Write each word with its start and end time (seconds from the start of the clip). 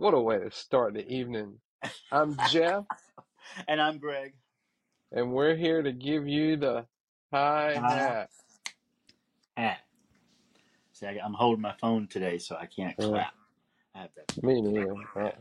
What 0.00 0.14
a 0.14 0.18
way 0.18 0.38
to 0.38 0.50
start 0.50 0.94
the 0.94 1.06
evening. 1.06 1.60
I'm 2.10 2.34
Jeff, 2.48 2.84
and 3.68 3.82
I'm 3.82 3.98
Greg. 3.98 4.32
and 5.12 5.30
we're 5.30 5.54
here 5.54 5.82
to 5.82 5.92
give 5.92 6.26
you 6.26 6.56
the 6.56 6.86
high 7.30 7.74
Hi. 7.74 7.94
hat. 7.94 8.30
Hat. 9.58 9.78
See, 10.94 11.04
I, 11.04 11.18
I'm 11.22 11.34
holding 11.34 11.60
my 11.60 11.74
phone 11.82 12.06
today, 12.06 12.38
so 12.38 12.56
I 12.56 12.64
can't 12.64 12.96
clap. 12.96 13.34
I 13.94 13.98
have 13.98 14.10
that. 14.16 14.42
me 14.42 14.62
neither. 14.62 14.94
Uh, 15.14 15.32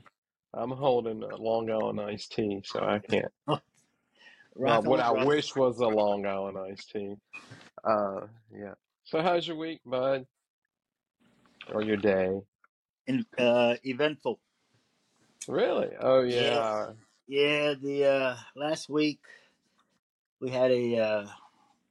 I'm 0.54 0.72
holding 0.72 1.24
a 1.24 1.38
Long 1.38 1.72
Island 1.72 2.02
iced 2.02 2.34
tea, 2.34 2.62
so 2.66 2.82
I 2.82 3.00
can't. 3.00 3.32
Rock 4.58 4.84
what 4.84 5.00
I 5.00 5.24
wish 5.24 5.56
was 5.56 5.80
a 5.80 5.88
Long 5.88 6.26
Island 6.26 6.58
iced 6.58 6.92
tea. 6.92 7.14
Uh, 7.86 8.28
yeah. 8.54 8.74
So 9.06 9.22
how's 9.22 9.48
your 9.48 9.56
week, 9.56 9.80
bud? 9.86 10.26
Or 11.74 11.82
your 11.82 11.96
day? 11.96 12.42
In, 13.08 13.26
uh, 13.38 13.76
eventful. 13.86 14.42
Really? 15.50 15.90
Oh 16.00 16.22
Yeah. 16.22 16.42
yeah. 16.42 16.92
Yeah. 17.28 17.74
The 17.82 18.06
uh, 18.06 18.36
last 18.56 18.88
week 18.88 19.20
we 20.40 20.52
had 20.52 20.70
a 20.70 20.98
uh, 20.98 21.28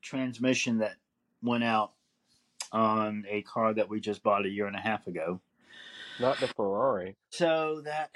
transmission 0.00 0.78
that 0.78 0.94
went 1.42 1.64
out 1.64 1.90
on 2.70 3.24
a 3.28 3.42
car 3.42 3.74
that 3.74 3.88
we 3.88 3.98
just 3.98 4.22
bought 4.22 4.46
a 4.46 4.48
year 4.48 4.68
and 4.68 4.76
a 4.76 4.80
half 4.80 5.08
ago. 5.08 5.40
Not 6.20 6.38
the 6.38 6.46
Ferrari. 6.46 7.16
So 7.30 7.82
that 7.84 8.10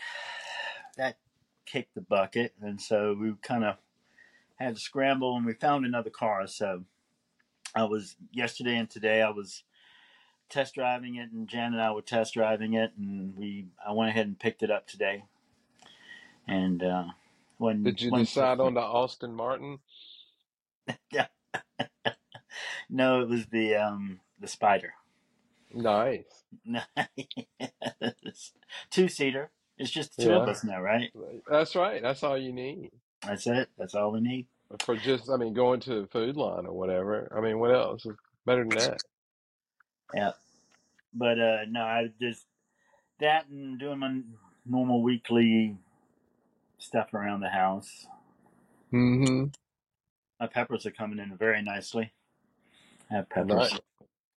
that 0.96 1.18
kicked 1.66 1.96
the 1.96 2.02
bucket, 2.02 2.54
and 2.60 2.80
so 2.80 3.16
we 3.20 3.34
kind 3.42 3.64
of 3.64 3.76
had 4.56 4.76
to 4.76 4.80
scramble, 4.80 5.36
and 5.36 5.44
we 5.44 5.54
found 5.54 5.84
another 5.84 6.10
car. 6.10 6.46
So 6.46 6.84
I 7.74 7.82
was 7.84 8.14
yesterday 8.30 8.76
and 8.76 8.88
today 8.88 9.22
I 9.22 9.30
was 9.30 9.64
test 10.48 10.74
driving 10.74 11.16
it, 11.16 11.32
and 11.32 11.48
Jan 11.48 11.72
and 11.72 11.82
I 11.82 11.90
were 11.90 12.02
test 12.02 12.34
driving 12.34 12.74
it, 12.74 12.92
and 12.96 13.36
we 13.36 13.66
I 13.84 13.90
went 13.90 14.10
ahead 14.10 14.26
and 14.26 14.38
picked 14.38 14.62
it 14.62 14.70
up 14.70 14.86
today. 14.86 15.24
And 16.48 16.82
uh, 16.82 17.04
when 17.58 17.82
Did 17.82 18.00
you 18.00 18.10
when 18.10 18.22
decide 18.22 18.60
on 18.60 18.74
the 18.74 18.80
Aston 18.80 19.34
Martin? 19.34 19.78
yeah, 21.10 21.26
no, 22.90 23.20
it 23.22 23.28
was 23.28 23.46
the 23.46 23.76
um 23.76 24.20
the 24.40 24.48
Spider, 24.48 24.94
Nice. 25.72 26.44
two 28.90 29.08
seater. 29.08 29.50
It's 29.78 29.90
just 29.90 30.16
the 30.16 30.24
two 30.24 30.32
of 30.32 30.48
us 30.48 30.64
now, 30.64 30.80
right? 30.80 31.12
That's 31.48 31.74
right. 31.74 32.02
That's 32.02 32.22
all 32.22 32.36
you 32.36 32.52
need. 32.52 32.90
That's 33.26 33.46
it. 33.46 33.68
That's 33.78 33.94
all 33.94 34.12
we 34.12 34.20
need. 34.20 34.46
For 34.80 34.96
just, 34.96 35.30
I 35.30 35.36
mean, 35.36 35.54
going 35.54 35.80
to 35.80 36.02
the 36.02 36.06
food 36.06 36.36
line 36.36 36.66
or 36.66 36.72
whatever. 36.72 37.32
I 37.36 37.40
mean, 37.40 37.58
what 37.58 37.74
else 37.74 38.06
is 38.06 38.16
better 38.46 38.64
than 38.64 38.76
that? 38.76 39.02
Yeah. 40.14 40.32
But 41.14 41.38
uh 41.38 41.58
no, 41.68 41.82
I 41.82 42.10
just 42.20 42.46
that 43.20 43.48
and 43.48 43.78
doing 43.78 43.98
my 43.98 44.20
normal 44.66 45.02
weekly 45.02 45.76
stuff 46.82 47.14
around 47.14 47.40
the 47.40 47.48
house. 47.48 48.06
Mm-hmm. 48.92 49.46
My 50.40 50.46
peppers 50.48 50.84
are 50.86 50.90
coming 50.90 51.18
in 51.18 51.36
very 51.36 51.62
nicely. 51.62 52.12
I 53.10 53.14
have 53.16 53.28
peppers. 53.30 53.48
Nice. 53.72 53.80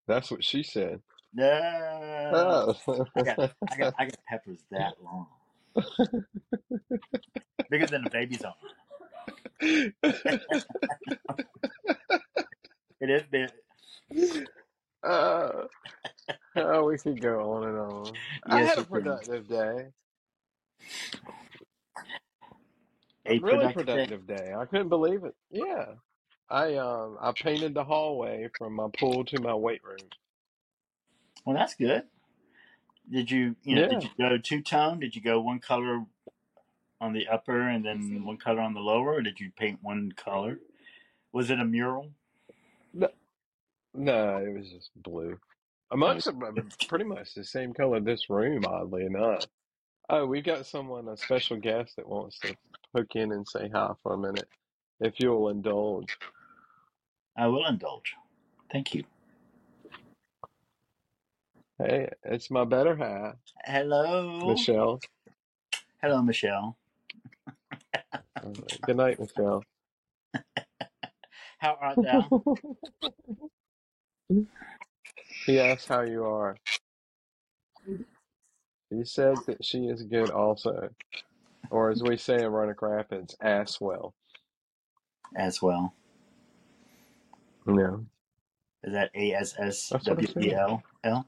That's 0.07 0.31
what 0.31 0.43
she 0.43 0.63
said. 0.63 1.01
No, 1.33 1.45
Oh. 2.33 3.05
I 3.17 3.21
got, 3.23 3.39
I 3.39 3.77
got, 3.77 3.93
I 3.99 4.05
got 4.05 4.17
peppers 4.29 4.59
that 4.71 4.93
long, 5.03 5.27
bigger 7.69 7.87
than 7.87 8.05
a 8.05 8.09
baby's 8.09 8.41
arm. 8.43 8.55
It 13.01 13.09
is 13.09 13.23
big. 13.29 13.49
uh, 15.03 15.49
oh, 16.55 16.83
we 16.85 16.97
could 16.97 17.21
go 17.21 17.51
on 17.53 17.67
and 17.67 17.77
on. 17.77 18.13
I 18.45 18.61
had 18.63 18.77
a 18.79 18.85
can. 18.85 18.85
productive 18.85 19.47
day. 19.47 19.87
A 23.25 23.39
really 23.39 23.73
productive 23.73 23.85
day. 23.85 23.93
productive 24.05 24.27
day. 24.27 24.53
I 24.57 24.65
couldn't 24.65 24.89
believe 24.89 25.23
it. 25.23 25.35
Yeah. 25.51 25.85
I 26.49 26.75
um 26.75 27.17
I 27.19 27.31
painted 27.31 27.73
the 27.73 27.83
hallway 27.83 28.49
from 28.57 28.73
my 28.73 28.87
pool 28.99 29.25
to 29.25 29.41
my 29.41 29.53
weight 29.53 29.83
room. 29.83 29.97
Well, 31.45 31.55
that's 31.55 31.75
good. 31.75 32.03
Did 33.11 33.29
you, 33.29 33.55
you 33.63 33.75
know, 33.75 33.81
Yeah. 33.83 33.87
did 33.87 34.03
you 34.03 34.09
go 34.17 34.37
two 34.37 34.61
tone? 34.61 34.99
Did 34.99 35.15
you 35.15 35.21
go 35.21 35.39
one 35.41 35.59
color 35.59 36.05
on 37.01 37.13
the 37.13 37.27
upper 37.27 37.61
and 37.61 37.85
then 37.85 38.23
one 38.25 38.37
color 38.37 38.61
on 38.61 38.73
the 38.73 38.79
lower, 38.79 39.13
or 39.15 39.21
did 39.21 39.39
you 39.39 39.51
paint 39.55 39.79
one 39.81 40.11
color? 40.11 40.59
Was 41.31 41.49
it 41.49 41.59
a 41.59 41.65
mural? 41.65 42.11
No, 42.93 43.09
no, 43.93 44.37
it 44.37 44.57
was 44.57 44.69
just 44.69 44.89
blue. 44.95 45.37
Amongst 45.91 46.25
them, 46.25 46.69
pretty 46.87 47.05
much 47.05 47.33
the 47.35 47.43
same 47.43 47.73
color 47.73 47.99
this 47.99 48.29
room, 48.29 48.65
oddly 48.65 49.05
enough. 49.05 49.45
Oh, 50.09 50.25
we've 50.25 50.43
got 50.43 50.65
someone, 50.65 51.07
a 51.07 51.17
special 51.17 51.57
guest 51.57 51.95
that 51.97 52.07
wants 52.07 52.39
to 52.39 52.55
hook 52.95 53.15
in 53.15 53.31
and 53.33 53.47
say 53.47 53.69
hi 53.73 53.93
for 54.03 54.13
a 54.15 54.17
minute, 54.19 54.49
if 55.01 55.19
you'll 55.19 55.49
indulge. 55.49 56.17
I 57.37 57.47
will 57.47 57.65
indulge. 57.67 58.15
Thank 58.71 58.93
you. 58.95 59.03
Hey, 61.79 62.09
it's 62.23 62.51
my 62.51 62.65
better 62.65 62.95
half, 62.95 63.35
Hello, 63.65 64.29
Michelle. 64.43 65.01
hello, 66.01 66.21
Michelle. 66.21 66.77
Good 68.85 68.97
night, 68.97 69.19
Michelle. 69.19 69.65
How 71.59 71.77
art 71.81 72.01
thou? 72.01 72.33
He 75.45 75.59
asked 75.59 75.87
how 75.89 76.01
you 76.03 76.25
are. 76.25 76.57
He 78.89 79.05
said 79.05 79.45
that 79.47 79.65
she 79.65 79.87
is 79.87 80.03
good 80.03 80.31
also. 80.31 80.89
Or 81.75 81.89
as 81.89 82.01
we 82.01 82.15
say 82.15 82.35
in 82.41 82.47
Roanoke 82.47 82.81
Rapids, 82.81 83.35
ass 83.41 83.81
well. 83.81 84.13
As 85.35 85.61
well. 85.61 85.93
Yeah. 87.67 87.97
Is 88.85 88.93
that 88.93 89.11
A 89.13 89.33
S 89.33 89.55
S 89.59 89.89
That's 89.89 90.07
what 90.07 90.19
I 90.19 90.21
W 90.21 90.47
E. 90.51 90.53
L 90.53 90.81
L? 91.03 91.27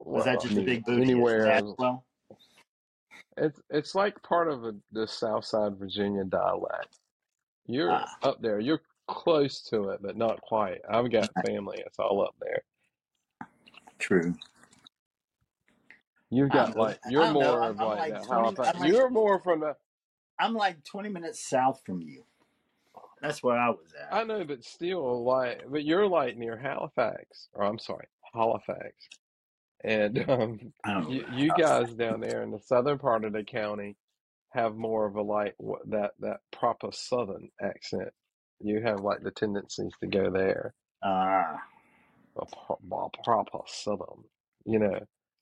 Was 0.00 0.24
that 0.24 0.40
just 0.40 0.56
a 0.56 0.60
big 0.60 0.84
booty? 0.84 1.02
anywhere 1.02 1.52
As 1.52 1.62
well? 1.78 2.04
It's 3.36 3.60
it's 3.70 3.94
like 3.94 4.20
part 4.24 4.48
of 4.48 4.64
a, 4.64 4.74
the 4.90 5.06
South 5.06 5.44
Side 5.44 5.76
Virginia 5.76 6.24
dialect. 6.24 6.98
You're 7.66 7.92
Ah, 7.92 8.08
up 8.24 8.42
there. 8.42 8.58
You're 8.58 8.80
close 9.06 9.62
to 9.68 9.90
it, 9.90 10.00
but 10.02 10.16
not 10.16 10.40
quite. 10.40 10.80
I've 10.90 11.12
got 11.12 11.30
family. 11.46 11.80
It's 11.86 12.00
all 12.00 12.22
up 12.22 12.34
there. 12.40 12.64
true. 14.00 14.34
You've 16.30 16.50
got 16.50 16.76
like 16.76 17.00
you're 17.08 17.32
more 17.32 17.64
of 17.64 17.76
like 17.78 18.12
like 18.12 18.22
twenty. 18.24 18.42
Halifax. 18.42 18.78
Like 18.78 18.88
You're 18.88 19.10
more 19.10 19.40
from 19.40 19.60
the. 19.60 19.76
I'm 20.38 20.54
like 20.54 20.84
twenty 20.84 21.08
minutes 21.08 21.46
south 21.48 21.82
from 21.84 22.00
you. 22.00 22.24
That's 23.20 23.42
where 23.42 23.58
I 23.58 23.70
was 23.70 23.92
at. 24.00 24.14
I 24.14 24.24
know, 24.24 24.44
but 24.44 24.64
still, 24.64 25.24
like, 25.24 25.64
but 25.68 25.84
you're 25.84 26.06
like 26.06 26.36
near 26.36 26.56
Halifax, 26.56 27.48
or 27.52 27.64
I'm 27.64 27.78
sorry, 27.78 28.06
Halifax, 28.32 28.94
and 29.84 30.18
um, 30.30 30.72
I 30.84 30.94
don't 30.94 31.04
know. 31.04 31.10
you 31.10 31.26
you 31.32 31.52
guys 31.58 31.92
down 31.94 32.20
there 32.20 32.42
in 32.42 32.50
the 32.50 32.60
southern 32.60 32.98
part 32.98 33.24
of 33.24 33.32
the 33.32 33.44
county 33.44 33.96
have 34.52 34.74
more 34.76 35.06
of 35.06 35.16
a 35.16 35.22
like 35.22 35.54
that 35.88 36.12
that 36.20 36.38
proper 36.52 36.90
southern 36.92 37.50
accent. 37.60 38.10
You 38.60 38.80
have 38.82 39.00
like 39.00 39.22
the 39.22 39.30
tendencies 39.30 39.92
to 40.00 40.06
go 40.06 40.30
there, 40.30 40.74
Ah, 41.02 41.60
a, 42.36 42.42
a 42.42 43.08
proper 43.24 43.58
southern, 43.66 44.24
you 44.64 44.78
know, 44.78 45.00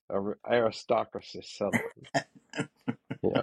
a 0.09 0.33
aristocracy 0.49 1.41
southern. 1.43 1.81
Yeah, 3.21 3.41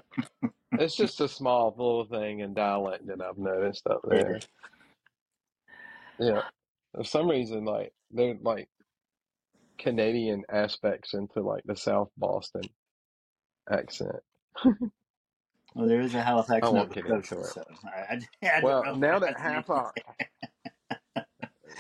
it's 0.72 0.96
just 0.96 1.20
a 1.20 1.28
small 1.28 1.74
little 1.76 2.06
thing 2.06 2.40
in 2.40 2.54
dialect 2.54 3.06
that 3.08 3.20
I've 3.20 3.36
noticed 3.36 3.86
up 3.86 4.00
there. 4.08 4.40
Yeah, 6.18 6.40
for 6.94 7.04
some 7.04 7.28
reason, 7.28 7.66
like 7.66 7.92
they're 8.10 8.38
like 8.40 8.70
Canadian 9.76 10.44
aspects 10.48 11.12
into 11.12 11.42
like 11.42 11.62
the 11.66 11.76
South 11.76 12.08
Boston 12.16 12.62
accent. 13.70 14.16
Well, 15.74 15.86
there 15.86 16.00
is 16.00 16.14
a 16.14 16.22
Halifax, 16.22 16.66
I 16.66 16.70
won't 16.70 16.88
Nova 16.88 16.94
get 16.94 17.04
into 17.04 17.26
Scotia, 17.26 17.44
so 17.52 17.64
I, 17.84 18.18
I, 18.46 18.48
I 18.48 18.60
Well, 18.62 18.96
now 18.96 19.18
that 19.18 19.38
half 19.38 19.68
anything. 19.68 19.92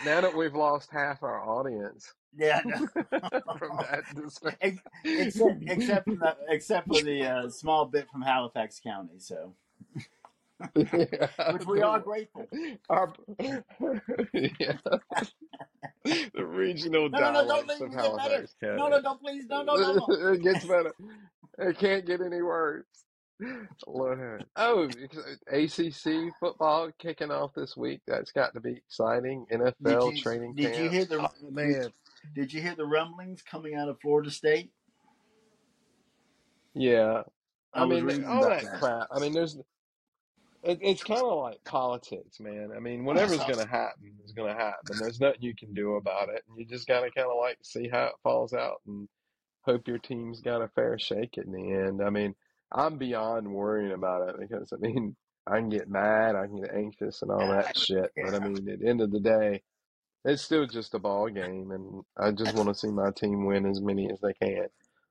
Now 0.04 0.20
that 0.20 0.34
we've 0.36 0.54
lost 0.54 0.90
half 0.90 1.22
our 1.22 1.40
audience 1.40 2.12
yeah, 2.38 2.60
from 2.60 2.80
that 3.10 4.04
discussion. 4.14 4.80
Except 5.04 5.62
except 5.66 6.04
from 6.04 6.18
the 6.18 6.36
except 6.48 6.86
for 6.88 7.02
the 7.02 7.24
uh, 7.24 7.48
small 7.48 7.86
bit 7.86 8.08
from 8.10 8.20
Halifax 8.22 8.78
County, 8.80 9.14
so 9.18 9.54
Yeah, 10.74 11.52
which 11.52 11.66
we 11.66 11.80
are 11.80 11.98
grateful. 11.98 12.46
our 12.90 13.12
yeah, 14.34 14.76
the 16.04 16.44
regional 16.44 17.08
No, 17.08 17.18
no, 17.18 17.32
no! 17.32 17.62
Don't 17.62 17.82
of. 17.82 17.92
Halifax 17.94 18.54
No, 18.62 18.88
no, 18.88 19.00
don't 19.00 19.20
please, 19.20 19.46
no, 19.48 19.62
no, 19.62 19.74
no, 19.74 19.94
no. 19.94 20.32
It 20.32 20.42
gets 20.42 20.64
better. 20.66 20.92
It 21.58 21.78
can't 21.78 22.04
get 22.04 22.20
any 22.20 22.42
worse. 22.42 22.84
Lord. 23.86 24.44
Oh, 24.56 24.88
ACC 25.48 26.32
football 26.40 26.90
kicking 26.98 27.30
off 27.30 27.52
this 27.54 27.76
week. 27.76 28.00
That's 28.06 28.32
got 28.32 28.54
to 28.54 28.60
be 28.60 28.72
exciting. 28.72 29.46
Did 29.50 29.60
NFL 29.60 30.16
you 30.16 30.22
training 30.22 30.54
did 30.54 30.76
you 30.76 30.88
hear 30.88 31.04
the 31.04 31.20
Oh 31.20 31.28
did, 31.40 31.52
man, 31.52 31.92
Did 32.34 32.52
you 32.52 32.62
hear 32.62 32.74
the 32.74 32.86
rumblings 32.86 33.42
coming 33.42 33.74
out 33.74 33.88
of 33.88 34.00
Florida 34.00 34.30
State? 34.30 34.70
Yeah. 36.74 37.22
I 37.74 37.82
I 37.82 37.84
was 37.84 37.96
mean, 37.96 38.04
reading 38.04 38.24
all 38.26 38.42
that 38.48 38.62
that. 38.62 38.80
crap. 38.80 39.08
I 39.10 39.18
mean, 39.20 39.32
there's 39.32 39.56
it, 40.62 40.78
it's 40.82 41.04
kind 41.04 41.22
of 41.22 41.38
like 41.38 41.62
politics, 41.64 42.40
man. 42.40 42.70
I 42.74 42.80
mean, 42.80 43.04
whatever's 43.06 43.38
going 43.38 43.58
to 43.58 43.66
happen 43.68 44.12
is 44.24 44.32
going 44.32 44.52
to 44.52 44.58
happen. 44.60 44.96
There's 44.98 45.20
nothing 45.20 45.42
you 45.42 45.54
can 45.54 45.74
do 45.74 45.94
about 45.94 46.28
it. 46.28 46.42
And 46.48 46.58
you 46.58 46.64
just 46.64 46.88
got 46.88 47.00
to 47.00 47.10
kind 47.10 47.28
of 47.30 47.38
like 47.38 47.58
see 47.62 47.88
how 47.88 48.06
it 48.06 48.14
falls 48.22 48.52
out 48.52 48.80
and 48.86 49.08
hope 49.62 49.86
your 49.88 49.98
team's 49.98 50.40
got 50.40 50.62
a 50.62 50.68
fair 50.68 50.98
shake 50.98 51.38
in 51.38 51.52
the 51.52 51.72
end. 51.72 52.02
I 52.02 52.10
mean, 52.10 52.34
I'm 52.72 52.98
beyond 52.98 53.52
worrying 53.52 53.92
about 53.92 54.28
it 54.28 54.36
because, 54.40 54.72
I 54.72 54.76
mean, 54.76 55.16
I 55.46 55.56
can 55.56 55.68
get 55.68 55.88
mad, 55.88 56.34
I 56.34 56.46
can 56.46 56.60
get 56.60 56.74
anxious 56.74 57.22
and 57.22 57.30
all 57.30 57.48
that 57.48 57.76
shit. 57.78 58.10
But 58.16 58.34
I 58.34 58.38
mean, 58.40 58.68
at 58.68 58.80
the 58.80 58.88
end 58.88 59.00
of 59.00 59.12
the 59.12 59.20
day, 59.20 59.62
it's 60.24 60.42
still 60.42 60.66
just 60.66 60.94
a 60.94 60.98
ball 60.98 61.28
game. 61.28 61.70
And 61.70 62.02
I 62.18 62.32
just 62.32 62.54
want 62.56 62.68
to 62.68 62.74
see 62.74 62.90
my 62.90 63.10
team 63.12 63.46
win 63.46 63.66
as 63.66 63.80
many 63.80 64.10
as 64.10 64.20
they 64.20 64.32
can. 64.34 64.66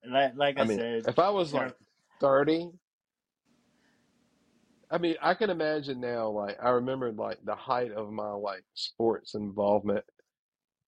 like, 0.07 0.33
like 0.35 0.59
I, 0.59 0.61
I 0.61 0.65
mean, 0.65 0.79
said, 0.79 1.07
if 1.07 1.19
I 1.19 1.29
was 1.29 1.53
like 1.53 1.73
30, 2.19 2.71
I 4.91 4.97
mean, 4.97 5.15
I 5.21 5.33
can 5.33 5.49
imagine 5.49 5.99
now, 5.99 6.29
like, 6.29 6.57
I 6.61 6.69
remember, 6.69 7.11
like, 7.11 7.39
the 7.43 7.55
height 7.55 7.91
of 7.91 8.11
my, 8.11 8.31
like, 8.31 8.63
sports 8.75 9.33
involvement, 9.33 10.05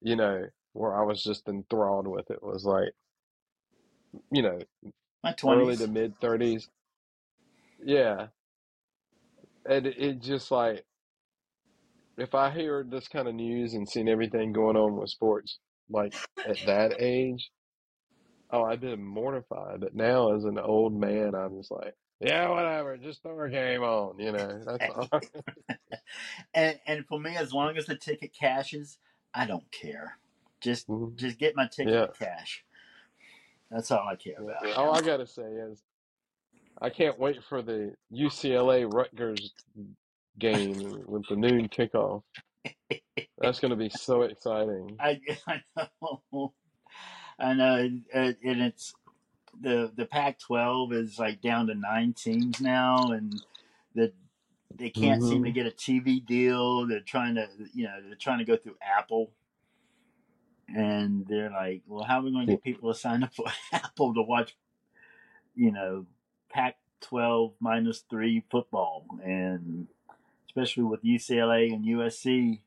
you 0.01 0.15
know, 0.15 0.45
where 0.73 0.95
I 0.95 1.03
was 1.03 1.23
just 1.23 1.47
enthralled 1.47 2.07
with 2.07 2.29
it 2.29 2.43
was 2.43 2.63
like, 2.63 2.91
you 4.31 4.43
know, 4.43 4.59
my 5.43 5.53
early 5.53 5.75
twenties. 5.75 5.79
to 5.79 5.87
mid 5.87 6.19
30s. 6.19 6.67
Yeah. 7.83 8.27
And 9.69 9.85
it, 9.87 9.97
it 9.97 10.21
just 10.21 10.51
like, 10.51 10.85
if 12.17 12.33
I 12.33 12.49
hear 12.51 12.83
this 12.89 13.07
kind 13.07 13.27
of 13.27 13.35
news 13.35 13.73
and 13.73 13.87
seen 13.87 14.07
everything 14.09 14.51
going 14.53 14.75
on 14.77 14.95
with 14.97 15.09
sports, 15.09 15.59
like, 15.89 16.13
at 16.45 16.65
that 16.65 16.95
age, 16.99 17.51
oh, 18.51 18.63
I'd 18.63 18.81
been 18.81 19.03
mortified. 19.03 19.81
But 19.81 19.95
now, 19.95 20.35
as 20.35 20.45
an 20.45 20.57
old 20.57 20.93
man, 20.99 21.35
I'm 21.35 21.57
just 21.57 21.71
like, 21.71 21.95
yeah, 22.19 22.49
whatever, 22.49 22.97
just 22.97 23.21
throw 23.21 23.41
a 23.45 23.49
game 23.49 23.83
on, 23.83 24.19
you 24.19 24.31
know, 24.31 24.63
that's 24.65 24.89
all. 24.89 25.09
and 26.53 26.79
and 26.87 27.05
for 27.07 27.19
me, 27.19 27.35
as 27.35 27.53
long 27.53 27.77
as 27.77 27.85
the 27.85 27.95
ticket 27.95 28.33
cashes, 28.33 28.97
I 29.33 29.45
don't 29.45 29.69
care. 29.71 30.17
Just 30.61 30.87
Mhm. 30.87 31.15
just 31.15 31.37
get 31.37 31.55
my 31.55 31.67
ticket 31.67 31.93
Yeah. 31.93 32.07
cash. 32.17 32.65
That's 33.71 33.91
all 33.91 34.07
I 34.07 34.15
care 34.15 34.35
about. 34.39 34.77
All 34.77 34.91
I 34.93 35.01
gotta 35.01 35.27
say 35.27 35.43
is, 35.43 35.83
I 36.81 36.89
can't 36.89 37.19
wait 37.19 37.43
for 37.43 37.61
the 37.61 37.93
UCLA 38.13 38.91
Rutgers 38.91 39.51
game 40.39 41.03
with 41.05 41.27
the 41.27 41.35
noon 41.35 41.67
kickoff. 41.69 42.23
That's 43.39 43.59
gonna 43.59 43.75
be 43.75 43.89
so 43.89 44.21
exciting. 44.23 44.95
I, 44.99 45.19
I 45.47 45.61
know, 45.75 46.53
I 47.39 47.53
know, 47.53 47.75
and, 47.75 48.03
and 48.13 48.61
it's 48.61 48.93
the 49.59 49.91
the 49.95 50.05
Pac-12 50.05 50.93
is 50.93 51.19
like 51.19 51.41
down 51.41 51.67
to 51.67 51.75
nine 51.75 52.13
teams 52.13 52.61
now, 52.61 53.11
and 53.11 53.41
the 53.95 54.13
they 54.75 54.89
can't 54.91 55.23
seem 55.23 55.43
to 55.43 55.49
Mhm. 55.49 55.53
get 55.55 55.65
a 55.65 55.71
TV 55.71 56.23
deal. 56.23 56.85
They're 56.85 56.99
trying 56.99 57.35
to, 57.35 57.47
you 57.73 57.85
know, 57.85 57.99
they're 58.05 58.15
trying 58.15 58.37
to 58.39 58.45
go 58.45 58.55
through 58.55 58.77
Apple, 58.81 59.31
and 60.67 61.25
they're 61.27 61.49
like, 61.51 61.81
well, 61.87 62.03
how 62.03 62.19
are 62.19 62.23
we 62.23 62.31
going 62.31 62.45
to 62.47 62.53
get 62.53 62.63
people 62.63 62.91
to 62.93 62.97
sign 62.99 63.23
up 63.23 63.33
for 63.33 63.45
Apple 63.73 64.13
to 64.13 64.21
watch, 64.21 64.55
you 65.55 65.71
know, 65.71 66.05
Pac-12 66.49 67.53
minus 67.59 68.03
three 68.09 68.43
football, 68.49 69.05
and 69.23 69.87
especially 70.47 70.83
with 70.83 71.03
UCLA 71.03 71.73
and 71.73 71.85
USC 71.85 72.59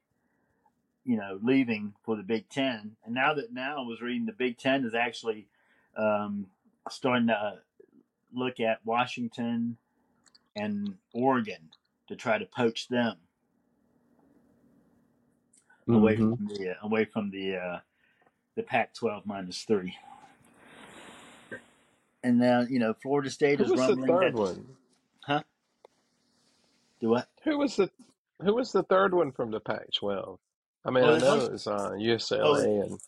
you 1.02 1.16
know, 1.16 1.40
leaving 1.42 1.94
for 2.04 2.14
the 2.14 2.22
Big 2.22 2.48
Ten. 2.50 2.94
And 3.04 3.14
now 3.14 3.32
that 3.34 3.52
now 3.52 3.78
I 3.82 3.86
was 3.86 4.02
reading 4.02 4.26
the 4.26 4.32
Big 4.32 4.58
Ten 4.58 4.84
is 4.84 4.94
actually 4.94 5.48
um, 5.96 6.46
starting 6.90 7.28
to 7.28 7.60
look 8.34 8.60
at 8.60 8.84
Washington 8.84 9.78
and 10.54 10.96
Oregon 11.14 11.70
to 12.08 12.16
try 12.16 12.36
to 12.36 12.44
poach 12.44 12.88
them 12.88 13.16
away 15.88 16.16
Mhm. 16.16 16.36
from 16.36 16.46
the 16.46 16.70
uh, 16.70 16.74
away 16.82 17.04
from 17.06 17.30
the 17.30 17.56
uh, 17.56 17.80
the 18.56 18.62
Pac-12 18.62 19.26
minus 19.26 19.62
three. 19.62 19.94
And 22.22 22.38
now 22.38 22.60
you 22.68 22.78
know 22.78 22.94
Florida 23.02 23.30
State 23.30 23.58
Who 23.58 23.64
is 23.64 23.70
was 23.70 23.80
the 23.80 23.86
rumbling 23.96 24.08
third 24.08 24.34
that 24.34 24.38
one? 24.40 24.66
huh? 25.24 25.42
Do 27.00 27.08
what? 27.08 27.28
Who 27.44 27.56
was 27.58 27.76
the 27.76 27.90
who 28.42 28.54
was 28.54 28.72
the 28.72 28.82
third 28.82 29.14
one 29.14 29.32
from 29.32 29.50
the 29.50 29.60
Pac-12? 29.60 30.38
I 30.84 30.90
mean, 30.90 31.04
Well, 31.04 31.14
I 31.16 31.18
know 31.18 31.34
like- 31.44 31.52
it's 31.52 31.66
uh, 31.66 31.90
UCLA 31.92 32.82
and 32.86 33.00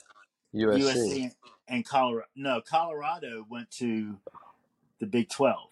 USC. 0.55 0.83
USC 0.83 1.31
and 1.69 1.85
Colorado. 1.87 2.27
No, 2.37 2.61
Colorado 2.63 3.45
went 3.51 3.71
to 3.73 4.17
the 5.01 5.07
Big 5.07 5.29
Twelve. 5.29 5.69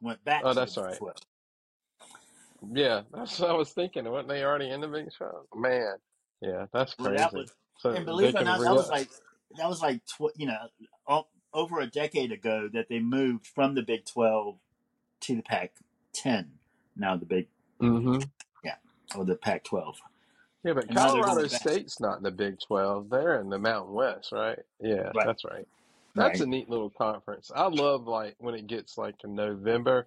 Went 0.00 0.24
back. 0.24 0.42
Oh, 0.44 0.48
to 0.50 0.54
the 0.54 0.60
that's 0.60 0.74
Big 0.76 0.84
right. 0.84 0.96
12. 0.98 1.16
Yeah, 2.72 3.02
that's 3.14 3.38
what 3.40 3.50
I 3.50 3.54
was 3.54 3.72
thinking. 3.72 4.04
Weren't 4.10 4.28
they 4.28 4.42
already 4.42 4.70
in 4.70 4.80
the 4.80 4.88
Big 4.88 5.12
12? 5.12 5.34
Man, 5.54 5.96
yeah, 6.40 6.66
that's 6.72 6.96
Well, 6.98 7.08
crazy. 7.08 7.18
that 7.22 7.32
was 7.34 7.52
so 7.82 7.90
and 7.90 8.06
believe 8.06 8.34
it 8.34 8.40
or 8.40 8.44
not, 8.44 8.60
that 8.60 8.74
was 8.74 8.88
like 8.88 9.10
that 9.58 9.68
was 9.68 9.82
like 9.82 10.00
tw- 10.06 10.36
you 10.36 10.46
know 10.46 11.24
over 11.52 11.80
a 11.80 11.86
decade 11.86 12.32
ago 12.32 12.68
that 12.72 12.88
they 12.88 12.98
moved 12.98 13.46
from 13.46 13.74
the 13.74 13.82
Big 13.82 14.06
Twelve 14.06 14.56
to 15.22 15.36
the 15.36 15.42
Pac 15.42 15.72
Ten. 16.12 16.52
Now 16.96 17.16
the 17.16 17.26
Big 17.26 17.48
hmm 17.80 18.18
yeah, 18.64 18.76
or 19.16 19.24
the 19.24 19.34
Pac 19.34 19.64
twelve. 19.64 19.96
Yeah, 20.64 20.74
but 20.74 20.88
And 20.88 20.96
Colorado. 20.96 21.48
State's 21.48 21.98
not 22.00 22.18
in 22.18 22.22
the 22.22 22.30
Big 22.30 22.54
12. 22.68 23.10
They're 23.10 23.40
in 23.40 23.48
the 23.50 23.58
Mountain 23.58 23.94
West, 23.94 24.30
right? 24.30 24.60
Yeah, 24.80 25.10
Right. 25.12 25.26
that's 25.26 25.44
right. 25.44 25.66
That's 26.14 26.38
Right. 26.38 26.46
a 26.46 26.48
neat 26.48 26.68
little 26.70 26.90
conference. 26.90 27.50
I 27.52 27.66
love 27.66 28.06
like 28.06 28.36
when 28.38 28.54
it 28.54 28.68
gets 28.68 28.96
like 28.96 29.16
in 29.24 29.34
November 29.34 30.06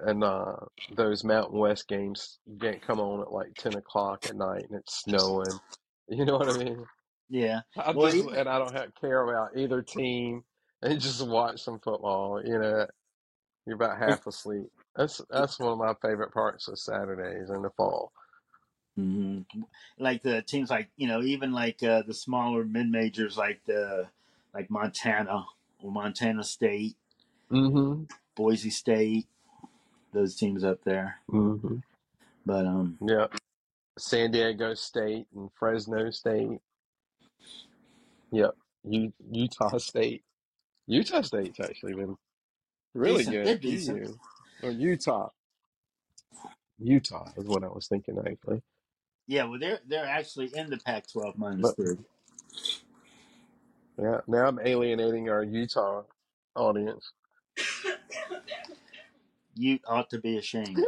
and 0.00 0.22
uh 0.22 0.56
those 0.94 1.24
Mountain 1.24 1.58
West 1.58 1.88
games 1.88 2.38
get 2.58 2.82
come 2.82 3.00
on 3.00 3.22
at 3.22 3.32
like 3.32 3.54
10 3.54 3.76
o'clock 3.76 4.26
at 4.26 4.36
night 4.36 4.66
and 4.68 4.78
it's 4.78 5.00
snowing. 5.00 5.58
You 6.08 6.24
know 6.24 6.38
what 6.38 6.48
I 6.48 6.56
mean? 6.56 6.86
Yeah. 7.28 7.62
I 7.76 7.90
Well, 7.92 8.06
just 8.06 8.18
even- 8.24 8.34
and 8.36 8.48
I 8.48 8.58
don't 8.58 8.72
have 8.72 8.94
care 8.94 9.22
about 9.28 9.56
either 9.56 9.82
team 9.82 10.44
and 10.82 11.00
just 11.00 11.26
watch 11.26 11.60
some 11.62 11.80
football. 11.80 12.40
You 12.44 12.58
know, 12.58 12.86
you're 13.66 13.74
about 13.76 13.98
half 13.98 14.24
asleep. 14.26 14.66
That's 14.94 15.20
that's 15.30 15.58
one 15.58 15.72
of 15.72 15.78
my 15.78 15.94
favorite 16.00 16.32
parts 16.32 16.68
of 16.68 16.78
Saturdays 16.78 17.50
in 17.50 17.62
the 17.62 17.70
fall. 17.70 18.12
hmm 18.94 19.40
Like 19.98 20.22
the 20.22 20.42
teams, 20.42 20.70
like 20.70 20.88
you 20.96 21.08
know, 21.08 21.22
even 21.22 21.50
like 21.52 21.82
uh, 21.82 22.02
the 22.06 22.14
smaller 22.14 22.64
mid 22.64 22.88
majors, 22.88 23.36
like 23.36 23.60
the 23.66 24.06
like 24.54 24.70
Montana 24.70 25.44
or 25.80 25.90
Montana 25.90 26.44
State, 26.44 26.96
Mm-hmm. 27.50 28.04
Boise 28.36 28.70
State, 28.70 29.26
those 30.12 30.36
teams 30.36 30.62
up 30.62 30.84
there. 30.84 31.16
Mm-hmm. 31.30 31.76
But 32.46 32.64
um, 32.66 32.96
Yeah. 33.00 33.26
San 33.98 34.30
Diego 34.30 34.74
State 34.74 35.26
and 35.34 35.50
Fresno 35.58 36.10
State. 36.10 36.60
Yep. 38.32 38.54
U- 38.84 39.12
Utah 39.30 39.78
State. 39.78 40.24
Utah 40.86 41.22
State's 41.22 41.60
actually 41.60 41.94
been 41.94 42.16
really 42.94 43.18
Decent. 43.18 43.36
good. 43.36 43.46
They're 43.46 43.58
decent. 43.58 44.20
Or 44.62 44.70
Utah. 44.72 45.28
Utah 46.78 47.30
is 47.36 47.46
what 47.46 47.64
I 47.64 47.68
was 47.68 47.88
thinking 47.88 48.18
actually. 48.18 48.62
yeah, 49.26 49.44
well, 49.44 49.58
they're 49.58 49.80
they're 49.86 50.06
actually 50.06 50.50
in 50.54 50.70
the 50.70 50.78
Pac 50.78 51.10
twelve 51.12 51.38
minus 51.38 51.62
But 51.62 51.76
three. 51.76 51.96
yeah, 54.00 54.20
now 54.28 54.46
I'm 54.46 54.60
alienating 54.64 55.30
our 55.30 55.42
Utah 55.44 56.02
audience. 56.54 57.12
You 59.54 59.78
ought 59.86 60.10
to 60.10 60.18
be 60.18 60.38
ashamed. 60.38 60.78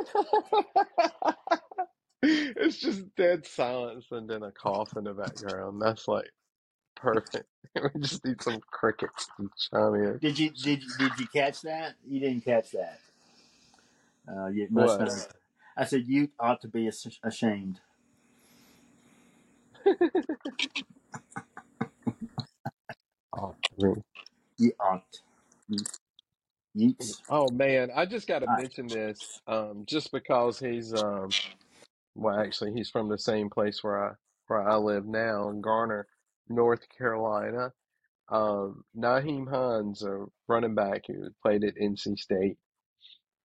it's 2.22 2.78
just 2.78 3.04
dead 3.16 3.46
silence 3.46 4.06
and 4.12 4.28
then 4.30 4.42
a 4.44 4.52
cough 4.52 4.96
in 4.96 5.04
the 5.04 5.14
background. 5.14 5.82
That's 5.82 6.08
like 6.08 6.30
perfect. 6.96 7.46
we 7.94 8.00
just 8.00 8.24
need 8.24 8.42
some 8.42 8.60
crickets 8.70 9.30
to 9.40 9.50
chime 9.72 9.94
in. 9.96 10.20
Did 10.20 10.38
you 10.38 10.50
did 10.50 10.82
you- 10.84 10.94
did 10.98 11.18
you 11.18 11.28
catch 11.28 11.62
that? 11.62 11.96
You 12.06 12.20
didn't 12.20 12.44
catch 12.44 12.72
that. 12.72 13.00
Uh, 14.30 14.48
you 14.48 14.68
must 14.70 14.98
What? 14.98 15.00
not. 15.00 15.28
I 15.76 15.84
said 15.84 16.06
you 16.08 16.30
ought 16.40 16.60
to 16.62 16.68
be 16.68 16.88
ashamed. 17.24 17.80
Oh, 23.38 23.56
You 24.58 24.72
ought. 24.80 25.04
You, 25.68 25.86
Utes. 26.74 27.22
oh 27.28 27.50
man, 27.50 27.90
I 27.94 28.06
just 28.06 28.28
got 28.28 28.40
to 28.40 28.48
mention 28.48 28.90
this 28.90 29.40
um, 29.46 29.84
just 29.86 30.12
because 30.12 30.58
he's 30.58 30.94
um, 30.94 31.34
well, 32.18 32.38
actually, 32.38 32.72
he's 32.72 32.90
from 32.90 33.08
the 33.08 33.18
same 33.18 33.50
place 33.50 33.82
where 33.82 34.10
I 34.10 34.12
where 34.48 34.68
I 34.68 34.76
live 34.76 35.06
now 35.06 35.50
in 35.50 35.60
Garner, 35.60 36.06
North 36.48 36.80
Carolina. 36.96 37.72
Um, 38.30 38.84
Nyheim 38.96 39.48
Hines, 39.48 40.02
a 40.02 40.26
running 40.48 40.74
back 40.74 41.04
who 41.06 41.30
played 41.42 41.64
at 41.64 41.76
NC 41.76 42.18
State, 42.18 42.58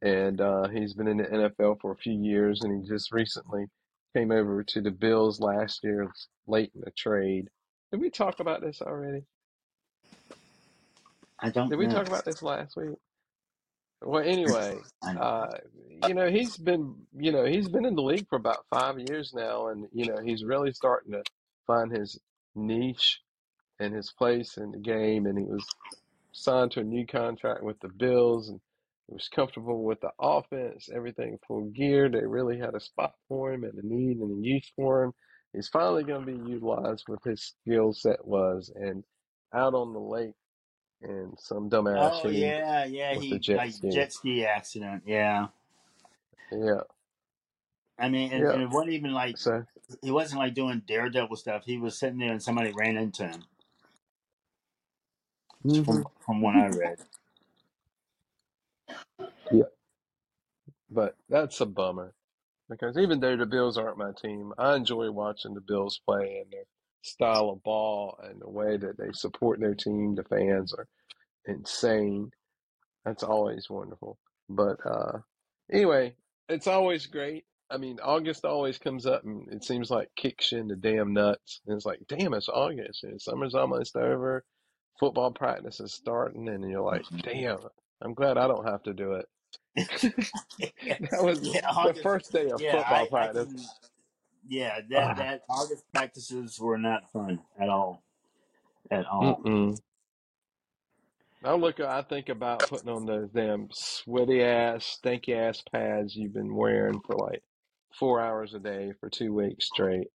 and 0.01 0.42
uh, 0.42 0.68
he's 0.68 0.94
been 0.94 1.08
in 1.08 1.18
the 1.18 1.24
NFL 1.24 1.80
for 1.82 1.92
a 1.94 1.98
few 1.98 2.22
years, 2.22 2.62
and 2.63 2.82
he 2.84 2.89
just 2.89 3.12
recently 3.13 3.65
came 4.15 4.32
over 4.32 4.63
to 4.63 4.82
the 4.82 4.92
Bills 4.92 5.39
last 5.39 5.82
year, 5.84 6.12
late 6.48 6.72
in 6.75 6.82
the 6.82 6.92
trade, 6.92 7.50
Did 7.92 8.01
we 8.01 8.10
talk 8.10 8.39
about 8.39 8.62
this 8.62 8.82
already? 8.82 9.24
I 11.39 11.50
don't 11.50 11.70
Did 11.70 11.80
we 11.80 11.88
know. 11.88 11.96
talk 11.96 12.08
about 12.08 12.25
this 12.25 12.42
last 12.42 12.75
week? 12.75 12.96
Well, 14.04 14.24
anyway, 14.24 14.78
uh, 15.04 15.48
you 16.08 16.14
know, 16.14 16.30
he's 16.30 16.58
been, 16.58 16.96
you 17.18 17.32
know, 17.32 17.46
he's 17.46 17.70
been 17.70 17.86
in 17.86 17.96
the 17.96 18.02
league 18.02 18.28
for 18.30 18.38
about 18.38 18.66
five 18.70 19.00
years 19.00 19.34
now, 19.34 19.68
and 19.68 19.88
you 19.94 20.06
know, 20.06 20.22
he's 20.24 20.44
really 20.44 20.72
starting 20.72 21.14
to 21.14 21.24
find 21.66 21.92
his 21.92 22.20
niche 22.56 23.22
and 23.80 23.94
his 23.94 24.12
place 24.12 24.58
in 24.58 24.72
the 24.72 24.80
game. 24.80 25.26
And 25.26 25.38
he 25.38 25.46
was 25.46 25.66
signed 26.32 26.72
to 26.72 26.82
a 26.82 26.84
new 26.84 27.06
contract 27.06 27.64
with 27.64 27.80
the 27.80 27.90
Bills, 27.90 28.50
and 28.50 28.60
he 29.08 29.14
was 29.14 29.30
comfortable 29.34 29.84
with 29.84 30.02
the 30.02 30.12
offense, 30.20 30.90
everything 30.94 31.38
full 31.48 31.70
gear. 31.72 32.10
They 32.10 32.26
really 32.26 32.58
had 32.58 32.76
a 32.76 32.80
spot 32.80 33.14
for 33.28 33.54
him 33.54 33.64
and 33.64 33.74
a 33.74 33.86
need 33.86 34.18
and 34.18 34.44
a 34.44 34.48
use 34.48 34.72
for 34.76 35.04
him. 35.04 35.14
He's 35.54 35.70
finally 35.70 36.04
going 36.04 36.26
to 36.26 36.32
be 36.32 36.50
utilized 36.50 37.06
with 37.08 37.24
his 37.24 37.54
skill 37.62 37.94
set 37.94 38.26
was, 38.26 38.72
and 38.76 39.04
out 39.54 39.76
on 39.76 39.94
the 39.94 40.00
lake, 40.00 40.34
and 41.04 41.38
some 41.40 41.70
dumbass 41.70 42.24
oh 42.24 42.30
yeah, 42.30 42.86
yeah. 42.86 43.16
He 43.16 43.40
jet 43.40 43.56
like 43.58 43.72
ski. 43.72 43.90
jet 43.90 44.14
ski 44.14 44.46
accident. 44.46 45.04
Yeah. 45.06 45.48
Yeah, 46.52 46.82
I 48.00 48.10
mean, 48.10 48.34
and, 48.34 48.46
yeah. 48.46 48.52
and 48.52 48.62
it 48.64 48.70
wasn't 48.70 48.94
even 48.94 49.14
like 49.14 49.38
So. 49.38 49.66
he 50.02 50.12
wasn't 50.12 50.40
like 50.42 50.56
doing 50.56 50.84
daredevil 50.88 51.38
stuff. 51.38 51.64
He 51.66 51.78
was 51.78 51.98
sitting 52.00 52.20
there 52.20 52.32
and 52.32 52.44
somebody 52.44 52.72
ran 52.72 52.98
into 52.98 53.28
him. 53.28 53.46
hmm 55.64 55.84
From 55.86 56.06
from 56.26 56.42
what 56.42 56.56
I 56.56 56.68
read. 56.70 57.00
Yeah, 59.52 59.64
but 60.92 61.16
that's 61.30 61.62
a 61.62 61.66
bummer 61.66 62.14
because 62.70 62.98
even 62.98 63.20
though 63.20 63.38
the 63.38 63.46
Bills 63.46 63.78
aren't 63.78 63.98
my 63.98 64.12
team, 64.14 64.54
I 64.58 64.76
enjoy 64.76 65.12
watching 65.12 65.54
the 65.54 65.62
Bills 65.62 66.02
play 66.06 66.42
and 66.44 66.52
their 66.52 66.66
style 67.04 67.52
of 67.52 67.64
ball 67.64 68.20
and 68.24 68.42
the 68.42 68.50
way 68.50 68.78
that 68.78 68.98
they 69.00 69.12
support 69.14 69.62
their 69.62 69.76
team. 69.76 70.16
The 70.16 70.26
fans 70.26 70.74
are 70.74 70.88
insane. 71.48 72.32
That's 73.06 73.24
always 73.24 73.70
wonderful. 73.70 74.20
But 74.50 74.78
uh, 74.86 75.20
anyway, 75.72 76.16
it's 76.50 76.68
always 76.68 77.08
great. 77.08 77.46
I 77.70 77.78
mean, 77.78 78.00
August 78.04 78.46
always 78.46 78.78
comes 78.80 79.06
up 79.08 79.24
and 79.26 79.52
it 79.52 79.64
seems 79.64 79.92
like 79.92 80.10
kicks 80.16 80.52
you 80.52 80.60
in 80.60 80.68
the 80.68 80.76
damn 80.76 81.14
nuts. 81.14 81.62
And 81.68 81.76
it's 81.76 81.86
like, 81.86 82.02
damn, 82.08 82.34
it's 82.34 82.50
August 82.50 83.04
and 83.04 83.22
summer's 83.22 83.56
almost 83.56 83.96
over. 83.96 84.46
Football 85.00 85.32
practice 85.32 85.80
is 85.80 85.94
starting, 85.94 86.50
and 86.50 86.70
you're 86.70 86.82
like, 86.82 87.08
damn, 87.24 87.58
I'm 88.02 88.14
glad 88.14 88.38
I 88.38 88.48
don't 88.48 88.68
have 88.68 88.84
to 88.84 88.94
do 88.94 89.14
it. 89.14 89.28
That 91.12 91.24
was 91.24 91.42
yeah, 91.42 91.62
the 91.82 91.94
August. 91.94 92.04
first 92.04 92.32
day 92.34 92.50
of 92.52 92.62
Yeah, 92.62 92.72
football 92.72 93.08
I 93.10 93.10
I 93.22 93.32
practice. 93.32 93.72
Can. 94.44 94.50
Yeah, 94.50 94.80
that 94.90 95.12
Ah, 95.12 95.14
that 95.18 95.42
August 95.50 95.84
practices 95.94 96.60
were 96.60 96.78
not 96.78 97.12
fun 97.12 97.40
at 97.60 97.70
all. 97.70 98.04
At 98.92 99.06
all. 99.06 99.42
mm-mm. 99.44 99.80
I 101.44 101.56
look, 101.56 101.80
I 101.80 102.02
think 102.04 102.30
about 102.30 102.68
putting 102.68 102.90
on 102.90 103.06
those 103.06 103.30
damn 103.32 103.68
sweaty 103.72 104.44
ass, 104.44 104.86
stinky 104.86 105.34
ass 105.34 105.62
pads 105.72 106.16
you've 106.16 106.34
been 106.34 106.56
wearing 106.56 107.02
for 107.06 107.18
like 107.18 107.44
four 108.00 108.22
hours 108.22 108.54
a 108.54 108.60
day 108.60 108.94
for 109.00 109.10
two 109.10 109.34
weeks 109.34 109.66
straight. 109.66 110.08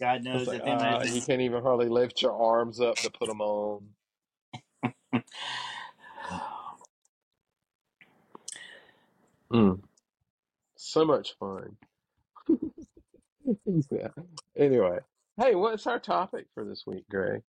God 0.00 0.24
knows 0.24 0.46
like, 0.48 0.58
if 0.58 0.64
them 0.64 0.78
ah, 0.78 1.02
you 1.04 1.22
can't 1.22 1.40
even 1.40 1.62
hardly 1.62 1.88
lift 1.88 2.22
your 2.22 2.32
arms 2.32 2.80
up 2.80 2.96
to 2.96 3.10
put 3.10 3.28
them 3.28 3.40
on. 3.40 3.88
Mm, 9.52 9.82
so 10.92 11.04
much 11.04 11.34
fun. 11.38 11.76
Yeah. 13.90 14.08
Anyway, 14.56 15.00
hey, 15.36 15.56
what's 15.56 15.88
our 15.88 15.98
topic 15.98 16.46
for 16.54 16.64
this 16.64 16.84
week, 16.86 17.08
Greg? 17.10 17.42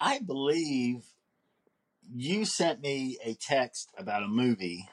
I 0.00 0.18
believe 0.18 1.04
you 2.14 2.46
sent 2.46 2.80
me 2.80 3.18
a 3.22 3.34
text 3.34 3.90
about 3.98 4.22
a 4.22 4.28
movie 4.28 4.88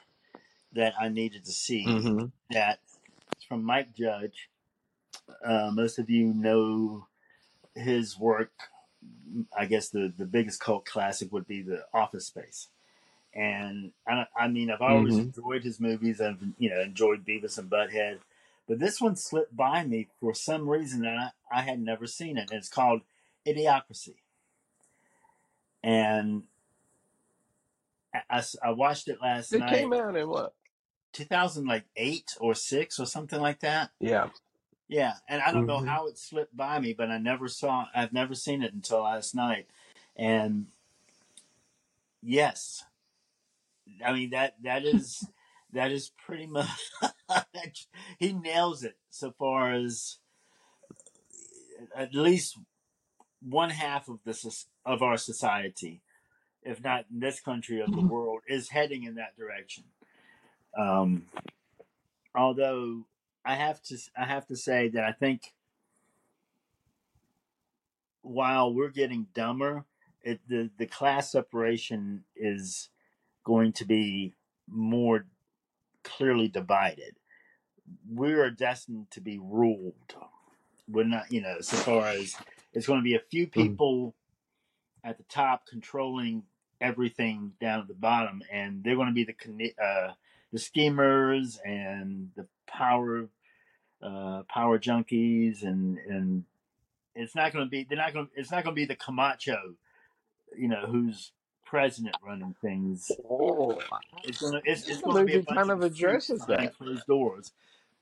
that 0.74 0.92
I 1.00 1.08
needed 1.08 1.46
to 1.46 1.52
see. 1.52 1.86
Mm-hmm. 1.86 2.26
That 2.50 2.80
it's 3.34 3.44
from 3.46 3.64
Mike 3.64 3.94
Judge. 3.94 4.50
Uh, 5.42 5.70
most 5.72 5.98
of 5.98 6.10
you 6.10 6.26
know 6.34 7.06
his 7.74 8.18
work. 8.18 8.52
I 9.56 9.64
guess 9.64 9.88
the 9.88 10.12
the 10.14 10.26
biggest 10.26 10.60
cult 10.60 10.84
classic 10.84 11.32
would 11.32 11.46
be 11.46 11.62
the 11.62 11.86
Office 11.94 12.26
Space. 12.26 12.68
And 13.34 13.92
I, 14.06 14.26
I 14.36 14.48
mean, 14.48 14.70
I've 14.70 14.82
always 14.82 15.18
Mm-hmm. 15.18 15.18
enjoyed 15.18 15.64
his 15.64 15.80
movies. 15.80 16.20
I've 16.20 16.42
you 16.58 16.70
know 16.70 16.80
enjoyed 16.80 17.24
Beavis 17.24 17.58
and 17.58 17.70
Butthead, 17.70 18.18
but 18.68 18.78
this 18.78 19.00
one 19.00 19.16
slipped 19.16 19.56
by 19.56 19.84
me 19.84 20.08
for 20.20 20.34
some 20.34 20.68
reason, 20.68 21.04
and 21.06 21.18
I, 21.18 21.30
I 21.50 21.62
had 21.62 21.80
never 21.80 22.06
seen 22.06 22.36
it. 22.36 22.50
And 22.50 22.58
it's 22.58 22.68
called 22.68 23.02
Idiocracy, 23.46 24.16
and 25.82 26.42
I, 28.30 28.42
I, 28.62 28.70
watched 28.70 29.08
it 29.08 29.22
last 29.22 29.52
It 29.52 29.60
night, 29.60 29.78
came 29.78 29.92
out 29.92 30.16
in 30.16 30.28
what? 30.28 30.54
2008 31.14 32.36
or 32.40 32.54
six 32.54 32.98
or 33.00 33.06
something 33.06 33.40
like 33.40 33.60
that. 33.60 33.90
Yeah. 34.00 34.28
Yeah, 34.88 35.14
and 35.26 35.40
I 35.40 35.52
don't 35.52 35.66
know 35.66 35.78
Mm-hmm. 35.78 35.86
how 35.86 36.08
it 36.08 36.18
slipped 36.18 36.54
by 36.54 36.78
me, 36.78 36.92
but 36.92 37.10
I 37.10 37.16
never 37.16 37.48
saw. 37.48 37.86
I've 37.94 38.12
never 38.12 38.34
seen 38.34 38.62
it 38.62 38.74
until 38.74 39.02
last 39.02 39.34
night, 39.34 39.66
and 40.16 40.66
yes, 42.22 42.84
I 44.04 44.12
mean 44.12 44.30
that 44.30 44.54
that 44.62 44.84
is 44.84 45.26
that 45.72 45.90
is 45.90 46.10
pretty 46.26 46.46
much 46.46 46.68
he 48.18 48.32
nails 48.32 48.84
it 48.84 48.96
so 49.10 49.32
far 49.38 49.72
as 49.72 50.18
at 51.96 52.14
least 52.14 52.58
one 53.40 53.70
half 53.70 54.08
of 54.08 54.18
the 54.24 54.64
of 54.84 55.02
our 55.02 55.16
society, 55.16 56.02
if 56.62 56.82
not 56.82 57.06
in 57.12 57.20
this 57.20 57.40
country 57.40 57.80
of 57.80 57.92
the 57.92 58.00
world, 58.00 58.42
is 58.48 58.68
heading 58.68 59.04
in 59.04 59.16
that 59.16 59.36
direction. 59.36 59.84
Um, 60.78 61.26
although 62.34 63.04
I 63.44 63.56
have 63.56 63.82
to 63.84 63.98
I 64.16 64.24
have 64.24 64.46
to 64.46 64.56
say 64.56 64.88
that 64.88 65.04
I 65.04 65.12
think 65.12 65.52
while 68.22 68.72
we're 68.72 68.90
getting 68.90 69.26
dumber, 69.34 69.84
it, 70.22 70.40
the 70.48 70.70
the 70.78 70.86
class 70.86 71.32
separation 71.32 72.24
is 72.36 72.88
going 73.44 73.72
to 73.74 73.84
be 73.84 74.34
more 74.68 75.26
clearly 76.04 76.48
divided. 76.48 77.16
We 78.10 78.32
are 78.32 78.50
destined 78.50 79.10
to 79.12 79.20
be 79.20 79.38
ruled. 79.38 80.14
We're 80.88 81.04
not, 81.04 81.30
you 81.32 81.40
know, 81.40 81.56
so 81.60 81.76
far 81.76 82.08
as 82.08 82.36
it's 82.72 82.86
going 82.86 83.00
to 83.00 83.04
be 83.04 83.14
a 83.14 83.20
few 83.30 83.46
Mm-hmm. 83.46 83.60
people 83.60 84.14
at 85.04 85.18
the 85.18 85.24
top 85.24 85.66
controlling 85.66 86.44
everything 86.80 87.52
down 87.60 87.80
at 87.80 87.88
the 87.88 87.94
bottom, 87.94 88.42
and 88.52 88.82
they're 88.82 88.96
going 88.96 89.08
to 89.08 89.12
be 89.12 89.24
the 89.24 89.74
uh, 89.82 90.12
the 90.52 90.58
schemers 90.58 91.58
and 91.64 92.30
the 92.36 92.46
power 92.66 93.28
uh, 94.02 94.42
power 94.48 94.78
junkies, 94.78 95.62
and 95.62 95.98
and 95.98 96.44
it's 97.14 97.34
not 97.34 97.52
going 97.52 97.64
to 97.64 97.70
be 97.70 97.84
they're 97.84 97.98
not 97.98 98.12
going 98.12 98.26
to 98.26 98.32
it's 98.36 98.50
not 98.50 98.64
going 98.64 98.74
to 98.74 98.80
be 98.80 98.86
the 98.86 98.96
Camacho, 98.96 99.74
you 100.56 100.68
know, 100.68 100.86
who's 100.86 101.32
president 101.72 102.16
running 102.22 102.54
things. 102.60 103.18
Oh, 103.30 103.78
It's 104.24 104.42
gonna 104.42 104.60
it's, 104.66 104.86
it's 104.86 105.00
gonna 105.00 105.24
be 105.24 105.36
a 105.36 105.40
bunch 105.40 105.58
kind 105.58 105.70
of 105.70 105.80
of 105.80 105.82
addresses 105.82 106.44
behind 106.46 106.58
that. 106.60 106.74
closed 106.76 107.06
doors. 107.06 107.52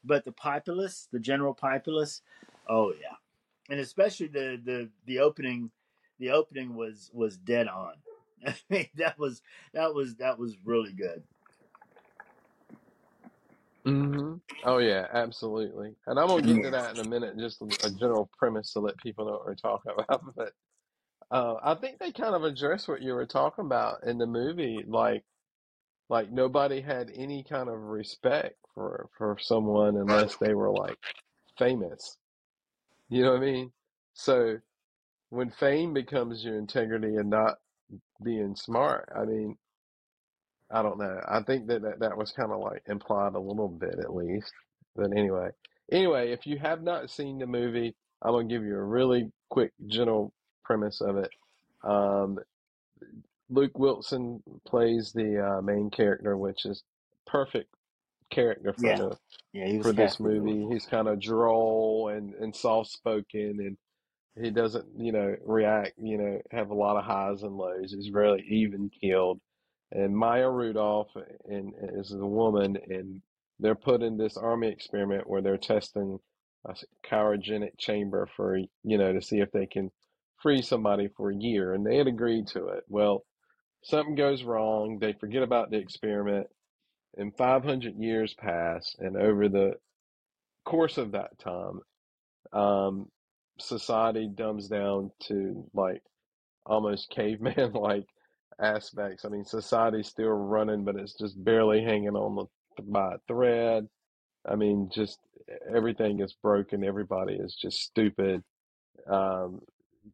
But 0.05 0.25
the 0.25 0.33
populace, 0.33 1.07
the 1.13 1.21
general 1.21 1.55
populace, 1.55 2.23
oh 2.69 2.93
yeah, 2.93 3.15
and 3.71 3.79
especially 3.79 4.27
the 4.27 4.61
the 4.65 4.91
the 5.07 5.21
opening, 5.21 5.71
the 6.19 6.31
opening 6.31 6.75
was 6.75 7.11
was 7.15 7.37
dead 7.37 7.69
on. 7.69 7.95
I 8.47 8.57
mean 8.69 8.89
that 8.97 9.21
was 9.21 9.41
that 9.73 9.95
was 9.95 10.17
that 10.17 10.37
was 10.37 10.57
really 10.65 10.93
good. 10.93 11.23
hmm 13.87 14.35
Oh 14.65 14.79
yeah, 14.79 15.07
absolutely. 15.13 15.95
And 16.07 16.19
I'm 16.21 16.29
gonna 16.29 16.43
get 16.43 16.63
to 16.63 16.71
that 16.71 16.93
in 16.95 17.01
a 17.01 17.05
minute. 17.05 17.39
Just 17.39 17.63
a, 17.63 17.67
a 17.85 17.91
general 17.91 18.31
premise 18.39 18.73
to 18.75 18.81
let 18.81 18.99
people 18.99 19.27
know 19.27 19.33
what 19.33 19.47
we're 19.47 19.55
talking 19.57 19.93
about. 19.99 20.23
But 20.37 20.53
uh, 21.31 21.55
I 21.63 21.75
think 21.77 21.99
they 21.99 22.13
kind 22.13 22.35
of 22.35 22.45
address 22.45 22.89
what 22.89 23.03
you 23.03 23.15
were 23.15 23.27
talking 23.27 23.65
about 23.65 24.05
in 24.05 24.19
the 24.19 24.27
movie. 24.27 24.85
Like, 24.87 25.25
like 26.09 26.31
nobody 26.31 26.81
had 26.81 27.11
any 27.15 27.45
kind 27.45 27.69
of 27.69 27.79
respect 27.79 28.57
for 28.75 29.09
for 29.17 29.37
someone 29.41 29.97
unless 29.97 30.37
they 30.37 30.55
were 30.55 30.71
like 30.71 30.99
famous. 31.59 32.17
You 33.09 33.25
know 33.25 33.33
what 33.33 33.43
I 33.43 33.45
mean? 33.45 33.73
So 34.15 34.59
when 35.31 35.51
fame 35.51 35.95
becomes 35.95 36.45
your 36.45 36.59
integrity 36.59 37.15
and 37.15 37.31
not 37.31 37.59
being 38.23 38.57
smart, 38.57 39.09
I 39.17 39.25
mean, 39.25 39.57
I 40.71 40.83
don't 40.83 40.99
know. 40.99 41.21
I 41.29 41.43
think 41.43 41.69
that 41.69 41.83
that, 41.83 42.01
that 42.01 42.17
was 42.17 42.33
kind 42.33 42.51
of 42.53 42.61
like 42.61 42.83
implied 42.89 43.35
a 43.35 43.41
little 43.41 43.69
bit 43.69 43.99
at 44.01 44.15
least. 44.15 44.53
But 44.97 45.13
anyway, 45.17 45.51
anyway, 45.93 46.33
if 46.33 46.47
you 46.47 46.59
have 46.59 46.83
not 46.83 47.11
seen 47.11 47.39
the 47.39 47.47
movie, 47.47 47.95
I'm 48.23 48.33
gonna 48.33 48.49
give 48.49 48.65
you 48.65 48.77
a 48.77 48.83
really 48.83 49.31
quick 49.49 49.73
general 49.87 50.33
premise 50.71 51.01
of 51.01 51.17
it. 51.17 51.31
Um, 51.83 52.39
Luke 53.49 53.77
Wilson 53.77 54.41
plays 54.65 55.11
the 55.13 55.45
uh, 55.45 55.63
main 55.63 55.91
character, 55.91 56.37
which 56.37 56.65
is 56.65 56.85
perfect 57.27 57.75
character 58.31 58.73
for 58.73 58.87
yeah, 58.87 58.97
the 58.97 59.19
yeah. 59.53 59.83
For 59.83 59.93
this 59.93 60.21
movie. 60.21 60.73
He's 60.73 60.87
kind 60.87 61.09
of 61.09 61.21
droll 61.21 62.13
and 62.15 62.35
and 62.35 62.55
soft 62.55 62.91
spoken, 62.91 63.57
and 63.59 63.77
he 64.41 64.51
doesn't, 64.51 64.87
you 64.97 65.11
know, 65.11 65.35
react, 65.45 65.95
you 65.99 66.17
know, 66.17 66.41
have 66.53 66.71
a 66.71 66.75
lot 66.75 66.97
of 66.97 67.05
highs 67.05 67.43
and 67.43 67.57
lows. 67.57 67.93
He's 67.93 68.13
really 68.13 68.45
even 68.49 68.91
keeled. 69.01 69.41
And 69.91 70.17
Maya 70.17 70.49
Rudolph 70.49 71.11
and, 71.49 71.75
is 71.99 72.11
the 72.11 72.25
woman, 72.25 72.79
and 72.89 73.23
they're 73.59 73.75
put 73.75 74.03
in 74.03 74.17
this 74.17 74.37
army 74.37 74.69
experiment 74.69 75.29
where 75.29 75.43
they're 75.43 75.59
testing 75.59 76.21
a 76.65 76.77
cryogenic 77.05 77.77
chamber 77.77 78.29
for, 78.37 78.57
you 78.85 78.99
know, 78.99 79.13
to 79.13 79.21
see 79.21 79.41
if 79.41 79.51
they 79.51 79.67
can 79.67 79.91
free 80.43 80.63
somebody 80.63 81.09
for 81.17 81.31
a 81.31 81.37
year. 81.37 81.75
And 81.75 81.85
they 81.87 81.97
had 81.97 82.07
agreed 82.07 82.47
to 82.49 82.69
it. 82.69 82.85
Well, 82.89 83.25
something 83.83 84.15
goes 84.15 84.43
wrong. 84.43 84.99
They 85.01 85.13
forget 85.13 85.43
about 85.43 85.71
the 85.71 85.79
experiment, 85.79 86.47
and 87.17 87.37
500 87.37 87.97
years 87.97 88.35
pass. 88.35 88.95
And 88.99 89.17
over 89.17 89.49
the 89.49 89.75
course 90.65 90.99
of 90.99 91.13
that 91.13 91.39
time, 91.39 91.81
um, 92.53 93.09
society 93.59 94.29
dumbs 94.35 94.69
down 94.69 95.11
to 95.25 95.69
like 95.75 96.03
almost 96.67 97.11
caveman 97.11 97.73
like 97.75 98.07
aspects. 98.61 99.25
I 99.25 99.29
mean, 99.29 99.45
society's 99.45 100.09
still 100.09 100.29
running, 100.31 100.85
but 100.85 100.97
it's 100.97 101.15
just 101.15 101.43
barely 101.43 101.83
hanging 101.83 102.17
on 102.17 102.47
by 102.83 103.15
a 103.15 103.19
thread. 103.29 103.87
I 104.49 104.57
mean, 104.57 104.91
just 104.93 105.19
everything 105.75 106.21
is 106.21 106.35
broken. 106.43 106.85
Everybody 106.85 107.35
is 107.35 107.55
just 107.55 107.81
stupid. 107.81 108.43
Um, 109.11 109.61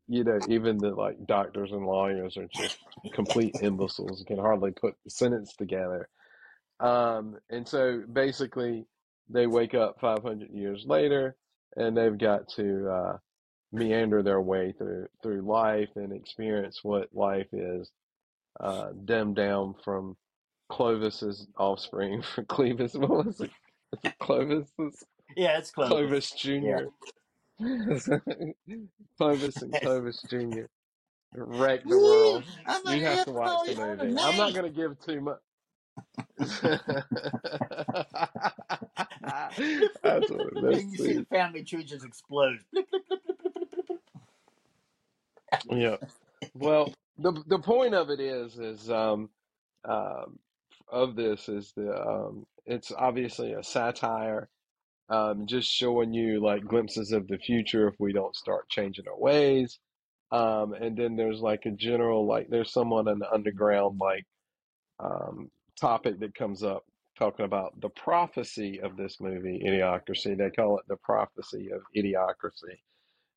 you 0.09 0.25
know, 0.25 0.39
even 0.49 0.79
the 0.79 0.91
like 0.91 1.27
doctors 1.27 1.73
and 1.73 1.87
lawyers 1.87 2.37
are 2.37 2.49
just 2.55 2.79
complete 3.13 3.55
imbeciles 3.63 4.19
and 4.21 4.27
can 4.27 4.39
hardly 4.39 4.73
put 4.73 4.95
the 5.05 5.11
sentence 5.11 5.55
together. 5.55 6.09
Um, 6.81 7.39
and 7.51 7.67
so 7.67 8.03
basically, 8.11 8.87
they 9.29 9.47
wake 9.47 9.75
up 9.75 10.01
500 10.01 10.51
years 10.51 10.85
later 10.87 11.37
and 11.77 11.97
they've 11.97 12.17
got 12.17 12.49
to 12.57 12.89
uh, 12.89 13.17
meander 13.73 14.23
their 14.23 14.41
way 14.41 14.73
through 14.77 15.09
through 15.23 15.43
life 15.43 15.91
and 15.97 16.13
experience 16.13 16.81
what 16.83 17.15
life 17.15 17.49
is, 17.53 17.91
uh, 18.61 18.91
dumbed 19.05 19.37
down 19.37 19.75
from 19.85 20.17
Clovis's 20.69 21.47
offspring 21.57 22.23
for 22.23 22.43
Clevis. 22.45 22.95
What 22.95 23.27
was 23.27 23.41
it? 23.41 23.51
Is 23.93 23.99
it 24.05 24.19
Clovis's? 24.19 25.05
Yeah, 25.37 25.59
it's 25.59 25.71
Clovis. 25.71 25.93
Clovis 25.93 26.31
Jr. 26.33 26.89
Clovis 29.19 29.63
and 29.63 29.73
Clovis 29.75 30.23
Jr. 30.29 30.67
wreck 31.35 31.85
the 31.85 31.99
world. 31.99 32.45
You 32.87 33.03
have 33.05 33.25
to 33.25 33.33
watch 33.33 33.67
the 33.69 33.77
movie. 33.77 34.17
I'm 34.21 34.37
not 34.37 34.53
going 34.55 34.65
to 34.65 34.71
give 34.71 34.99
too 35.01 35.21
much. 35.21 35.39
That's 40.03 40.31
what 40.31 40.83
you 40.83 40.97
see 40.97 41.13
the 41.15 41.27
family 41.31 41.65
tree 41.65 41.85
just 41.85 42.05
explode. 42.05 42.59
yeah. 45.71 45.97
Well, 46.55 46.93
the 47.19 47.33
the 47.47 47.59
point 47.59 47.95
of 47.95 48.11
it 48.11 48.21
is 48.21 48.59
is 48.59 48.91
um, 48.91 49.31
um, 49.85 50.39
of 50.89 51.17
this 51.17 51.49
is 51.49 51.73
the 51.77 51.95
um, 51.95 52.47
it's 52.67 52.93
obviously 52.97 53.53
a 53.53 53.63
satire, 53.63 54.49
um, 55.09 55.47
just 55.47 55.71
showing 55.71 56.13
you 56.13 56.43
like 56.43 56.65
glimpses 56.65 57.13
of 57.13 57.27
the 57.29 57.39
future 57.39 57.89
if 57.89 57.95
we 57.99 58.13
don't 58.13 58.37
start 58.37 58.69
changing 58.69 59.07
our 59.09 59.19
ways. 59.19 59.79
Um, 60.33 60.73
and 60.73 60.97
then 60.97 61.17
there's 61.17 61.41
like 61.41 61.67
a 61.67 61.71
general 61.71 62.27
like 62.27 62.49
there's 62.51 62.73
someone 62.73 63.09
in 63.09 63.19
the 63.21 63.33
underground 63.33 63.99
like 64.01 64.25
um, 64.99 65.51
topic 65.81 66.19
that 66.21 66.35
comes 66.35 66.63
up 66.63 66.85
talking 67.19 67.45
about 67.45 67.81
the 67.81 67.89
prophecy 67.91 68.81
of 68.81 68.97
this 68.97 69.21
movie, 69.21 69.63
Idiocracy. 69.65 70.37
They 70.37 70.51
call 70.51 70.79
it 70.79 70.85
the 70.89 70.97
prophecy 70.97 71.71
of 71.73 71.81
Idiocracy. 71.97 72.79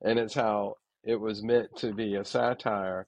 And 0.04 0.20
it's 0.20 0.34
how 0.34 0.76
it 1.04 1.20
was 1.20 1.44
meant 1.44 1.76
to 1.78 1.94
be 1.94 2.16
a 2.16 2.26
satire 2.26 3.08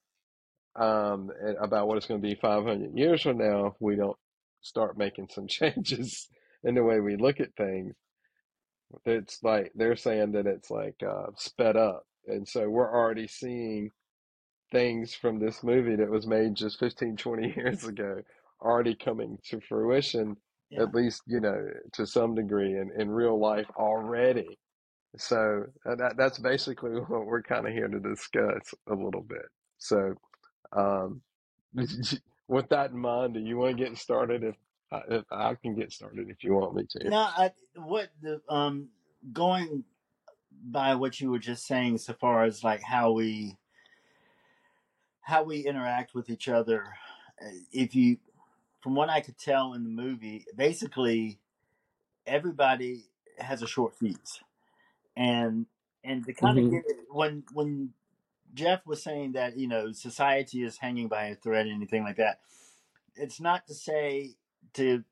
um, 0.80 1.30
about 1.60 1.88
what 1.88 1.98
it's 1.98 2.06
going 2.06 2.22
to 2.22 2.28
be 2.28 2.36
500 2.36 2.98
years 2.98 3.22
from 3.22 3.38
now 3.38 3.68
if 3.68 3.74
we 3.80 3.96
don't 3.96 4.18
start 4.62 4.98
making 4.98 5.28
some 5.30 5.48
changes 5.50 6.28
in 6.64 6.76
the 6.76 6.84
way 6.84 7.00
we 7.00 7.18
look 7.18 7.40
at 7.40 7.56
things. 7.56 7.94
It's 9.06 9.42
like 9.44 9.72
they're 9.76 9.96
saying 9.96 10.34
that 10.34 10.48
it's 10.48 10.70
like 10.70 10.96
uh, 11.08 11.28
sped 11.36 11.78
up. 11.78 12.06
And 12.28 12.48
so 12.48 12.70
we're 12.70 12.94
already 12.94 13.28
seeing 13.28 13.92
things 14.72 15.14
from 15.14 15.40
this 15.40 15.64
movie 15.64 15.96
that 15.98 16.10
was 16.10 16.28
made 16.28 16.56
just 16.56 16.80
15, 16.80 17.18
20 17.18 17.54
years 17.58 17.84
ago 17.84 18.22
already 18.62 18.96
coming 18.96 19.38
to 19.50 19.60
fruition, 19.60 20.38
yeah. 20.70 20.84
at 20.84 20.94
least, 20.94 21.24
you 21.26 21.40
know, 21.40 21.68
to 21.94 22.06
some 22.06 22.36
degree 22.36 22.78
in, 22.78 22.92
in 22.98 23.10
real 23.10 23.40
life 23.40 23.68
already. 23.76 24.58
So 25.18 25.66
uh, 25.86 25.96
that, 25.96 26.16
that's 26.18 26.40
basically 26.40 26.92
what 27.08 27.26
we're 27.26 27.42
kind 27.42 27.68
of 27.68 27.74
here 27.74 27.88
to 27.88 28.00
discuss 28.00 28.74
a 28.88 28.94
little 28.94 29.26
bit. 29.28 29.46
So, 29.78 30.14
um, 30.74 31.22
with 32.48 32.70
that 32.70 32.92
in 32.92 33.00
mind, 33.00 33.34
do 33.34 33.40
you 33.40 33.58
want 33.58 33.78
to 33.78 33.84
get 33.84 33.98
started? 33.98 34.44
If 34.44 34.56
I, 34.92 35.24
I 35.32 35.56
can 35.56 35.76
get 35.76 35.92
started, 35.92 36.30
if 36.30 36.44
you 36.44 36.54
want 36.54 36.76
me 36.76 36.86
to. 36.90 37.10
No, 37.10 37.20
I, 37.20 37.52
what 37.76 38.10
the 38.22 38.42
um 38.50 38.90
going 39.32 39.84
by 40.64 40.96
what 40.96 41.20
you 41.20 41.32
were 41.32 41.40
just 41.40 41.66
saying, 41.66 41.98
so 41.98 42.14
far 42.14 42.44
as 42.44 42.64
like 42.64 42.82
how 42.82 43.12
we 43.12 43.58
how 45.22 45.44
we 45.44 45.60
interact 45.60 46.14
with 46.14 46.30
each 46.30 46.50
other. 46.50 46.86
Uh, 47.42 47.50
if 47.72 47.96
you 47.96 48.18
from 48.82 48.96
what 48.96 49.10
I 49.10 49.22
could 49.22 49.38
tell 49.38 49.74
in 49.74 49.84
the 49.84 49.90
movie, 49.90 50.46
basically 50.56 51.40
everybody 52.26 53.06
has 53.38 53.62
a 53.62 53.68
short 53.68 53.96
fuse, 53.98 54.42
and 55.16 55.66
and 56.04 56.26
to 56.26 56.34
kind 56.34 56.58
of 56.58 56.66
mm-hmm. 56.66 56.76
get 56.76 56.84
it, 56.88 56.98
when 57.10 57.44
when 57.54 57.94
Jeff 58.54 58.86
was 58.86 59.02
saying 59.02 59.34
that 59.34 59.58
you 59.58 59.68
know 59.68 59.92
society 59.92 60.64
is 60.64 60.78
hanging 60.78 61.08
by 61.08 61.28
a 61.28 61.36
thread 61.36 61.68
and 61.68 61.76
anything 61.76 62.04
like 62.04 62.18
that, 62.18 62.40
it's 63.16 63.40
not 63.40 63.68
to 63.68 63.74
say 63.74 64.36
to 64.74 65.04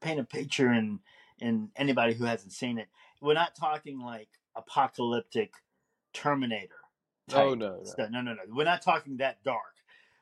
paint 0.00 0.20
a 0.20 0.24
picture 0.24 0.68
and 0.68 1.00
and 1.40 1.70
anybody 1.76 2.14
who 2.14 2.24
hasn't 2.24 2.52
seen 2.52 2.78
it, 2.78 2.88
we're 3.20 3.34
not 3.34 3.54
talking 3.56 4.00
like 4.00 4.28
apocalyptic 4.56 5.52
Terminator. 6.12 6.76
Oh 7.32 7.54
no, 7.54 7.82
no, 7.98 8.08
no, 8.08 8.20
no, 8.20 8.34
no. 8.34 8.42
We're 8.48 8.64
not 8.64 8.82
talking 8.82 9.16
that 9.18 9.42
dark. 9.42 9.74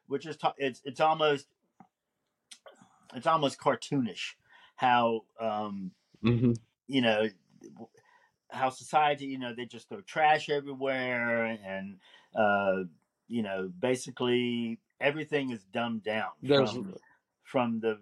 Which 0.07 0.27
is 0.27 0.37
ta- 0.37 0.55
it's 0.57 0.81
it's 0.85 1.01
almost 1.01 1.47
it's 3.15 3.27
almost 3.27 3.59
cartoonish 3.59 4.35
how 4.77 5.25
um, 5.41 5.93
mm-hmm. 6.25 6.53
you 6.89 7.01
know 7.01 7.29
how 8.51 8.71
society 8.71 9.27
you 9.27 9.39
know 9.39 9.55
they 9.55 9.65
just 9.65 9.89
throw 9.89 10.01
trash 10.03 10.49
everywhere 10.49 11.45
and 11.45 11.97
uh, 12.37 12.85
you 13.29 13.43
know 13.43 13.71
basically 13.81 14.79
everything 15.01 15.51
is 15.51 15.65
dumbed 15.73 16.03
down 16.03 16.31
from, 16.73 16.95
from 17.53 17.81
the 17.81 17.99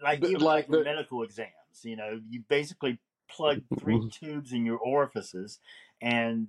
like 0.00 0.24
even 0.24 0.40
like, 0.40 0.68
the, 0.68 0.84
medical 0.84 1.22
exams 1.22 1.50
you 1.82 1.96
know 1.96 2.20
you 2.30 2.42
basically 2.48 2.98
plug 3.28 3.60
3 3.80 3.94
mm-hmm. 3.94 4.08
tubes 4.26 4.52
in 4.52 4.64
your 4.64 4.78
orifices 4.78 5.58
and 6.00 6.46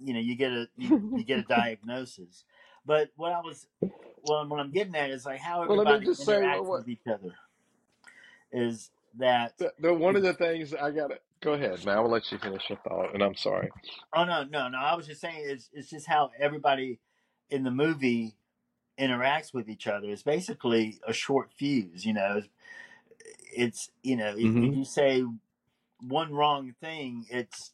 you 0.00 0.14
know 0.14 0.20
you 0.20 0.34
get 0.34 0.52
a 0.52 0.66
you, 0.76 1.12
you 1.16 1.24
get 1.24 1.38
a 1.38 1.42
diagnosis 1.48 2.44
but 2.84 3.10
what 3.16 3.32
I 3.32 3.40
was, 3.40 3.66
well, 3.80 4.46
what 4.48 4.60
I'm 4.60 4.72
getting 4.72 4.94
at 4.96 5.10
is 5.10 5.24
like 5.24 5.40
how 5.40 5.62
everybody 5.62 6.06
well, 6.06 6.14
interacts 6.14 6.16
say, 6.16 6.58
what, 6.58 6.80
with 6.80 6.88
each 6.88 7.06
other. 7.06 7.34
Is 8.52 8.90
that 9.18 9.56
the, 9.58 9.72
the, 9.78 9.94
one 9.94 10.16
of 10.16 10.22
the 10.22 10.34
things 10.34 10.74
I 10.74 10.90
got 10.90 11.08
to 11.08 11.18
go 11.40 11.52
ahead, 11.52 11.84
man. 11.86 11.96
I 11.96 12.00
will 12.00 12.10
let 12.10 12.30
you 12.30 12.38
finish 12.38 12.62
your 12.68 12.78
thought, 12.86 13.14
and 13.14 13.22
I'm 13.22 13.36
sorry. 13.36 13.70
Oh 14.14 14.24
no, 14.24 14.44
no, 14.44 14.68
no. 14.68 14.78
I 14.78 14.94
was 14.94 15.06
just 15.06 15.20
saying 15.20 15.38
it's 15.38 15.70
it's 15.72 15.88
just 15.88 16.06
how 16.06 16.30
everybody 16.38 16.98
in 17.50 17.62
the 17.62 17.70
movie 17.70 18.34
interacts 18.98 19.52
with 19.52 19.68
each 19.68 19.86
other. 19.86 20.08
It's 20.10 20.22
basically 20.22 21.00
a 21.06 21.12
short 21.12 21.50
fuse. 21.52 22.04
You 22.04 22.14
know, 22.14 22.38
it's, 22.38 22.48
it's 23.54 23.90
you 24.02 24.16
know 24.16 24.34
mm-hmm. 24.34 24.64
if 24.64 24.76
you 24.76 24.84
say 24.84 25.24
one 26.00 26.32
wrong 26.32 26.74
thing, 26.80 27.26
it's 27.30 27.72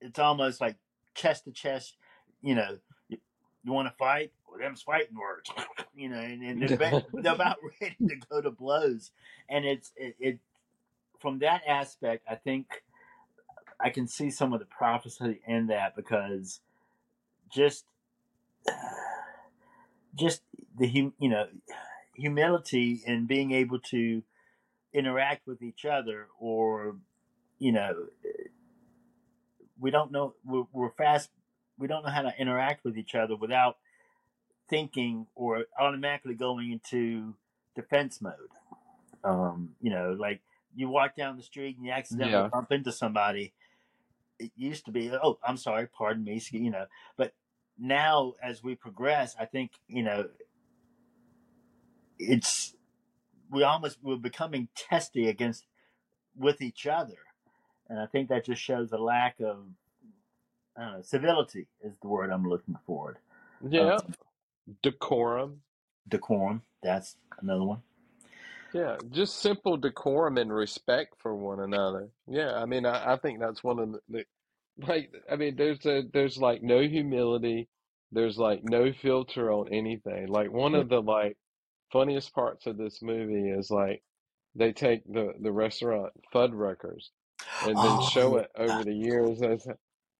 it's 0.00 0.18
almost 0.18 0.60
like 0.60 0.76
chest 1.14 1.44
to 1.44 1.52
chest. 1.52 1.96
You 2.42 2.54
know, 2.54 2.78
you 3.08 3.72
want 3.72 3.88
to 3.88 3.94
fight? 3.96 4.32
Well, 4.48 4.58
them's 4.58 4.82
fighting 4.82 5.16
words, 5.16 5.50
you 5.94 6.08
know, 6.08 6.18
and, 6.18 6.42
and 6.42 6.62
they're, 6.62 6.74
about, 6.74 7.04
they're, 7.12 7.34
about 7.34 7.58
ready 7.80 7.96
to 8.08 8.16
go 8.30 8.40
to 8.40 8.50
blows. 8.50 9.10
And 9.48 9.64
it's 9.64 9.92
it, 9.96 10.16
it 10.18 10.38
from 11.20 11.40
that 11.40 11.62
aspect, 11.66 12.24
I 12.30 12.36
think 12.36 12.82
I 13.80 13.90
can 13.90 14.06
see 14.06 14.30
some 14.30 14.52
of 14.52 14.60
the 14.60 14.66
prophecy 14.66 15.40
in 15.46 15.66
that 15.68 15.96
because 15.96 16.60
just 17.50 17.84
just 20.14 20.42
the 20.78 20.88
hum, 20.88 21.12
you 21.18 21.28
know 21.28 21.46
humility 22.14 23.02
and 23.06 23.28
being 23.28 23.52
able 23.52 23.78
to 23.78 24.22
interact 24.92 25.46
with 25.46 25.62
each 25.62 25.84
other 25.84 26.26
or 26.40 26.96
you 27.58 27.70
know 27.72 28.06
we 29.78 29.90
don't 29.90 30.10
know 30.10 30.34
we're, 30.44 30.64
we're 30.72 30.90
fast 30.90 31.30
we 31.78 31.86
don't 31.86 32.04
know 32.04 32.10
how 32.10 32.22
to 32.22 32.32
interact 32.38 32.84
with 32.84 32.98
each 32.98 33.14
other 33.14 33.36
without 33.36 33.76
thinking 34.68 35.26
or 35.34 35.64
automatically 35.78 36.34
going 36.34 36.72
into 36.72 37.34
defense 37.74 38.20
mode. 38.20 38.34
Um, 39.24 39.70
you 39.80 39.90
know, 39.90 40.16
like 40.18 40.40
you 40.74 40.88
walk 40.88 41.16
down 41.16 41.36
the 41.36 41.42
street 41.42 41.76
and 41.76 41.86
you 41.86 41.92
accidentally 41.92 42.32
yeah. 42.32 42.48
bump 42.48 42.72
into 42.72 42.92
somebody, 42.92 43.52
it 44.38 44.52
used 44.56 44.84
to 44.86 44.92
be. 44.92 45.10
Oh, 45.10 45.38
I'm 45.46 45.56
sorry, 45.56 45.86
pardon 45.86 46.24
me. 46.24 46.40
You 46.50 46.70
know, 46.70 46.86
but 47.16 47.32
now 47.78 48.34
as 48.42 48.62
we 48.62 48.74
progress, 48.74 49.34
I 49.38 49.46
think 49.46 49.72
you 49.88 50.02
know 50.02 50.28
it's 52.18 52.74
we 53.50 53.62
almost 53.62 53.98
we're 54.02 54.16
becoming 54.16 54.68
testy 54.76 55.28
against 55.28 55.64
with 56.36 56.60
each 56.60 56.86
other, 56.86 57.18
and 57.88 57.98
I 57.98 58.06
think 58.06 58.28
that 58.28 58.44
just 58.46 58.62
shows 58.62 58.92
a 58.92 58.98
lack 58.98 59.40
of 59.40 59.58
I 60.76 60.82
don't 60.82 60.92
know, 60.94 61.02
civility 61.02 61.66
is 61.82 61.96
the 62.00 62.08
word 62.08 62.30
I'm 62.30 62.48
looking 62.48 62.76
for. 62.86 63.18
Yeah, 63.68 63.96
Um, 63.96 64.14
decorum. 64.82 65.62
decorum, 66.08 66.62
that's 66.82 67.16
another 67.40 67.64
one. 67.64 67.82
Yeah, 68.72 68.98
just 69.10 69.40
simple 69.40 69.76
decorum 69.78 70.36
and 70.38 70.52
respect 70.52 71.14
for 71.18 71.34
one 71.34 71.60
another. 71.60 72.10
Yeah, 72.28 72.52
I 72.54 72.66
mean, 72.66 72.84
I, 72.84 73.14
I 73.14 73.16
think 73.16 73.40
that's 73.40 73.64
one 73.64 73.78
of 73.78 73.92
the, 73.92 74.00
the 74.08 74.24
like. 74.86 75.10
I 75.30 75.36
mean, 75.36 75.56
there's 75.56 75.84
a 75.86 76.02
there's 76.12 76.36
like 76.38 76.62
no 76.62 76.80
humility. 76.82 77.68
There's 78.12 78.38
like 78.38 78.62
no 78.64 78.92
filter 78.92 79.50
on 79.50 79.68
anything. 79.72 80.28
Like 80.28 80.52
one 80.52 80.74
of 80.74 80.88
the 80.88 81.00
like 81.00 81.36
funniest 81.92 82.34
parts 82.34 82.66
of 82.66 82.76
this 82.76 83.00
movie 83.02 83.50
is 83.50 83.70
like 83.70 84.02
they 84.54 84.72
take 84.72 85.04
the 85.06 85.32
the 85.40 85.52
restaurant 85.52 86.12
Fuddruckers 86.34 87.10
and 87.62 87.76
then 87.76 87.84
Oh 87.84 88.08
show 88.12 88.36
it 88.36 88.50
over 88.56 88.84
the 88.84 88.94
years 88.94 89.42
as 89.42 89.66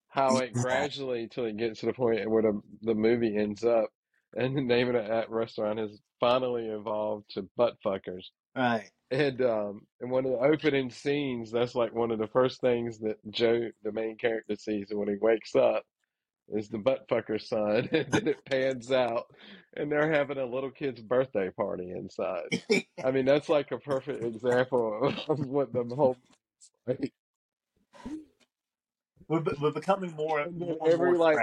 how 0.08 0.38
it 0.38 0.52
gradually 0.52 1.28
till 1.28 1.44
it 1.44 1.56
gets 1.56 1.80
to 1.80 1.86
the 1.86 1.92
point 1.92 2.28
where 2.30 2.42
the 2.42 2.60
the 2.82 2.94
movie 2.94 3.36
ends 3.36 3.64
up 3.64 3.90
and 4.36 4.56
the 4.56 4.62
name 4.62 4.88
of 4.88 4.94
that 4.94 5.30
restaurant 5.30 5.78
has 5.78 5.98
finally 6.20 6.66
evolved 6.66 7.30
to 7.30 7.48
Butt 7.56 7.76
Fuckers. 7.84 8.24
right. 8.56 8.90
And 9.10 9.40
um, 9.40 9.86
in 10.02 10.10
one 10.10 10.26
of 10.26 10.32
the 10.32 10.38
opening 10.38 10.90
scenes, 10.90 11.50
that's 11.50 11.74
like 11.74 11.94
one 11.94 12.10
of 12.10 12.18
the 12.18 12.26
first 12.26 12.60
things 12.60 12.98
that 12.98 13.16
Joe, 13.30 13.70
the 13.82 13.92
main 13.92 14.18
character, 14.18 14.54
sees 14.56 14.88
when 14.90 15.08
he 15.08 15.16
wakes 15.18 15.54
up 15.54 15.82
is 16.52 16.68
the 16.68 16.78
butt 16.78 17.08
fucker 17.08 17.40
son, 17.40 17.88
and 17.92 18.10
then 18.10 18.28
it 18.28 18.44
pans 18.44 18.90
out, 18.90 19.26
and 19.76 19.90
they're 19.90 20.12
having 20.12 20.38
a 20.38 20.44
little 20.44 20.70
kid's 20.70 21.00
birthday 21.00 21.50
party 21.50 21.90
inside. 21.90 22.62
I 23.04 23.10
mean, 23.10 23.24
that's 23.24 23.48
like 23.48 23.70
a 23.72 23.78
perfect 23.78 24.22
example 24.24 25.14
of 25.28 25.40
what 25.46 25.72
the 25.72 25.84
whole 25.84 26.16
like. 26.86 27.12
we're, 29.28 29.42
we're 29.60 29.72
becoming 29.72 30.14
more 30.16 30.40
And 30.40 30.58
more 30.58 30.78
and 30.82 30.98
more 30.98 31.16
like 31.16 31.38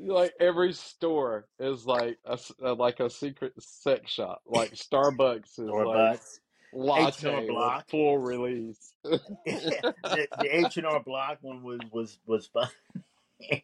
like 0.00 0.32
every 0.40 0.72
store 0.72 1.46
is 1.58 1.86
like 1.86 2.18
a 2.24 2.38
like 2.74 3.00
a 3.00 3.10
secret 3.10 3.52
sex 3.58 4.10
shop. 4.10 4.42
Like 4.46 4.72
Starbucks 4.72 5.58
is 5.58 5.58
like 5.58 5.86
Starbucks, 5.86 6.40
H 6.74 7.24
and 7.24 7.34
R 7.34 7.42
Block. 7.46 7.88
full 7.90 8.18
release. 8.18 8.94
the 9.04 10.26
the 10.38 10.56
H 10.56 10.76
and 10.76 10.86
R 10.86 11.00
Block 11.00 11.38
one 11.40 11.62
was 11.62 11.80
was 11.90 12.18
was 12.26 12.46
fun. 12.46 12.68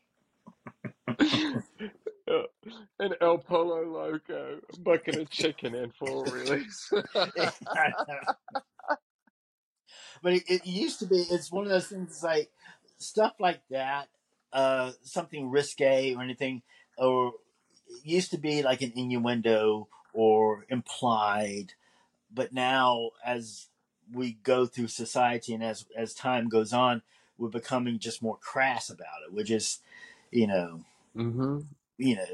An 2.98 3.14
El 3.20 3.38
Pollo 3.38 3.84
Loco, 3.84 4.58
a 4.72 4.80
bucket 4.80 5.14
of 5.16 5.30
chicken 5.30 5.76
in 5.76 5.92
full 5.92 6.24
release. 6.24 6.90
but 10.22 10.32
it, 10.32 10.42
it 10.48 10.66
used 10.66 10.98
to 10.98 11.06
be. 11.06 11.18
It's 11.30 11.52
one 11.52 11.64
of 11.64 11.70
those 11.70 11.86
things. 11.86 12.10
It's 12.10 12.22
like 12.24 12.50
stuff 12.98 13.34
like 13.38 13.60
that, 13.70 14.08
uh, 14.52 14.92
something 15.02 15.50
risque 15.50 16.14
or 16.14 16.22
anything, 16.22 16.62
or 16.98 17.34
it 17.88 18.04
used 18.04 18.32
to 18.32 18.38
be 18.38 18.62
like 18.62 18.82
an 18.82 18.92
innuendo 18.96 19.88
or 20.12 20.66
implied. 20.68 21.74
But 22.32 22.52
now, 22.52 23.12
as 23.24 23.68
we 24.12 24.34
go 24.44 24.66
through 24.66 24.88
society 24.88 25.54
and 25.54 25.64
as 25.64 25.86
as 25.96 26.14
time 26.14 26.48
goes 26.48 26.72
on, 26.72 27.02
we're 27.38 27.48
becoming 27.48 27.98
just 27.98 28.22
more 28.22 28.38
crass 28.38 28.90
about 28.90 29.22
it. 29.26 29.34
We're 29.34 29.44
just, 29.44 29.82
you 30.32 30.46
know, 30.46 30.82
hmm 31.16 31.58
you 31.98 32.16
know, 32.16 32.26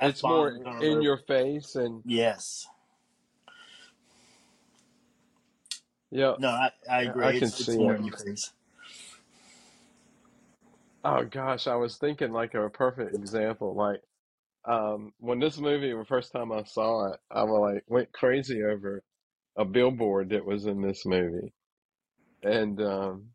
It's 0.00 0.24
more 0.24 0.60
in 0.80 1.02
your 1.02 1.18
face, 1.18 1.76
and 1.76 2.04
yes. 2.04 2.68
yeah, 6.10 6.36
No, 6.36 6.48
I, 6.50 6.70
I 6.90 7.02
agree. 7.02 7.28
I 7.28 7.32
can 7.34 7.52
It's 7.52 7.60
it's 7.60 7.78
see 7.78 7.78
more 7.78 7.94
it. 7.94 7.96
in 7.96 8.04
your 8.04 8.16
face. 8.16 8.52
Oh 11.04 11.24
gosh, 11.24 11.66
I 11.66 11.76
was 11.76 11.96
thinking 11.96 12.32
like 12.32 12.54
a 12.54 12.70
perfect 12.70 13.14
example. 13.14 13.74
Like 13.74 14.02
um, 14.66 15.12
when 15.18 15.38
this 15.40 15.58
movie, 15.58 15.92
the 15.92 16.04
first 16.06 16.32
time 16.32 16.52
I 16.52 16.64
saw 16.64 17.12
it, 17.12 17.20
I 17.30 17.44
was 17.44 17.74
like 17.74 17.84
went 17.88 18.12
crazy 18.12 18.62
over 18.62 19.02
a 19.56 19.64
billboard 19.64 20.30
that 20.30 20.44
was 20.44 20.66
in 20.66 20.82
this 20.82 21.04
movie, 21.06 21.52
and 22.42 22.80
um, 22.82 23.26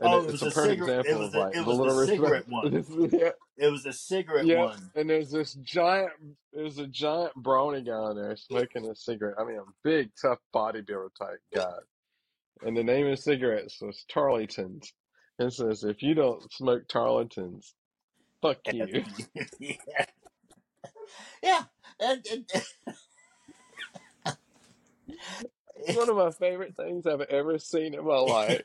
and 0.00 0.14
Oh, 0.14 0.20
it- 0.20 0.24
it 0.28 0.30
it's 0.30 0.42
was 0.42 0.42
a 0.42 0.46
a 0.46 0.50
perfect 0.52 0.80
cigarette. 0.84 1.06
Example 1.06 1.26
of 1.26 1.32
the 1.32 1.38
like 1.38 1.52
the 1.54 1.60
little 1.62 1.96
respect. 1.96 2.08
cigarette 2.20 2.48
one. 2.48 3.10
yeah, 3.12 3.30
It 3.58 3.70
was 3.70 3.86
a 3.86 3.92
cigarette 3.92 4.46
yeah, 4.46 4.64
one. 4.64 4.90
and 4.94 5.08
there's 5.10 5.30
this 5.30 5.54
giant, 5.54 6.12
there's 6.52 6.78
a 6.78 6.86
giant 6.86 7.34
brawny 7.34 7.82
guy 7.82 8.10
in 8.10 8.16
there 8.16 8.36
smoking 8.36 8.86
a 8.88 8.94
cigarette. 8.94 9.36
I 9.38 9.44
mean, 9.44 9.58
a 9.58 9.64
big, 9.84 10.10
tough 10.20 10.38
bodybuilder 10.54 11.10
type 11.18 11.40
guy, 11.54 11.74
and 12.62 12.76
the 12.76 12.84
name 12.84 13.06
of 13.06 13.16
the 13.16 13.22
cigarettes 13.22 13.78
was 13.80 14.04
Tarleton's. 14.12 14.92
And 15.38 15.48
it 15.48 15.52
says, 15.52 15.84
if 15.84 16.02
you 16.02 16.14
don't 16.14 16.50
smoke 16.52 16.88
Tarleton's, 16.88 17.74
fuck 18.40 18.58
you. 18.72 19.04
yeah, 19.60 20.06
yeah. 21.42 21.64
And, 22.00 22.24
and, 22.30 22.46
It's 25.76 25.94
one 25.94 26.08
of 26.08 26.16
my 26.16 26.30
favorite 26.30 26.76
things 26.76 27.06
I've 27.06 27.20
ever 27.22 27.58
seen 27.58 27.94
in 27.94 28.04
my 28.04 28.18
life. 28.18 28.62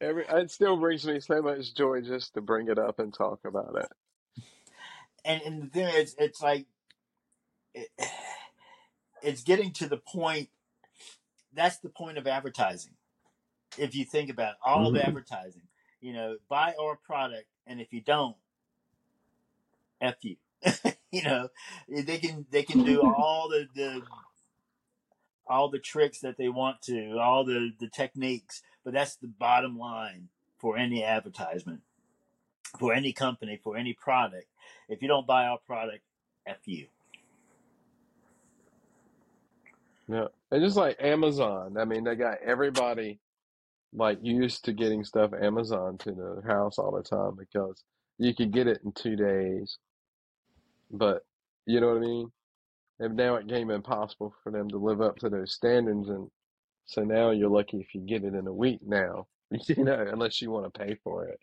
Every 0.00 0.24
it 0.28 0.50
still 0.50 0.76
brings 0.76 1.06
me 1.06 1.20
so 1.20 1.42
much 1.42 1.74
joy 1.74 2.00
just 2.02 2.34
to 2.34 2.40
bring 2.40 2.68
it 2.68 2.78
up 2.78 2.98
and 2.98 3.12
talk 3.12 3.40
about 3.44 3.76
it. 3.76 3.90
and 5.24 5.42
and 5.42 5.62
the 5.62 5.66
thing 5.68 5.88
is, 5.88 6.14
it's 6.18 6.42
like 6.42 6.66
it, 7.74 7.88
it's 9.22 9.42
getting 9.42 9.72
to 9.74 9.88
the 9.88 9.96
point. 9.98 10.48
That's 11.54 11.78
the 11.78 11.88
point 11.88 12.18
of 12.18 12.26
advertising. 12.26 12.94
If 13.78 13.94
you 13.94 14.04
think 14.04 14.30
about 14.30 14.52
it, 14.52 14.58
all 14.64 14.86
of 14.86 14.94
hmm 14.94 14.96
advertising, 14.96 15.62
you 16.00 16.12
know, 16.12 16.36
buy 16.48 16.74
our 16.80 16.96
product, 16.96 17.46
and 17.66 17.80
if 17.80 17.92
you 17.92 18.00
don't, 18.00 18.36
f 20.00 20.16
you. 20.22 20.36
you 21.12 21.22
know, 21.22 21.48
eh, 21.94 22.02
they 22.02 22.18
can 22.18 22.46
they 22.50 22.62
can 22.62 22.84
do 22.84 23.00
all 23.18 23.48
the 23.48 23.66
the 23.74 24.02
all 25.48 25.68
the 25.68 25.78
tricks 25.78 26.20
that 26.20 26.36
they 26.38 26.48
want 26.48 26.82
to, 26.82 27.18
all 27.18 27.44
the 27.44 27.72
the 27.80 27.88
techniques, 27.88 28.62
but 28.84 28.94
that's 28.94 29.16
the 29.16 29.28
bottom 29.28 29.78
line 29.78 30.28
for 30.58 30.76
any 30.76 31.02
advertisement, 31.02 31.80
for 32.78 32.92
any 32.92 33.12
company, 33.12 33.58
for 33.62 33.76
any 33.76 33.92
product. 33.92 34.46
If 34.88 35.02
you 35.02 35.08
don't 35.08 35.26
buy 35.26 35.46
our 35.46 35.58
product, 35.58 36.02
f 36.46 36.58
you. 36.66 36.86
Yeah, 40.08 40.26
and 40.50 40.62
just 40.62 40.76
like 40.76 40.96
Amazon, 41.00 41.76
I 41.78 41.84
mean, 41.84 42.04
they 42.04 42.16
got 42.16 42.38
everybody 42.44 43.20
like 43.92 44.18
used 44.22 44.64
to 44.64 44.72
getting 44.72 45.04
stuff 45.04 45.32
Amazon 45.40 45.98
to 45.98 46.12
the 46.12 46.42
house 46.46 46.78
all 46.78 46.92
the 46.92 47.02
time 47.02 47.36
because 47.38 47.82
you 48.18 48.34
could 48.34 48.52
get 48.52 48.66
it 48.66 48.80
in 48.84 48.92
two 48.92 49.16
days. 49.16 49.78
But 50.90 51.24
you 51.66 51.80
know 51.80 51.88
what 51.88 51.98
I 51.98 52.00
mean? 52.00 52.32
And 52.98 53.16
now 53.16 53.36
it 53.36 53.46
became 53.46 53.70
impossible 53.70 54.34
for 54.42 54.52
them 54.52 54.68
to 54.68 54.78
live 54.78 55.00
up 55.00 55.18
to 55.18 55.30
those 55.30 55.54
standards, 55.54 56.08
and 56.08 56.30
so 56.86 57.02
now 57.02 57.30
you're 57.30 57.48
lucky 57.48 57.78
if 57.78 57.94
you 57.94 58.00
get 58.00 58.24
it 58.24 58.34
in 58.34 58.46
a 58.46 58.52
week 58.52 58.80
now, 58.82 59.26
you 59.50 59.84
know, 59.84 60.06
unless 60.12 60.42
you 60.42 60.50
want 60.50 60.72
to 60.72 60.78
pay 60.78 60.96
for 61.02 61.26
it. 61.26 61.40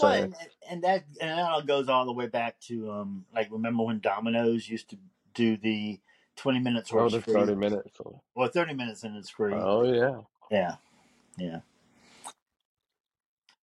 Well, 0.00 0.12
and 0.12 0.34
and 0.70 0.82
that 0.84 1.04
and 1.20 1.30
that 1.30 1.50
all 1.50 1.62
goes 1.62 1.88
all 1.88 2.06
the 2.06 2.12
way 2.12 2.26
back 2.26 2.60
to 2.62 2.90
um 2.90 3.24
like 3.34 3.48
remember 3.50 3.84
when 3.84 4.00
Domino's 4.00 4.68
used 4.68 4.90
to 4.90 4.96
do 5.34 5.56
the 5.56 6.00
twenty 6.36 6.60
minutes 6.60 6.90
or 6.90 7.00
oh, 7.00 7.08
the 7.08 7.20
free, 7.20 7.34
30 7.34 7.54
minutes. 7.56 8.00
or 8.34 8.48
thirty 8.48 8.74
minutes 8.74 9.04
and 9.04 9.16
it's 9.16 9.30
free. 9.30 9.52
Oh, 9.54 9.84
yeah. 9.84 10.20
Yeah, 10.50 10.76
yeah. 11.36 11.60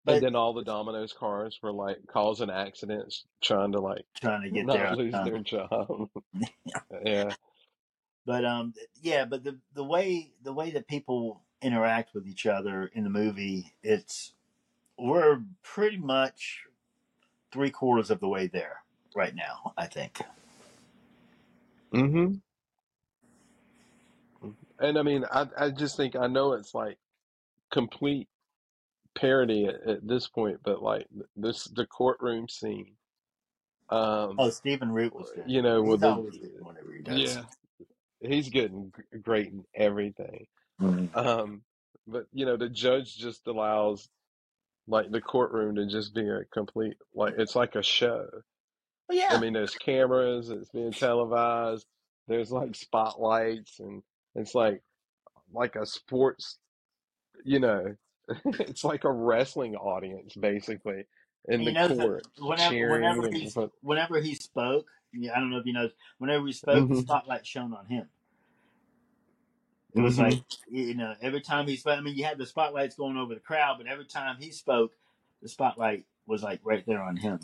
And 0.06 0.22
then 0.22 0.36
all 0.36 0.52
the 0.52 0.64
Domino's 0.64 1.12
cars 1.14 1.58
were 1.62 1.72
like 1.72 1.98
causing 2.08 2.50
accidents, 2.50 3.24
trying 3.42 3.72
to 3.72 3.80
like 3.80 4.04
trying 4.20 4.42
to 4.42 4.50
get 4.50 4.66
not 4.66 4.80
on 4.86 4.96
lose 4.98 5.12
time. 5.12 5.24
their 5.24 5.38
job. 5.38 6.10
Yeah. 7.04 7.32
But 8.26 8.44
um, 8.44 8.74
yeah, 9.02 9.24
but 9.24 9.44
the 9.44 9.58
the 9.74 9.84
way 9.84 10.32
the 10.42 10.52
way 10.52 10.70
that 10.72 10.88
people 10.88 11.42
interact 11.62 12.14
with 12.14 12.26
each 12.26 12.46
other 12.46 12.90
in 12.94 13.04
the 13.04 13.10
movie, 13.10 13.74
it's 13.82 14.32
we're 14.98 15.42
pretty 15.62 15.98
much 15.98 16.64
three 17.52 17.70
quarters 17.70 18.10
of 18.10 18.20
the 18.20 18.28
way 18.28 18.46
there 18.46 18.82
right 19.14 19.34
now. 19.34 19.72
I 19.76 19.86
think. 19.86 20.20
hmm 21.92 22.34
And 24.78 24.98
I 24.98 25.02
mean, 25.02 25.24
I 25.30 25.46
I 25.58 25.70
just 25.70 25.96
think 25.96 26.16
I 26.16 26.26
know 26.26 26.52
it's 26.52 26.74
like 26.74 26.98
complete 27.72 28.28
parody 29.14 29.66
at, 29.66 29.82
at 29.88 30.06
this 30.06 30.26
point, 30.28 30.60
but 30.64 30.82
like 30.82 31.06
this 31.36 31.64
the 31.64 31.86
courtroom 31.86 32.48
scene. 32.48 32.96
Um, 33.90 34.36
Oh, 34.38 34.50
Stephen 34.50 34.90
Root 34.90 35.14
was 35.14 35.30
good. 35.34 35.44
you 35.46 35.62
know, 35.62 35.82
He's 35.82 35.90
with 35.90 36.00
the 36.00 36.14
good 36.14 37.08
he 37.16 37.24
yeah, 37.24 37.42
he's 38.20 38.48
good 38.48 38.72
and 38.72 38.94
great 39.22 39.48
in 39.52 39.64
everything. 39.74 40.46
Mhm. 40.80 41.14
Um, 41.16 41.62
but 42.06 42.26
you 42.32 42.46
know, 42.46 42.56
the 42.56 42.68
judge 42.68 43.16
just 43.16 43.46
allows 43.46 44.08
like 44.86 45.10
the 45.10 45.20
courtroom 45.20 45.76
to 45.76 45.86
just 45.86 46.14
be 46.14 46.28
a 46.28 46.44
complete 46.52 46.96
like 47.14 47.34
it's 47.38 47.54
like 47.56 47.74
a 47.74 47.82
show. 47.82 48.28
Well, 49.08 49.36
I 49.36 49.40
mean, 49.40 49.52
there's 49.52 49.74
cameras, 49.74 50.50
it's 50.50 50.70
being 50.70 50.92
televised, 50.92 51.86
there's 52.26 52.50
like 52.50 52.74
spotlights, 52.74 53.80
and 53.80 54.02
it's 54.34 54.54
like 54.54 54.82
like 55.52 55.76
a 55.76 55.84
sports, 55.86 56.58
you 57.44 57.60
know, 57.60 57.94
it's 58.44 58.84
like 58.84 59.04
a 59.04 59.12
wrestling 59.12 59.76
audience 59.76 60.34
basically 60.34 61.04
in 61.48 61.64
and 61.64 61.68
you 61.68 61.72
the 61.72 61.74
know 61.74 61.88
court 61.88 62.26
whenever 62.38 62.76
cheering 62.76 62.84
whenever 62.84 63.26
and 63.26 63.28
he's 63.30 63.56
whenever 63.82 64.20
he 64.20 64.34
spoke, 64.34 64.86
yeah, 65.12 65.32
I 65.36 65.40
don't 65.40 65.50
know 65.50 65.58
if 65.58 65.66
you 65.66 65.72
know, 65.72 65.90
whenever 66.18 66.46
he 66.46 66.52
spoke, 66.52 66.88
the 66.88 66.94
hmm 66.94 67.00
spotlight 67.00 67.46
shone 67.46 67.74
on 67.74 67.86
him. 67.86 68.08
It 69.94 70.00
was 70.00 70.18
hmm 70.18 70.18
like 70.18 70.42
you 70.70 70.94
know, 70.94 71.14
every 71.22 71.40
time 71.40 71.66
he 71.68 71.76
spoke, 71.76 71.98
I 71.98 72.00
mean, 72.00 72.16
you 72.16 72.24
had 72.24 72.38
the 72.38 72.46
spotlights 72.46 72.96
going 72.96 73.16
over 73.16 73.34
the 73.34 73.40
crowd, 73.40 73.76
but 73.78 73.86
every 73.86 74.06
time 74.06 74.36
he 74.40 74.50
spoke, 74.50 74.92
the 75.42 75.48
spotlight 75.48 76.04
was 76.26 76.42
like 76.42 76.60
right 76.64 76.84
there 76.86 77.02
on 77.02 77.16
him. 77.16 77.40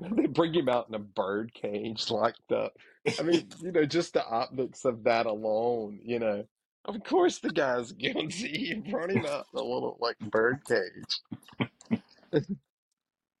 They 0.16 0.26
bring 0.26 0.54
him 0.54 0.68
out 0.68 0.88
in 0.88 0.94
a 0.94 1.00
bird 1.00 1.52
cage 1.54 2.10
locked 2.10 2.52
up. 2.52 2.76
I 3.18 3.22
mean, 3.22 3.48
you 3.60 3.72
know, 3.72 3.84
just 3.84 4.12
the 4.12 4.24
optics 4.24 4.84
of 4.84 5.04
that 5.04 5.26
alone, 5.26 6.00
you 6.04 6.18
know. 6.20 6.44
Of 6.88 7.04
course 7.04 7.40
the 7.40 7.50
guy's 7.52 7.92
guilty. 7.92 8.82
You 8.86 8.92
brought 8.92 9.12
him 9.12 9.26
out 9.26 9.46
a 9.54 9.58
little 9.58 9.98
like 10.00 10.18
bird 10.20 10.62
cage. 10.68 11.20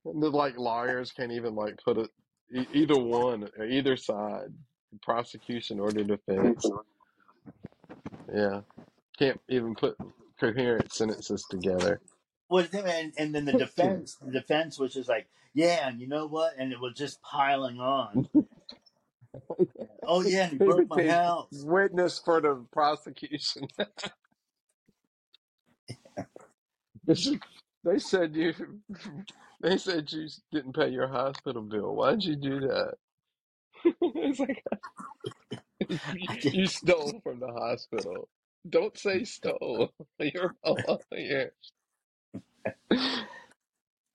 And 0.06 0.22
the 0.22 0.30
like 0.30 0.58
lawyers 0.58 1.12
can't 1.12 1.32
even 1.32 1.56
like 1.56 1.78
put 1.84 1.98
it 1.98 2.10
e- 2.54 2.68
either 2.74 2.98
one 2.98 3.50
uh, 3.60 3.64
either 3.64 3.96
side, 3.96 4.54
prosecution 5.02 5.80
or 5.80 5.92
the 5.92 6.04
defense. 6.04 6.72
Yeah. 8.34 8.62
Can't 9.18 9.40
even 9.48 9.76
put 9.76 9.96
coherent 10.40 10.92
sentences 10.92 11.46
together. 11.50 12.00
Well, 12.50 12.66
and, 12.72 13.14
and 13.18 13.34
then 13.34 13.46
the 13.46 13.54
defense, 13.58 14.18
the 14.22 14.32
defense 14.32 14.78
was 14.78 14.94
just 14.94 15.08
like, 15.10 15.28
yeah, 15.54 15.88
and 15.88 16.00
you 16.00 16.08
know 16.08 16.26
what? 16.28 16.54
And 16.58 16.72
it 16.72 16.80
was 16.80 16.94
just 16.96 17.22
piling 17.22 17.80
on. 17.80 18.28
Oh 20.08 20.22
yeah, 20.22 20.48
he 20.48 20.58
He 20.58 20.58
broke 20.58 20.88
my 20.90 21.02
became 21.02 21.04
house. 21.04 21.66
witness 21.66 22.20
for 22.24 22.40
the 22.42 22.66
prosecution. 22.72 23.68
They 27.84 27.98
said 27.98 28.36
you. 28.36 28.54
They 29.62 29.78
said 29.78 30.12
you 30.12 30.28
didn't 30.52 30.74
pay 30.74 30.90
your 30.90 31.08
hospital 31.08 31.62
bill. 31.62 31.94
Why'd 31.96 32.24
you 32.24 32.36
do 32.36 32.60
that? 32.60 32.94
It's 34.00 34.40
like 34.40 34.64
I 36.28 36.36
just, 36.36 36.54
you 36.54 36.66
stole 36.66 37.20
from 37.24 37.40
the 37.40 37.48
hospital. 37.52 38.28
Don't 38.68 38.98
say 38.98 39.24
stole. 39.24 39.92
You're 40.20 40.56
a 40.64 40.76
lawyer. 40.88 41.52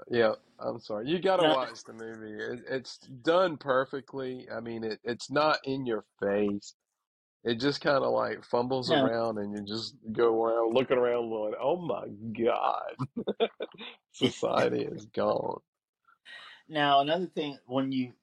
Yeah, 0.09 0.33
I'm 0.59 0.79
sorry. 0.79 1.09
You 1.09 1.19
got 1.19 1.37
to 1.37 1.43
no, 1.43 1.53
watch 1.53 1.83
the 1.85 1.93
movie. 1.93 2.33
It, 2.33 2.59
it's 2.69 2.97
done 2.97 3.57
perfectly. 3.57 4.47
I 4.53 4.59
mean, 4.59 4.83
it, 4.83 4.99
it's 5.03 5.31
not 5.31 5.59
in 5.63 5.85
your 5.85 6.05
face. 6.21 6.73
It 7.43 7.59
just 7.59 7.81
kind 7.81 8.03
of 8.03 8.13
like 8.13 8.45
fumbles 8.45 8.89
no. 8.89 9.03
around, 9.03 9.37
and 9.37 9.51
you 9.51 9.63
just 9.65 9.95
go 10.11 10.43
around 10.43 10.73
looking 10.73 10.97
around, 10.97 11.29
going, 11.29 11.53
"Oh 11.61 11.77
my 11.77 12.07
God, 12.37 13.49
society 14.13 14.81
is 14.91 15.05
gone." 15.07 15.59
Now 16.69 17.01
another 17.01 17.27
thing, 17.27 17.57
when 17.65 17.91
you 17.91 18.13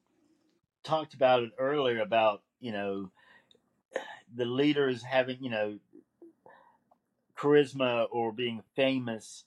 talked 0.83 1.13
about 1.15 1.43
it 1.43 1.51
earlier 1.59 2.01
about 2.01 2.43
you 2.61 2.73
know 2.73 3.11
the 4.35 4.47
leaders 4.47 5.03
having 5.03 5.37
you 5.43 5.51
know 5.51 5.79
charisma 7.37 8.07
or 8.11 8.33
being 8.33 8.63
famous 8.77 9.45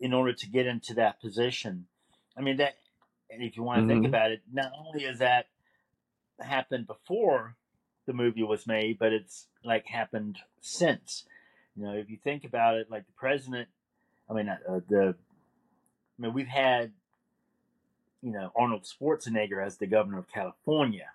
in 0.00 0.12
order 0.12 0.32
to 0.32 0.46
get 0.48 0.66
into 0.66 0.94
that 0.94 1.20
position. 1.20 1.86
I 2.36 2.40
mean 2.40 2.56
that, 2.58 2.74
and 3.30 3.42
if 3.42 3.56
you 3.56 3.62
want 3.62 3.82
to 3.82 3.86
think 3.86 4.04
hmm 4.04 4.06
about 4.06 4.32
it, 4.32 4.42
not 4.52 4.72
only 4.78 5.04
has 5.04 5.18
that 5.18 5.46
happened 6.40 6.86
before 6.86 7.56
the 8.06 8.12
movie 8.12 8.42
was 8.42 8.66
made, 8.66 8.98
but 8.98 9.12
it's 9.12 9.48
like 9.64 9.86
happened 9.86 10.38
since. 10.60 11.24
You 11.76 11.84
know, 11.84 11.92
if 11.94 12.10
you 12.10 12.18
think 12.22 12.44
about 12.44 12.76
it, 12.76 12.90
like 12.90 13.06
the 13.06 13.12
president, 13.12 13.68
I 14.28 14.34
mean, 14.34 14.48
uh, 14.48 14.80
the, 14.88 15.14
I 16.18 16.22
mean, 16.22 16.32
we've 16.34 16.46
had, 16.46 16.92
you 18.22 18.32
know, 18.32 18.50
Arnold 18.56 18.84
Schwarzenegger 18.84 19.64
as 19.64 19.78
the 19.78 19.86
governor 19.86 20.18
of 20.18 20.28
California. 20.28 21.10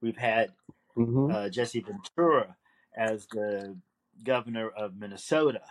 We've 0.00 0.16
had 0.16 0.52
hmm 0.94 1.30
uh, 1.30 1.48
Jesse 1.48 1.80
Ventura 1.80 2.56
as 2.96 3.26
the 3.26 3.76
governor 4.22 4.68
of 4.68 4.96
Minnesota. 4.96 5.62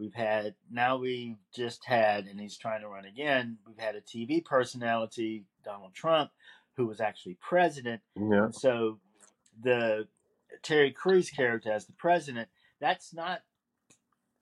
We've 0.00 0.14
had 0.14 0.54
now 0.70 0.96
we've 0.96 1.36
just 1.54 1.84
had, 1.84 2.24
and 2.24 2.40
he's 2.40 2.56
trying 2.56 2.80
to 2.80 2.88
run 2.88 3.04
again. 3.04 3.58
We've 3.66 3.78
had 3.78 3.96
a 3.96 4.00
TV 4.00 4.42
personality, 4.42 5.44
Donald 5.62 5.92
Trump, 5.92 6.30
who 6.78 6.86
was 6.86 7.02
actually 7.02 7.34
president, 7.34 8.00
Yeah. 8.16 8.44
and 8.44 8.54
so 8.54 8.98
the 9.62 10.08
Terry 10.62 10.90
Crews 10.90 11.28
character 11.28 11.70
as 11.70 11.84
the 11.84 11.92
president. 11.92 12.48
That's 12.80 13.12
not. 13.12 13.42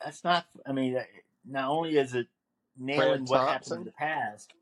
That's 0.03 0.23
not. 0.23 0.47
I 0.65 0.71
mean, 0.71 0.97
not 1.45 1.69
only 1.69 1.99
is 1.99 2.15
it 2.15 2.29
nailing 2.77 3.27
Fred 3.27 3.29
what 3.29 3.49
happened 3.49 3.79
in 3.81 3.85
the 3.85 3.93
past, 3.93 4.53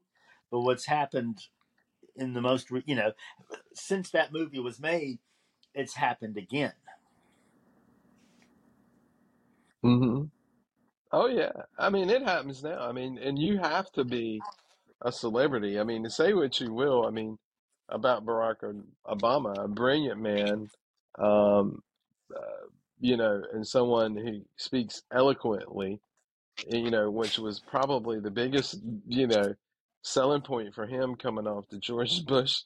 but 0.51 0.61
what's 0.61 0.87
happened 0.87 1.43
in 2.17 2.33
the 2.33 2.41
most. 2.41 2.71
You 2.87 2.95
know, 2.95 3.13
since 3.75 4.11
that 4.13 4.33
movie 4.33 4.61
was 4.61 4.81
made, 4.81 5.19
it's 5.75 5.95
happened 5.95 6.39
again. 6.39 6.73
hmm 9.83 10.25
Oh 11.13 11.29
yeah. 11.29 11.53
I 11.79 11.91
mean, 11.91 12.11
it 12.11 12.23
happens 12.23 12.63
now. 12.63 12.81
I 12.81 12.93
mean, 12.93 13.19
and 13.19 13.39
you 13.39 13.59
have 13.59 13.91
to 13.93 14.05
be 14.05 14.41
a 15.03 15.13
celebrity. 15.13 15.79
I 15.79 15.85
mean, 15.85 16.05
to 16.05 16.11
say 16.11 16.33
what 16.33 16.59
you 16.61 16.73
will. 16.73 17.07
I 17.07 17.11
mean, 17.11 17.39
about 17.89 18.27
Barack 18.27 18.57
Obama, 19.07 19.65
a 19.65 19.69
brilliant 19.69 20.21
man, 20.21 20.69
um, 21.19 21.83
uh, 22.35 22.67
you 22.99 23.17
know, 23.17 23.43
and 23.53 23.67
someone 23.67 24.17
who 24.17 24.41
speaks 24.57 25.03
eloquently, 25.13 26.01
eh, 26.73 26.77
you 26.77 26.91
know, 26.91 27.11
which 27.11 27.39
was 27.39 27.61
probably 27.61 28.19
the 28.19 28.31
biggest, 28.31 28.81
you 29.07 29.27
know, 29.27 29.55
selling 30.03 30.43
point 30.43 30.75
for 30.75 30.87
him 30.87 31.15
coming 31.15 31.47
off 31.47 31.69
the 31.71 31.79
George 31.79 32.25
Bush 32.27 32.63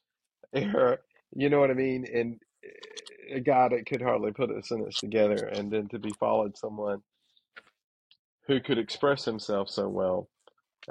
era. 0.54 0.98
You 1.34 1.50
know 1.50 1.60
what 1.60 1.70
I 1.70 1.74
mean? 1.74 2.06
And 2.12 2.40
eh, 2.64 3.36
a 3.36 3.40
guy 3.40 3.68
that 3.68 3.86
could 3.86 4.02
hardly 4.02 4.32
put 4.32 4.50
a 4.50 4.62
sentence 4.62 4.98
together, 4.98 5.36
and 5.36 5.70
then 5.70 5.88
to 5.88 5.98
be 5.98 6.12
followed 6.18 6.56
someone 6.56 7.02
who 8.50 8.60
could 8.60 8.78
express 8.78 9.24
himself 9.26 9.70
so 9.70 9.88
well. 9.88 10.30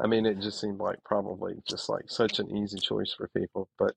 I 0.01 0.07
mean, 0.07 0.25
it 0.25 0.39
just 0.41 0.61
seemed 0.61 0.79
like 0.79 1.03
probably 1.05 1.55
just 1.69 1.89
like 1.89 2.05
such 2.09 2.39
an 2.39 2.55
easy 2.57 2.79
choice 2.79 3.13
for 3.17 3.29
people. 3.29 3.69
But 3.79 3.95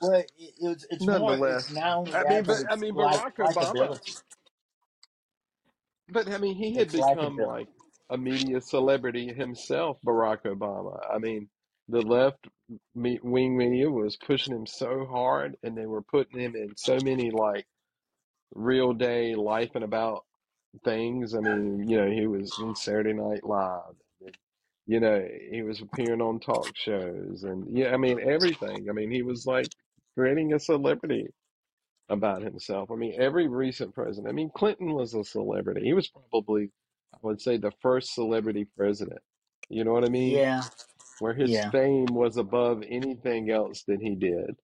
Well, 0.00 0.20
it, 0.20 0.28
it's 0.58 0.86
it's 0.90 1.08
more. 1.08 1.40
It's 1.46 1.70
nonetheless, 1.70 1.80
I 2.14 2.24
mean, 2.24 2.44
but 2.44 2.58
but 2.58 2.58
I 2.70 2.76
it's 2.76 2.76
mean, 2.76 2.96
like 2.96 3.24
Barack 3.26 3.36
Obama, 3.38 4.00
but 6.08 6.28
I 6.28 6.38
mean, 6.38 6.56
he 6.56 6.76
had 6.76 6.90
It's 6.90 6.92
become 6.92 7.40
likability. 7.40 7.40
like 7.40 7.68
a 8.10 8.18
media 8.18 8.60
celebrity 8.62 9.32
himself, 9.34 9.98
Barack 10.06 10.44
Obama. 10.44 10.98
I 11.14 11.18
mean, 11.18 11.50
the 11.88 12.02
left 12.02 12.48
wing 12.94 13.56
media 13.58 13.90
was 13.90 14.16
pushing 14.16 14.54
him 14.54 14.66
so 14.66 15.06
hard, 15.06 15.56
and 15.62 15.76
they 15.76 15.86
were 15.86 16.02
putting 16.02 16.40
him 16.40 16.56
in 16.56 16.76
so 16.76 17.00
many 17.00 17.30
like 17.32 17.66
real 18.54 18.94
day 18.94 19.36
life 19.36 19.72
and 19.76 19.84
about 19.84 20.25
things. 20.84 21.34
I 21.34 21.40
mean, 21.40 21.88
you 21.88 21.98
know, 21.98 22.10
he 22.10 22.26
was 22.26 22.52
in 22.60 22.74
Saturday 22.74 23.12
Night 23.12 23.44
Live. 23.44 23.94
And, 24.24 24.36
you 24.86 25.00
know, 25.00 25.26
he 25.50 25.62
was 25.62 25.80
appearing 25.80 26.20
on 26.20 26.40
talk 26.40 26.70
shows 26.76 27.44
and 27.44 27.66
yeah, 27.76 27.92
I 27.92 27.96
mean 27.96 28.20
everything. 28.20 28.88
I 28.88 28.92
mean, 28.92 29.10
he 29.10 29.22
was 29.22 29.46
like 29.46 29.68
creating 30.16 30.52
a 30.54 30.58
celebrity 30.60 31.28
about 32.08 32.42
himself. 32.42 32.90
I 32.90 32.94
mean, 32.96 33.14
every 33.18 33.48
recent 33.48 33.94
president. 33.94 34.28
I 34.28 34.32
mean, 34.32 34.50
Clinton 34.56 34.94
was 34.94 35.14
a 35.14 35.24
celebrity. 35.24 35.82
He 35.84 35.92
was 35.94 36.08
probably, 36.08 36.70
I 37.14 37.18
would 37.22 37.40
say, 37.40 37.56
the 37.56 37.72
first 37.82 38.14
celebrity 38.14 38.66
president. 38.76 39.20
You 39.68 39.84
know 39.84 39.92
what 39.92 40.04
I 40.04 40.08
mean? 40.08 40.32
Yeah, 40.36 40.62
Where 41.18 41.34
his 41.34 41.50
yeah. 41.50 41.70
fame 41.70 42.06
was 42.06 42.36
above 42.36 42.84
anything 42.88 43.50
else 43.50 43.82
that 43.88 44.00
he 44.00 44.14
did. 44.14 44.54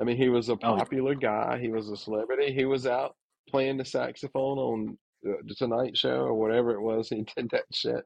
I 0.00 0.04
mean, 0.04 0.16
he 0.16 0.28
was 0.28 0.48
a 0.50 0.58
Oh, 0.62 0.76
popular 0.76 1.14
guy. 1.14 1.58
He 1.60 1.68
was 1.70 1.88
a 1.90 1.96
celebrity. 1.96 2.52
He 2.52 2.64
was 2.66 2.86
out 2.86 3.16
playing 3.48 3.78
the 3.78 3.84
saxophone 3.84 4.58
on 4.58 4.98
the 5.22 5.54
Tonight 5.56 5.96
Show 5.96 6.22
or 6.22 6.34
whatever 6.34 6.72
it 6.72 6.80
was. 6.82 7.08
He 7.10 7.26
did 7.36 7.50
that 7.50 7.64
shit. 7.72 8.04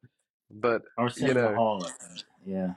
But, 0.51 0.83
or 0.99 1.11
you 1.17 1.35
know, 1.35 1.55
Hall. 1.55 1.85
I 1.87 1.91
think. 2.07 2.25
Yeah, 2.47 2.75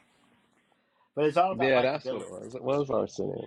but 1.15 1.25
it's 1.25 1.37
all 1.37 1.53
about 1.53 1.65
yeah, 1.65 1.81
that's 1.81 2.09
what 2.11 2.21
it 2.21 2.31
was. 2.31 2.55
It 2.55 2.63
was 2.63 2.89
Arsenio. 2.89 3.45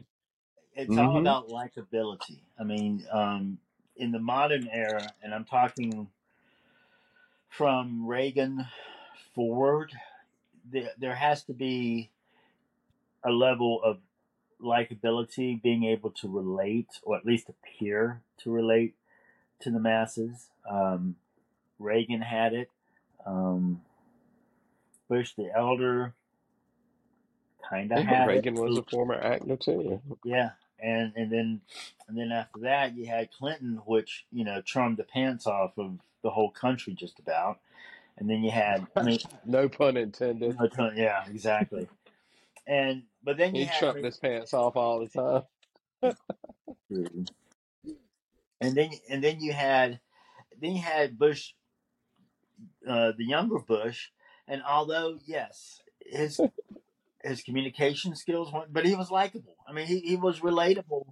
It's 0.75 0.97
all 0.99 1.17
Mm-hmm. 1.17 1.19
about 1.19 1.49
likability. 1.49 2.41
I 2.59 2.65
mean, 2.65 3.05
um, 3.13 3.59
in 3.97 4.13
the 4.13 4.21
modern 4.21 4.69
era, 4.73 5.13
and 5.23 5.35
I'm 5.35 5.45
talking 5.45 6.09
from 7.51 8.07
Reagan 8.07 8.67
forward, 9.35 9.93
there, 10.71 10.91
there 10.99 11.15
has 11.15 11.45
to 11.45 11.55
be 11.55 12.11
a 13.25 13.31
level 13.31 13.83
of 13.85 13.99
likability, 14.63 15.61
being 15.63 15.85
able 15.85 16.11
to 16.11 16.29
relate, 16.29 16.89
or 17.03 17.17
at 17.17 17.27
least 17.27 17.49
appear 17.51 18.23
to 18.43 18.51
relate 18.51 18.95
to 19.61 19.71
the 19.71 19.81
masses. 19.81 20.49
Um, 20.69 21.17
Reagan 21.79 22.21
had 22.21 22.53
it. 22.53 22.71
Um, 23.27 23.83
Bush 25.09 25.33
the 25.37 25.51
elder 25.55 26.15
kind 27.69 27.91
of 27.93 28.05
had 28.05 28.29
Reagan 28.29 28.57
it. 28.57 28.61
was 28.61 28.79
a 28.79 28.83
former 28.83 29.15
actor 29.15 29.57
too. 29.57 30.01
Yeah, 30.25 30.51
and 30.79 31.13
and 31.17 31.31
then 31.31 31.61
and 32.09 32.17
then 32.17 32.33
after 32.33 32.61
that, 32.61 32.97
you 32.97 33.07
had 33.07 33.31
Clinton, 33.33 33.81
which 33.87 34.25
you 34.33 34.45
know 34.45 34.61
charmed 34.63 34.97
the 34.99 35.05
pants 35.05 35.47
off 35.47 35.77
of 35.79 35.99
the 36.23 36.31
whole 36.31 36.51
country 36.51 36.95
just 36.95 37.19
about. 37.19 37.59
And 38.19 38.29
then 38.29 38.43
you 38.45 38.51
had, 38.51 38.87
I 38.97 39.03
mean, 39.03 39.19
no 39.47 39.69
pun 39.69 39.97
intended. 39.97 40.59
no 40.61 40.67
ton- 40.69 40.93
yeah, 40.97 41.25
exactly. 41.31 41.89
And 42.67 43.05
but 43.25 43.39
then 43.39 43.55
you 43.55 43.63
He 43.65 43.67
had 43.67 43.97
his 43.97 44.19
pants 44.19 44.53
off 44.53 44.77
all 44.77 45.01
the 45.01 45.45
time. 46.03 46.17
And 48.61 48.75
then 48.75 48.91
and 49.09 49.25
then 49.25 49.41
you 49.41 49.53
had 49.53 50.01
then 50.61 50.73
you 50.73 50.83
had 50.83 51.19
Bush, 51.19 51.53
uh, 52.87 53.13
the 53.17 53.25
younger 53.25 53.59
Bush, 53.59 54.11
and 54.47 54.63
although 54.63 55.19
yes, 55.27 55.83
his 56.05 56.41
his 57.23 57.43
communication 57.43 58.15
skills 58.15 58.53
weren't, 58.53 58.73
but 58.73 58.87
he 58.87 58.95
was 58.95 59.11
likable. 59.11 59.57
I 59.67 59.73
mean, 59.73 59.87
he, 59.87 60.01
he 60.01 60.17
was 60.17 60.41
relatable. 60.41 61.07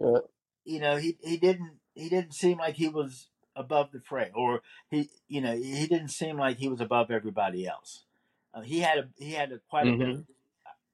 Yeah. 0.00 0.18
You 0.64 0.80
know, 0.80 0.96
he 0.96 1.16
he 1.22 1.36
didn't 1.36 1.72
he 1.94 2.08
didn't 2.08 2.34
seem 2.34 2.58
like 2.58 2.74
he 2.74 2.88
was 2.88 3.28
above 3.54 3.92
the 3.92 4.00
fray, 4.00 4.30
or 4.34 4.62
he 4.90 5.10
you 5.28 5.40
know 5.40 5.54
he 5.54 5.86
didn't 5.86 6.08
seem 6.08 6.38
like 6.38 6.58
he 6.58 6.68
was 6.68 6.80
above 6.80 7.10
everybody 7.10 7.66
else. 7.66 8.04
Uh, 8.52 8.62
he 8.62 8.80
had 8.80 8.98
a 8.98 9.08
he 9.18 9.32
had 9.32 9.52
a, 9.52 9.58
quite 9.68 9.86
a 9.86 9.96
bit. 9.96 10.08
Of, 10.08 10.24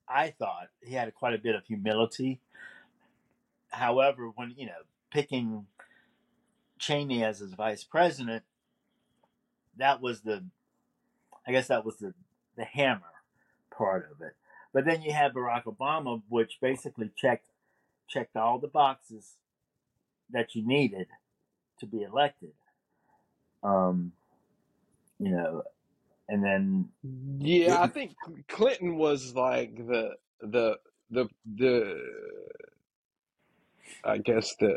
I 0.09 0.31
thought 0.31 0.69
he 0.83 0.95
had 0.95 1.09
a, 1.09 1.13
quite 1.13 1.35
a 1.35 1.39
bit 1.39 1.55
of 1.55 1.65
humility. 1.67 2.41
However, 3.71 4.31
when 4.35 4.55
you 4.57 4.67
know 4.67 4.83
picking 5.11 5.67
Cheney 6.79 7.25
as 7.25 7.41
his 7.41 7.55
vice 7.55 7.85
president, 7.85 8.45
that 9.77 10.01
was 10.01 10.23
the, 10.23 10.45
I 11.47 11.53
guess 11.53 11.69
that 11.69 11.85
was 11.85 11.97
the 11.99 12.15
the 12.57 12.65
hammer 12.65 13.03
part 13.77 14.11
of 14.13 14.21
it. 14.23 14.35
But 14.73 14.85
then 14.85 15.03
you 15.03 15.13
had 15.13 15.35
Barack 15.35 15.65
Obama, 15.65 16.23
which 16.29 16.59
basically 16.61 17.11
checked 17.17 17.47
checked 18.09 18.37
all 18.37 18.59
the 18.59 18.69
boxes 18.69 19.35
that 20.31 20.55
you 20.55 20.67
needed 20.67 21.09
to 21.81 21.87
be 21.87 22.03
elected. 22.03 22.53
Um, 23.63 24.13
you 25.19 25.31
know, 25.31 25.63
and 26.29 26.45
then 26.45 26.89
Yeah, 27.41 27.81
I 27.83 27.87
think 27.89 28.15
Clinton 28.49 28.97
was 28.97 29.35
like 29.35 29.77
the 29.77 30.17
the 30.41 30.79
the 31.11 31.29
the 31.57 32.03
I 34.05 34.19
guess 34.19 34.55
the 34.59 34.75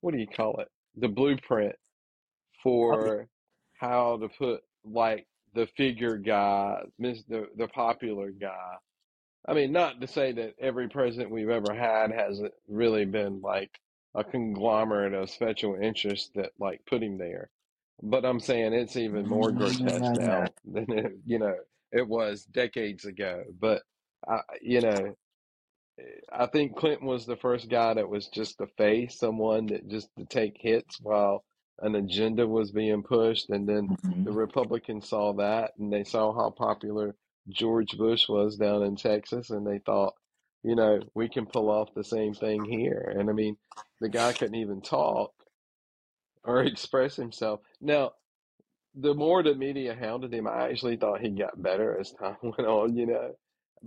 what 0.00 0.12
do 0.12 0.20
you 0.20 0.26
call 0.26 0.60
it? 0.60 0.68
The 0.96 1.08
blueprint 1.08 1.74
oh, 1.74 2.62
for 2.62 3.28
how 3.78 4.18
to 4.18 4.28
put 4.28 4.60
like 4.84 5.26
the 5.54 5.66
figure 5.76 6.16
guy, 6.16 6.82
Miss 6.98 7.22
the 7.24 7.46
the 7.56 7.68
popular 7.68 8.30
guy. 8.30 8.76
I 9.46 9.54
mean, 9.54 9.72
not 9.72 10.00
to 10.00 10.06
say 10.06 10.32
that 10.32 10.54
every 10.60 10.88
president 10.88 11.30
we've 11.30 11.50
ever 11.50 11.74
had 11.74 12.12
hasn't 12.12 12.54
really 12.68 13.04
been 13.04 13.40
like 13.40 13.70
a 14.14 14.22
conglomerate 14.22 15.14
of 15.14 15.30
special 15.30 15.74
interests 15.74 16.30
that 16.36 16.52
like 16.60 16.80
put 16.86 17.02
him 17.02 17.18
there. 17.18 17.50
But 18.02 18.24
I'm 18.24 18.40
saying 18.40 18.72
it's 18.72 18.96
even 18.96 19.28
more 19.28 19.50
mm-hmm. 19.50 19.86
grotesque 19.86 20.20
now 20.20 20.46
than 20.64 20.86
it, 20.90 21.12
you 21.24 21.38
know 21.38 21.54
it 21.92 22.08
was 22.08 22.44
decades 22.44 23.04
ago. 23.04 23.44
But 23.60 23.82
I, 24.26 24.40
you 24.60 24.80
know, 24.80 25.14
I 26.32 26.46
think 26.46 26.76
Clinton 26.76 27.06
was 27.06 27.26
the 27.26 27.36
first 27.36 27.68
guy 27.68 27.94
that 27.94 28.08
was 28.08 28.28
just 28.28 28.58
the 28.58 28.66
face, 28.78 29.18
someone 29.18 29.66
that 29.66 29.88
just 29.88 30.08
to 30.18 30.24
take 30.26 30.56
hits 30.58 31.00
while 31.00 31.44
an 31.80 31.94
agenda 31.94 32.46
was 32.46 32.72
being 32.72 33.02
pushed, 33.02 33.50
and 33.50 33.68
then 33.68 33.90
Mhm. 33.90 34.24
the 34.24 34.32
Republicans 34.32 35.08
saw 35.08 35.32
that, 35.34 35.72
and 35.78 35.92
they 35.92 36.04
saw 36.04 36.32
how 36.34 36.50
popular 36.50 37.14
George 37.48 37.96
Bush 37.98 38.28
was 38.28 38.56
down 38.56 38.82
in 38.82 38.96
Texas, 38.96 39.50
and 39.50 39.66
they 39.66 39.78
thought, 39.80 40.14
you 40.62 40.76
know, 40.76 41.00
we 41.14 41.28
can 41.28 41.46
pull 41.46 41.70
off 41.70 41.94
the 41.94 42.04
same 42.04 42.34
thing 42.34 42.64
here. 42.64 43.14
And 43.18 43.28
I 43.30 43.32
mean, 43.32 43.56
the 44.00 44.08
guy 44.08 44.32
couldn't 44.32 44.56
even 44.56 44.80
talk 44.80 45.32
or 46.44 46.62
express 46.64 47.16
himself. 47.16 47.60
Now, 47.80 48.12
the 48.94 49.14
more 49.14 49.42
the 49.42 49.54
media 49.54 49.94
hounded 49.94 50.34
him, 50.34 50.46
I 50.46 50.68
actually 50.70 50.96
thought 50.96 51.20
he 51.20 51.30
got 51.30 51.60
better 51.62 51.98
as 51.98 52.12
time 52.12 52.36
went 52.42 52.60
on, 52.60 52.96
you 52.96 53.06
know. 53.06 53.36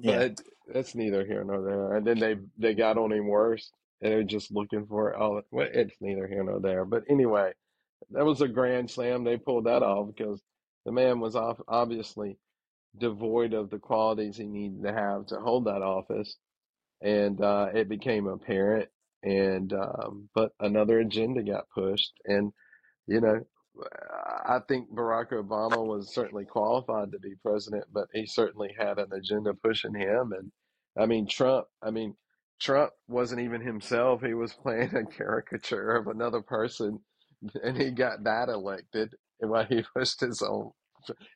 Yeah, 0.02 0.28
But 0.28 0.42
that's 0.74 0.96
neither 0.96 1.26
here 1.26 1.44
nor 1.44 1.62
there. 1.64 1.94
And 1.96 2.06
then 2.08 2.20
they 2.20 2.36
they 2.58 2.74
got 2.76 2.98
on 2.98 3.12
him 3.12 3.28
worse, 3.28 3.72
and 4.02 4.12
they're 4.12 4.24
just 4.24 4.52
looking 4.52 4.86
for. 4.88 5.16
All 5.16 5.42
well, 5.52 5.68
it's 5.72 5.96
neither 6.02 6.28
here 6.28 6.44
nor 6.44 6.60
there. 6.60 6.86
But 6.86 7.04
anyway, 7.10 7.54
that 8.12 8.26
was 8.26 8.42
a 8.42 8.48
grand 8.48 8.90
slam. 8.92 9.24
They 9.24 9.38
pulled 9.38 9.66
that 9.66 9.84
off 9.84 10.08
because 10.16 10.42
the 10.86 10.92
man 10.92 11.20
was 11.20 11.36
off, 11.36 11.60
obviously 11.68 12.38
devoid 12.98 13.54
of 13.54 13.70
the 13.70 13.80
qualities 13.80 14.38
he 14.38 14.46
needed 14.46 14.84
to 14.84 14.94
have 14.94 15.28
to 15.28 15.38
hold 15.40 15.66
that 15.66 15.82
office, 15.82 16.38
and 17.02 17.42
uh, 17.42 17.70
it 17.74 17.90
became 17.90 18.28
apparent. 18.28 18.90
And 19.24 19.74
um, 19.74 20.30
but 20.36 20.54
another 20.60 21.00
agenda 21.00 21.44
got 21.44 21.70
pushed, 21.74 22.14
and 22.26 22.54
you 23.08 23.22
know, 23.22 23.46
I 24.46 24.60
think 24.68 24.92
Barack 24.92 25.32
Obama 25.32 25.86
was 25.86 26.14
certainly 26.14 26.46
qualified 26.46 27.12
to 27.12 27.20
be 27.20 27.36
president, 27.44 27.86
but 27.92 28.08
he 28.14 28.26
certainly 28.26 28.74
had 28.78 29.00
an 29.00 29.12
agenda 29.12 29.54
pushing 29.54 29.96
him. 29.96 30.32
And 30.32 30.52
I 30.98 31.06
mean, 31.06 31.28
Trump, 31.28 31.68
I 31.82 31.92
mean, 31.92 32.16
Trump 32.60 32.92
wasn't 33.08 33.42
even 33.42 33.62
himself. 33.62 34.22
He 34.22 34.34
was 34.34 34.54
playing 34.54 34.96
a 34.96 35.06
caricature 35.06 35.96
of 35.96 36.08
another 36.08 36.42
person, 36.42 37.00
and 37.64 37.78
he 37.78 37.92
got 37.92 38.24
that 38.24 38.50
elected 38.50 39.14
while 39.40 39.66
he 39.66 39.84
pushed 39.96 40.22
his 40.22 40.42
own. 40.42 40.72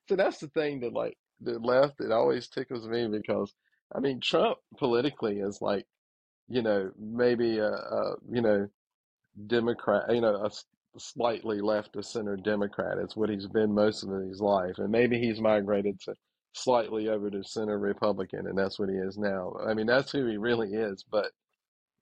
So 0.08 0.16
that's 0.16 0.40
the 0.40 0.48
thing 0.48 0.80
that, 0.82 0.94
like, 0.94 1.18
the 1.42 1.60
left, 1.60 2.02
it 2.02 2.12
always 2.12 2.48
tickles 2.48 2.88
me 2.88 3.08
because, 3.08 3.54
I 3.96 4.00
mean, 4.00 4.20
Trump 4.22 4.58
politically 4.78 5.40
is 5.40 5.60
like, 5.62 5.86
you 6.48 6.62
know, 6.62 6.92
maybe 6.98 7.60
a, 7.60 7.70
a 7.72 8.16
you 8.32 8.42
know, 8.42 8.68
Democrat, 9.48 10.14
you 10.14 10.22
know, 10.22 10.44
a 10.44 10.50
slightly 10.98 11.62
left 11.62 11.96
of 11.96 12.06
center 12.06 12.36
Democrat. 12.38 12.98
It's 12.98 13.16
what 13.16 13.30
he's 13.30 13.48
been 13.48 13.74
most 13.74 14.04
of 14.04 14.10
his 14.28 14.42
life. 14.42 14.76
And 14.78 14.92
maybe 14.92 15.20
he's 15.20 15.40
migrated 15.42 16.00
to 16.02 16.16
slightly 16.54 17.08
over 17.10 17.30
to 17.30 17.44
center 17.44 17.78
Republican, 17.78 18.48
and 18.48 18.58
that's 18.58 18.80
what 18.80 18.90
he 18.90 18.96
is 18.96 19.18
now. 19.18 19.54
I 19.68 19.74
mean, 19.74 19.88
that's 19.88 20.12
who 20.12 20.26
he 20.28 20.38
really 20.38 20.74
is. 20.74 21.04
But, 21.10 21.32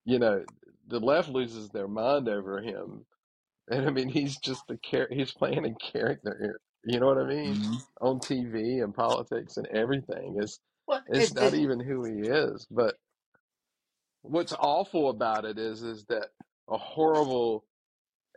you 0.05 0.19
know, 0.19 0.45
the 0.87 0.99
left 0.99 1.29
loses 1.29 1.69
their 1.69 1.87
mind 1.87 2.29
over 2.29 2.61
him. 2.61 3.05
And 3.69 3.85
I 3.85 3.91
mean, 3.91 4.09
he's 4.09 4.37
just 4.37 4.69
a 4.71 4.77
char- 4.77 5.09
he's 5.11 5.31
playing 5.33 5.65
a 5.65 5.75
character 5.75 6.37
here. 6.39 6.59
You 6.85 6.99
know 6.99 7.07
what 7.07 7.17
I 7.19 7.25
mean? 7.27 7.55
Mhm. 7.55 7.87
On 8.01 8.19
TV 8.19 8.81
and 8.81 8.93
politics 8.93 9.57
and 9.57 9.67
everything. 9.67 10.37
It's 10.39 10.59
well, 10.87 11.03
it's 11.07 11.31
it, 11.31 11.35
not 11.35 11.53
it, 11.53 11.53
even 11.53 11.79
who 11.79 12.03
he 12.05 12.21
is. 12.27 12.65
But 12.71 12.95
what's 14.21 14.53
awful 14.53 15.09
about 15.09 15.45
it 15.45 15.57
is 15.57 15.83
is 15.83 16.05
that 16.05 16.29
a 16.69 16.77
horrible 16.77 17.65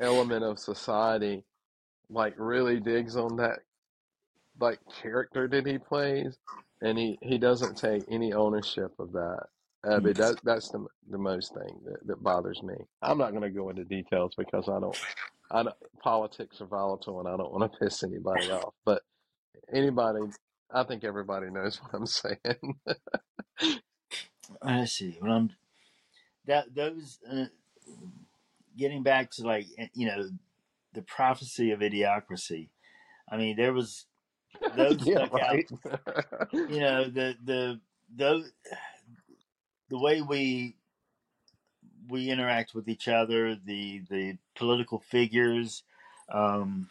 element 0.00 0.44
of 0.44 0.58
society 0.58 1.44
like 2.08 2.34
really 2.38 2.80
digs 2.80 3.16
on 3.16 3.36
that 3.36 3.60
like 4.60 4.78
character 5.02 5.48
that 5.48 5.66
he 5.66 5.78
plays 5.78 6.38
and 6.82 6.98
he 6.98 7.18
he 7.22 7.38
doesn't 7.38 7.76
take 7.76 8.02
any 8.10 8.32
ownership 8.32 8.92
of 8.98 9.12
that 9.12 9.46
I 9.84 9.98
mean 9.98 10.14
that 10.14 10.36
that's 10.44 10.68
the 10.70 10.84
the 11.10 11.18
most 11.18 11.54
thing 11.54 11.80
that, 11.86 12.06
that 12.06 12.22
bothers 12.22 12.62
me. 12.62 12.74
I'm 13.02 13.18
not 13.18 13.30
going 13.30 13.42
to 13.42 13.50
go 13.50 13.70
into 13.70 13.84
details 13.84 14.32
because 14.36 14.68
I 14.68 14.78
don't 14.78 14.96
I 15.50 15.62
don't, 15.64 15.76
politics 16.02 16.60
are 16.60 16.66
volatile 16.66 17.20
and 17.20 17.28
I 17.28 17.36
don't 17.36 17.52
want 17.52 17.72
to 17.72 17.78
piss 17.78 18.02
anybody 18.02 18.50
off. 18.50 18.74
But 18.84 19.02
anybody, 19.72 20.20
I 20.70 20.84
think 20.84 21.04
everybody 21.04 21.50
knows 21.50 21.80
what 21.82 21.94
I'm 21.94 22.06
saying. 22.06 22.76
let's 24.62 24.92
see. 24.92 25.18
Well, 25.20 25.32
I'm 25.32 25.50
that 26.46 26.74
those 26.74 27.18
uh, 27.30 27.46
getting 28.80 29.02
back 29.04 29.30
to 29.32 29.46
like 29.46 29.66
eh, 29.78 29.86
you 29.94 30.06
know 30.06 30.28
the 30.94 31.02
prophecy 31.02 31.70
of 31.70 31.80
idiocracy. 31.80 32.68
I 33.30 33.36
mean, 33.36 33.56
there 33.56 33.72
was 33.72 34.06
those 34.76 35.06
yeah, 35.06 35.26
stuck 35.26 35.40
out. 35.40 35.56
You 36.52 36.80
know 36.80 37.04
the 37.04 37.36
the 37.44 37.80
those 38.14 38.50
the 39.88 39.98
way 39.98 40.22
we 40.22 40.74
we 42.08 42.30
interact 42.30 42.74
with 42.74 42.88
each 42.88 43.06
other, 43.06 43.54
the 43.54 44.02
the 44.10 44.38
political 44.56 44.98
figures, 44.98 45.84
um, 46.32 46.88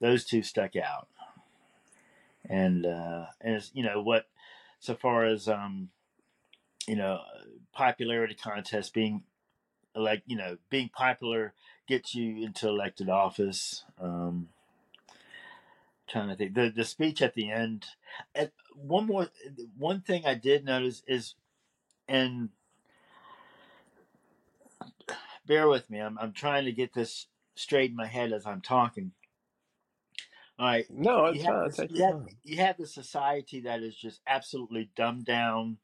those 0.00 0.24
two 0.24 0.42
stuck 0.42 0.74
out, 0.74 1.08
and 2.48 2.86
uh, 2.86 3.26
and 3.40 3.54
it's, 3.56 3.70
you 3.74 3.84
know 3.84 4.02
what, 4.02 4.26
so 4.80 4.96
far 4.96 5.24
as 5.26 5.48
um, 5.48 5.90
you 6.86 6.96
know, 6.96 7.20
popularity 7.72 8.34
contest 8.34 8.92
being 8.92 9.22
elect, 9.96 10.22
you 10.26 10.36
know, 10.36 10.58
being 10.70 10.90
popular 10.90 11.54
gets 11.88 12.14
you 12.14 12.44
into 12.44 12.68
elected 12.68 13.08
office. 13.08 13.84
Um, 14.00 14.48
trying 16.08 16.28
to 16.28 16.36
think 16.36 16.54
the 16.54 16.70
the 16.74 16.84
speech 16.84 17.22
at 17.22 17.34
the 17.34 17.50
end. 17.50 17.86
And 18.34 18.50
one 18.74 19.06
more 19.06 19.28
one 19.78 20.02
thing 20.02 20.26
I 20.26 20.34
did 20.34 20.64
notice 20.64 21.02
is, 21.06 21.34
and 22.08 22.50
bear 25.46 25.68
with 25.68 25.90
me. 25.90 26.00
I'm 26.00 26.18
I'm 26.18 26.32
trying 26.32 26.64
to 26.66 26.72
get 26.72 26.94
this 26.94 27.28
straight 27.54 27.90
in 27.90 27.96
my 27.96 28.06
head 28.06 28.32
as 28.32 28.46
I'm 28.46 28.60
talking. 28.60 29.12
All 30.58 30.66
right, 30.66 30.86
No, 30.90 31.26
you 31.26 31.42
it's 31.42 31.44
have 31.44 31.60
fine. 31.62 31.64
this. 31.64 31.84
You 31.88 32.04
have 32.04 32.16
you 32.44 32.58
have 32.58 32.76
the 32.78 32.86
society 32.86 33.60
that 33.62 33.82
is 33.82 33.96
just 33.96 34.20
absolutely 34.26 34.90
dumbed 34.96 35.24
down 35.26 35.78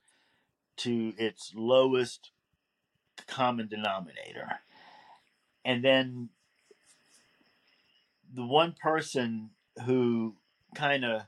to 0.79 1.15
its 1.19 1.53
lowest 1.57 2.31
common 3.27 3.69
denominator, 3.69 4.61
and 5.65 5.85
then 5.85 6.29
the 8.35 8.45
one 8.45 8.75
person 8.81 9.51
who 9.85 10.35
kind 10.75 11.05
of 11.05 11.23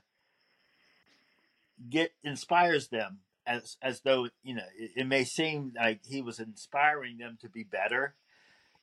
get 1.89 2.13
inspires 2.23 2.89
them 2.89 3.19
as 3.45 3.77
as 3.81 4.01
though 4.01 4.27
you 4.43 4.55
know 4.55 4.63
it, 4.77 4.91
it 4.97 5.07
may 5.07 5.23
seem 5.23 5.73
like 5.75 6.01
he 6.05 6.21
was 6.21 6.39
inspiring 6.39 7.17
them 7.17 7.37
to 7.41 7.49
be 7.49 7.63
better. 7.63 8.15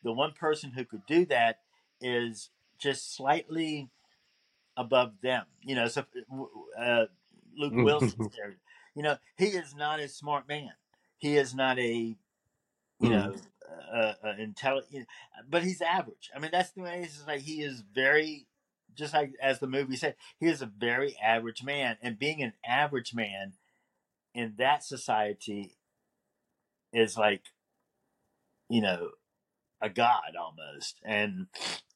The 0.03 0.13
one 0.13 0.33
person 0.33 0.73
who 0.73 0.85
could 0.85 1.07
do 1.07 1.25
that 1.27 1.61
is 2.01 2.51
just 2.79 3.15
slightly 3.17 3.89
above 4.77 5.13
them. 5.23 5.45
You 5.63 5.77
know 5.77 5.89
so 5.89 6.05
uh, 6.79 7.05
luke 7.57 7.73
wilson's 7.77 8.35
character 8.35 8.61
you 8.95 9.03
know 9.03 9.17
he 9.37 9.47
is 9.47 9.75
not 9.75 10.01
a 10.01 10.09
smart 10.09 10.49
man. 10.49 10.73
He 11.19 11.37
is 11.37 11.55
not 11.55 11.79
a 11.79 12.17
you 13.01 13.11
Mm, 13.11 13.11
know 13.11 13.35
uh, 13.93 14.15
uh, 14.25 14.35
intelligent 14.39 15.07
but 15.49 15.63
he's 15.65 15.81
average. 15.81 16.31
I 16.35 16.39
mean 16.39 16.51
that's 16.53 16.71
the 16.73 16.83
way 16.83 17.03
it's 17.03 17.27
like 17.27 17.41
he 17.43 17.63
is 17.63 17.83
very 17.95 18.47
just 18.95 19.15
like 19.15 19.35
as 19.41 19.61
the 19.61 19.67
movie 19.69 19.97
said 19.97 20.17
he 20.39 20.47
is 20.47 20.63
a 20.63 20.67
very 20.67 21.17
average 21.19 21.63
man 21.63 21.97
and 22.03 22.19
being 22.19 22.43
an 22.43 22.55
average 22.67 23.15
man 23.15 23.55
in 24.35 24.55
that 24.59 24.85
society 24.85 25.77
is 26.93 27.17
like 27.17 27.43
you 28.69 28.81
know 28.81 29.11
a 29.81 29.91
god 29.91 30.37
almost 30.41 31.01
and 31.05 31.49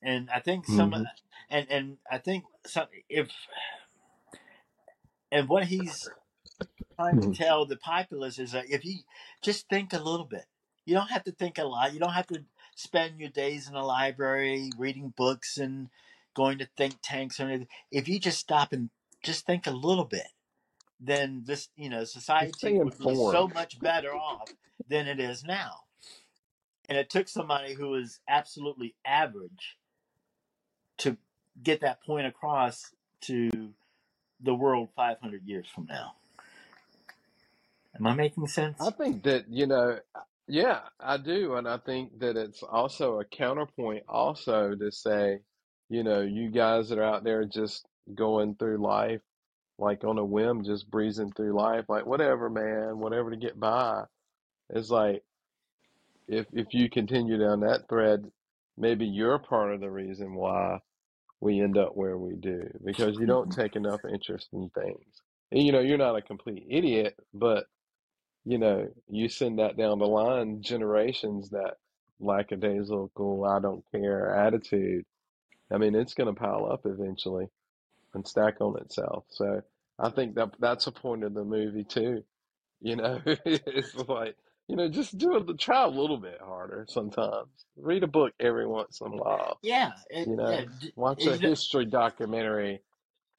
and 0.02 0.30
i 0.30 0.40
think 0.40 0.66
some 0.66 0.94
mhm, 0.94 1.10
and 1.50 1.66
and 1.70 1.98
i 2.10 2.18
think 2.18 2.44
some 2.66 2.88
if 3.08 3.30
and 5.30 5.48
what 5.48 5.64
he's 5.66 6.12
trying 6.98 7.18
to 7.20 7.28
mhm. 7.28 7.34
tell 7.34 7.66
the 7.66 7.76
populace 7.76 8.38
is 8.38 8.52
that 8.52 8.70
if 8.70 8.84
you 8.84 9.00
just 9.42 9.68
think 9.68 9.92
a 9.92 9.98
little 9.98 10.26
bit 10.26 10.46
you 10.84 10.94
don't 10.94 11.10
have 11.10 11.24
to 11.24 11.32
think 11.32 11.58
a 11.58 11.64
lot. 11.64 11.92
You 11.92 12.00
don't 12.00 12.12
have 12.12 12.26
to 12.28 12.42
spend 12.74 13.20
your 13.20 13.30
days 13.30 13.68
in 13.68 13.74
a 13.74 13.84
library 13.84 14.70
reading 14.78 15.12
books 15.16 15.58
and 15.58 15.88
going 16.34 16.58
to 16.58 16.68
think 16.76 16.94
tanks 17.02 17.38
or 17.38 17.44
anything. 17.44 17.68
If 17.90 18.08
you 18.08 18.18
just 18.18 18.38
stop 18.38 18.72
and 18.72 18.90
just 19.22 19.46
think 19.46 19.66
a 19.66 19.70
little 19.70 20.04
bit 20.04 20.28
then 21.02 21.42
this 21.44 21.68
you 21.76 21.90
know 21.90 22.04
society 22.04 22.78
would 22.78 22.96
be 22.96 23.14
so 23.14 23.48
much 23.52 23.80
better 23.80 24.14
off 24.14 24.48
than 24.88 25.08
it 25.08 25.18
is 25.18 25.44
now. 25.44 25.80
And 26.88 26.96
it 26.96 27.10
took 27.10 27.28
somebody 27.28 27.74
who 27.74 27.90
was 27.90 28.20
absolutely 28.28 28.94
average 29.04 29.76
to 30.98 31.16
get 31.62 31.80
that 31.80 32.02
point 32.02 32.26
across 32.26 32.92
to 33.22 33.50
the 34.40 34.54
world 34.54 34.88
500 34.96 35.42
years 35.44 35.66
from 35.72 35.86
now. 35.86 36.14
Am 37.96 38.06
i 38.06 38.14
making 38.14 38.46
sense? 38.48 38.80
I 38.80 38.90
think 38.90 39.22
that, 39.22 39.48
you 39.48 39.66
know, 39.66 40.00
yeah, 40.48 40.80
I 41.00 41.16
do. 41.16 41.54
And 41.54 41.68
I 41.68 41.78
think 41.78 42.18
that 42.20 42.36
it's 42.36 42.62
also 42.62 43.20
a 43.20 43.24
counterpoint 43.24 44.04
also 44.08 44.74
to 44.74 44.90
say, 44.90 45.40
you 45.88 46.02
know, 46.02 46.20
you 46.20 46.50
guys 46.50 46.88
that 46.88 46.98
are 46.98 47.04
out 47.04 47.24
there 47.24 47.44
just 47.44 47.86
going 48.14 48.56
through 48.56 48.78
life 48.78 49.20
like 49.78 50.04
on 50.04 50.18
a 50.18 50.24
whim, 50.24 50.64
just 50.64 50.90
breezing 50.90 51.32
through 51.32 51.54
life, 51.54 51.86
like 51.88 52.06
whatever, 52.06 52.48
man, 52.48 52.98
whatever 52.98 53.30
to 53.30 53.36
get 53.36 53.58
by. 53.58 54.04
It's 54.70 54.90
like 54.90 55.22
if 56.28 56.46
if 56.52 56.68
you 56.72 56.88
continue 56.88 57.38
down 57.38 57.60
that 57.60 57.88
thread, 57.88 58.30
maybe 58.78 59.06
you're 59.06 59.38
part 59.38 59.74
of 59.74 59.80
the 59.80 59.90
reason 59.90 60.34
why 60.34 60.78
we 61.40 61.60
end 61.60 61.76
up 61.76 61.96
where 61.96 62.16
we 62.16 62.36
do 62.36 62.62
because 62.84 63.18
you 63.18 63.26
don't 63.26 63.50
take 63.56 63.76
enough 63.76 64.00
interest 64.10 64.48
in 64.52 64.70
things. 64.70 65.04
And, 65.50 65.62
you 65.62 65.72
know, 65.72 65.80
you're 65.80 65.98
not 65.98 66.16
a 66.16 66.22
complete 66.22 66.64
idiot, 66.70 67.14
but 67.34 67.66
you 68.44 68.58
know, 68.58 68.88
you 69.08 69.28
send 69.28 69.58
that 69.58 69.76
down 69.76 69.98
the 69.98 70.06
line, 70.06 70.62
generations 70.62 71.50
that 71.50 71.76
lackadaisical, 72.20 73.44
I 73.44 73.60
don't 73.60 73.84
care 73.92 74.34
attitude. 74.34 75.04
I 75.72 75.78
mean, 75.78 75.94
it's 75.94 76.14
going 76.14 76.32
to 76.32 76.38
pile 76.40 76.70
up 76.70 76.82
eventually 76.84 77.46
and 78.14 78.26
stack 78.26 78.60
on 78.60 78.78
itself. 78.80 79.24
So 79.30 79.62
I 79.98 80.10
think 80.10 80.34
that 80.36 80.50
that's 80.58 80.86
a 80.86 80.92
point 80.92 81.24
of 81.24 81.34
the 81.34 81.44
movie 81.44 81.84
too. 81.84 82.24
You 82.80 82.96
know, 82.96 83.20
it's 83.26 83.94
like, 83.94 84.36
you 84.68 84.76
know, 84.76 84.88
just 84.88 85.16
do 85.18 85.36
it, 85.36 85.58
try 85.58 85.84
a 85.84 85.88
little 85.88 86.18
bit 86.18 86.40
harder 86.40 86.86
sometimes. 86.88 87.48
Read 87.76 88.02
a 88.02 88.08
book 88.08 88.32
every 88.40 88.66
once 88.66 89.00
in 89.00 89.08
a 89.08 89.10
while. 89.10 89.58
yeah 89.62 89.92
it, 90.10 90.28
You 90.28 90.36
know, 90.36 90.64
d- 90.80 90.92
watch 90.96 91.26
a 91.26 91.36
history 91.36 91.84
documentary. 91.86 92.80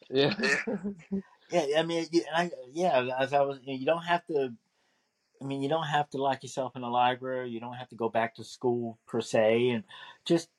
Yeah. 0.09 0.33
yeah 1.49 1.65
i 1.77 1.83
mean 1.83 2.05
I, 2.33 2.51
yeah 2.73 3.09
as 3.19 3.33
i 3.33 3.41
was 3.41 3.59
you 3.63 3.85
don't 3.85 4.03
have 4.03 4.25
to 4.27 4.53
i 5.43 5.45
mean 5.45 5.61
you 5.61 5.69
don't 5.69 5.87
have 5.87 6.09
to 6.11 6.21
lock 6.21 6.41
yourself 6.43 6.75
in 6.75 6.83
a 6.83 6.89
library. 6.89 7.49
You 7.49 7.59
don't 7.59 7.75
have 7.75 7.89
to 7.89 7.95
go 7.95 8.09
back 8.09 8.35
to 8.35 8.43
school 8.43 8.97
per 9.05 9.21
se 9.21 9.69
and 9.69 9.83
just 10.25 10.49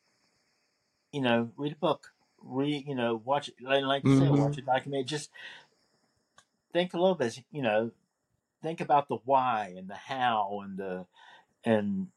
you 1.13 1.23
know 1.23 1.51
read 1.57 1.73
a 1.73 1.77
book. 1.77 2.13
Read 2.43 2.87
you 2.87 2.95
know 2.95 3.21
watch 3.25 3.51
like 3.63 3.83
like 3.85 4.05
you 4.05 4.19
said 4.19 4.31
hmm 4.31 4.41
watch 4.41 4.59
a 4.59 4.63
documentary. 4.63 5.05
Just 5.05 5.31
think 6.73 6.93
a 6.93 6.99
little 6.99 7.15
bit 7.15 7.39
you 7.51 7.63
know 7.63 7.93
think 8.63 8.81
about 8.81 9.09
the 9.09 9.19
why 9.25 9.75
and 9.77 9.89
the 9.89 9.95
how 9.95 10.61
and 10.65 10.79
the 10.79 11.07
and 11.65 12.09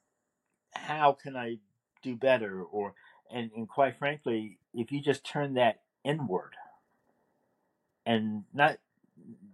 how 0.73 1.13
can 1.13 1.35
I 1.35 1.57
do 2.01 2.15
better? 2.15 2.61
Or 2.61 2.93
and, 3.31 3.51
and 3.55 3.67
quite 3.67 3.97
frankly, 3.97 4.59
if 4.73 4.91
you 4.91 5.01
just 5.01 5.25
turn 5.25 5.55
that 5.55 5.81
inward 6.03 6.53
and 8.05 8.43
not 8.53 8.77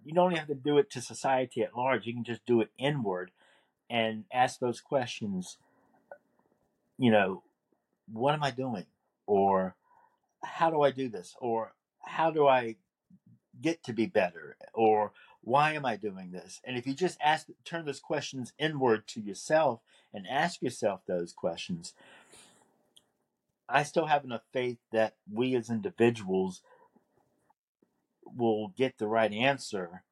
you 0.05 0.13
don't 0.13 0.35
have 0.35 0.47
to 0.47 0.55
do 0.55 0.77
it 0.77 0.89
to 0.91 1.01
society 1.01 1.61
at 1.61 1.75
large, 1.75 2.05
you 2.05 2.13
can 2.13 2.23
just 2.23 2.45
do 2.45 2.61
it 2.61 2.71
inward 2.77 3.31
and 3.89 4.25
ask 4.33 4.59
those 4.59 4.81
questions, 4.81 5.57
you 6.97 7.11
know, 7.11 7.43
what 8.11 8.33
am 8.33 8.43
I 8.43 8.51
doing? 8.51 8.85
Or 9.25 9.75
how 10.43 10.69
do 10.69 10.81
I 10.81 10.91
do 10.91 11.09
this? 11.09 11.35
Or 11.39 11.73
how 12.01 12.31
do 12.31 12.47
I 12.47 12.75
get 13.61 13.83
to 13.83 13.93
be 13.93 14.05
better? 14.05 14.57
Or 14.73 15.11
why 15.41 15.73
am 15.73 15.85
I 15.85 15.97
doing 15.97 16.31
this? 16.31 16.61
And 16.63 16.77
if 16.77 16.87
you 16.87 16.93
just 16.93 17.17
ask 17.21 17.47
turn 17.65 17.85
those 17.85 17.99
questions 17.99 18.53
inward 18.57 19.07
to 19.09 19.21
yourself 19.21 19.81
and 20.13 20.25
ask 20.27 20.61
yourself 20.61 21.01
those 21.05 21.33
questions, 21.33 21.93
I 23.67 23.83
still 23.83 24.05
have 24.05 24.23
enough 24.23 24.43
faith 24.51 24.77
that 24.91 25.15
we 25.31 25.55
as 25.55 25.69
individuals 25.69 26.61
will 28.35 28.69
get 28.69 28.97
the 28.97 29.07
right 29.07 29.31
answer. 29.31 30.03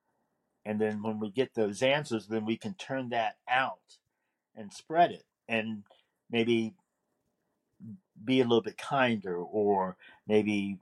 And 0.65 0.79
then 0.79 1.01
when 1.01 1.19
we 1.19 1.29
get 1.31 1.55
those 1.55 1.81
answers, 1.81 2.27
then 2.27 2.45
we 2.45 2.57
can 2.57 2.75
turn 2.75 3.09
that 3.09 3.37
out 3.49 3.97
and 4.55 4.71
spread 4.71 5.11
it 5.11 5.25
and 5.47 5.83
maybe 6.29 6.73
be 8.23 8.39
a 8.39 8.43
little 8.43 8.61
bit 8.61 8.77
kinder 8.77 9.37
or 9.37 9.97
maybe 10.27 10.77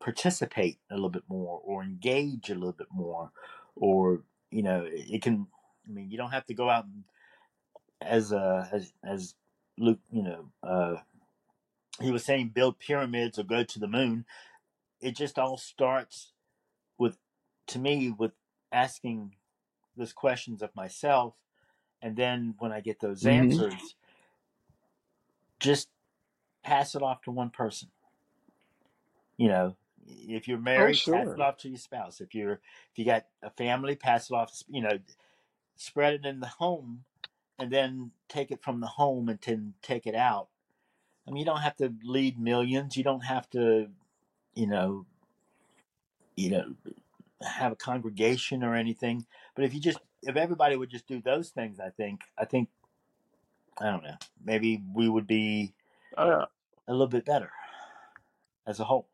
participate 0.00 0.78
a 0.90 0.94
little 0.94 1.08
bit 1.10 1.24
more 1.28 1.60
or 1.64 1.82
engage 1.82 2.50
a 2.50 2.54
little 2.54 2.72
bit 2.72 2.86
more 2.92 3.30
or 3.74 4.22
you 4.50 4.62
know 4.62 4.84
it 4.86 5.22
can 5.22 5.46
i 5.88 5.90
mean 5.90 6.10
you 6.10 6.16
don't 6.16 6.30
have 6.30 6.46
to 6.46 6.54
go 6.54 6.70
out 6.70 6.84
and 6.84 7.04
as 8.00 8.32
uh 8.32 8.66
as 8.70 8.92
as 9.04 9.34
luke 9.76 9.98
you 10.12 10.22
know 10.22 10.44
uh 10.62 10.96
he 12.00 12.12
was 12.12 12.24
saying 12.24 12.48
build 12.48 12.78
pyramids 12.78 13.38
or 13.38 13.42
go 13.42 13.64
to 13.64 13.78
the 13.80 13.88
moon 13.88 14.24
it 15.00 15.16
just 15.16 15.38
all 15.38 15.56
starts 15.56 16.32
to 17.68 17.78
me 17.78 18.10
with 18.10 18.32
asking 18.72 19.34
those 19.96 20.12
questions 20.12 20.62
of 20.62 20.74
myself 20.76 21.34
and 22.02 22.16
then 22.16 22.54
when 22.58 22.72
i 22.72 22.80
get 22.80 23.00
those 23.00 23.24
hmm 23.24 23.26
answers 23.26 23.94
just 25.60 25.88
pass 26.62 26.94
it 26.94 27.02
off 27.02 27.22
to 27.22 27.30
one 27.30 27.50
person. 27.50 27.88
You 29.36 29.48
know 29.48 29.76
if 30.06 30.48
you're 30.48 30.58
Oh, 30.58 30.62
married 30.64 31.04
pass 31.04 31.34
it 31.34 31.40
off 31.40 31.58
to 31.58 31.68
your 31.68 31.78
spouse. 31.78 32.20
If 32.20 32.34
you're 32.34 32.52
if 32.52 32.96
you 32.96 33.04
got 33.04 33.26
a 33.42 33.50
family 33.50 33.96
pass 33.96 34.30
it 34.30 34.34
off 34.34 34.52
you 34.68 34.82
know 34.82 34.98
spread 35.76 36.14
it 36.14 36.26
in 36.26 36.40
the 36.40 36.46
home 36.46 37.04
and 37.58 37.70
then 37.70 38.12
take 38.28 38.50
it 38.50 38.62
from 38.62 38.80
the 38.80 38.86
home 38.86 39.28
and 39.28 39.38
then 39.40 39.74
take 39.82 40.06
it 40.06 40.14
out. 40.14 40.48
I 41.26 41.30
mean 41.30 41.38
you 41.40 41.44
don't 41.44 41.60
have 41.62 41.76
to 41.76 41.92
lead 42.02 42.38
millions. 42.38 42.96
You 42.96 43.04
don't 43.04 43.24
have 43.24 43.48
to 43.50 43.88
you 44.54 44.66
know 44.66 45.06
you 46.36 46.50
know 46.50 46.74
have 47.42 47.72
a 47.72 47.76
congregation 47.76 48.64
or 48.64 48.74
anything 48.74 49.26
but 49.54 49.64
if 49.64 49.74
you 49.74 49.80
just 49.80 50.00
if 50.22 50.36
everybody 50.36 50.76
would 50.76 50.90
just 50.90 51.06
do 51.06 51.20
those 51.22 51.50
things 51.50 51.80
i 51.80 51.90
think 51.90 52.22
i 52.38 52.44
think 52.44 52.70
i 53.80 53.86
don't 53.90 54.02
know 54.04 54.16
maybe 54.44 54.82
we 54.94 55.08
would 55.08 55.26
be 55.26 55.74
Uh, 56.16 56.46
a 56.88 56.92
little 56.92 57.08
bit 57.08 57.24
better 57.24 57.50
as 58.66 58.80
a 58.80 58.84
whole 58.84 59.08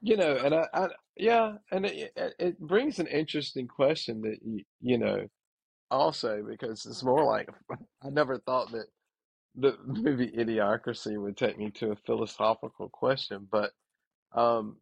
you 0.00 0.16
know, 0.16 0.36
and 0.36 0.54
I, 0.54 0.68
I 0.74 0.88
yeah, 1.16 1.58
and 1.70 1.86
it, 1.86 2.12
it 2.16 2.60
brings 2.60 2.98
an 2.98 3.06
interesting 3.08 3.68
question 3.68 4.22
that 4.22 4.38
you, 4.42 4.64
you 4.80 4.98
know, 4.98 5.28
also 5.90 6.42
because 6.48 6.86
it's 6.86 7.02
more 7.04 7.24
like 7.24 7.48
I 8.02 8.10
never 8.10 8.38
thought 8.38 8.72
that. 8.72 8.86
the 9.56 9.78
movie 9.86 10.32
Idiocracy 10.32 11.20
would 11.22 11.36
take 11.38 11.58
me 11.58 11.72
to 11.72 11.92
a 11.92 11.96
philosophical 11.96 12.90
question, 12.90 13.48
but 13.50 13.72
um, 14.32 14.78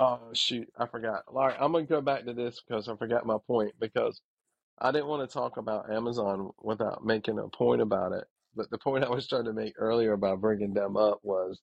oh 0.00 0.20
shoot, 0.34 0.68
I 0.78 0.86
forgot. 0.88 1.24
All 1.28 1.48
right, 1.48 1.56
I'm 1.60 1.72
gonna 1.72 1.86
go 1.86 2.02
back 2.02 2.26
to 2.26 2.34
this 2.34 2.62
because 2.62 2.88
I 2.88 2.96
forgot 2.96 3.26
my 3.26 3.38
point 3.48 3.74
because 3.80 4.22
I 4.80 4.92
didn't 4.92 5.08
want 5.08 5.28
to 5.28 5.34
talk 5.34 5.56
about 5.58 5.90
Amazon 5.92 6.50
without 6.62 7.04
making 7.04 7.38
a 7.40 7.48
point 7.48 7.82
about 7.82 8.12
it. 8.12 8.24
But 8.56 8.70
the 8.70 8.78
point 8.78 9.04
I 9.04 9.10
was 9.10 9.28
trying 9.28 9.46
to 9.46 9.54
make 9.54 9.74
earlier 9.78 10.14
about 10.14 10.42
bringing 10.42 10.74
them 10.74 10.96
up 10.98 11.20
was 11.24 11.60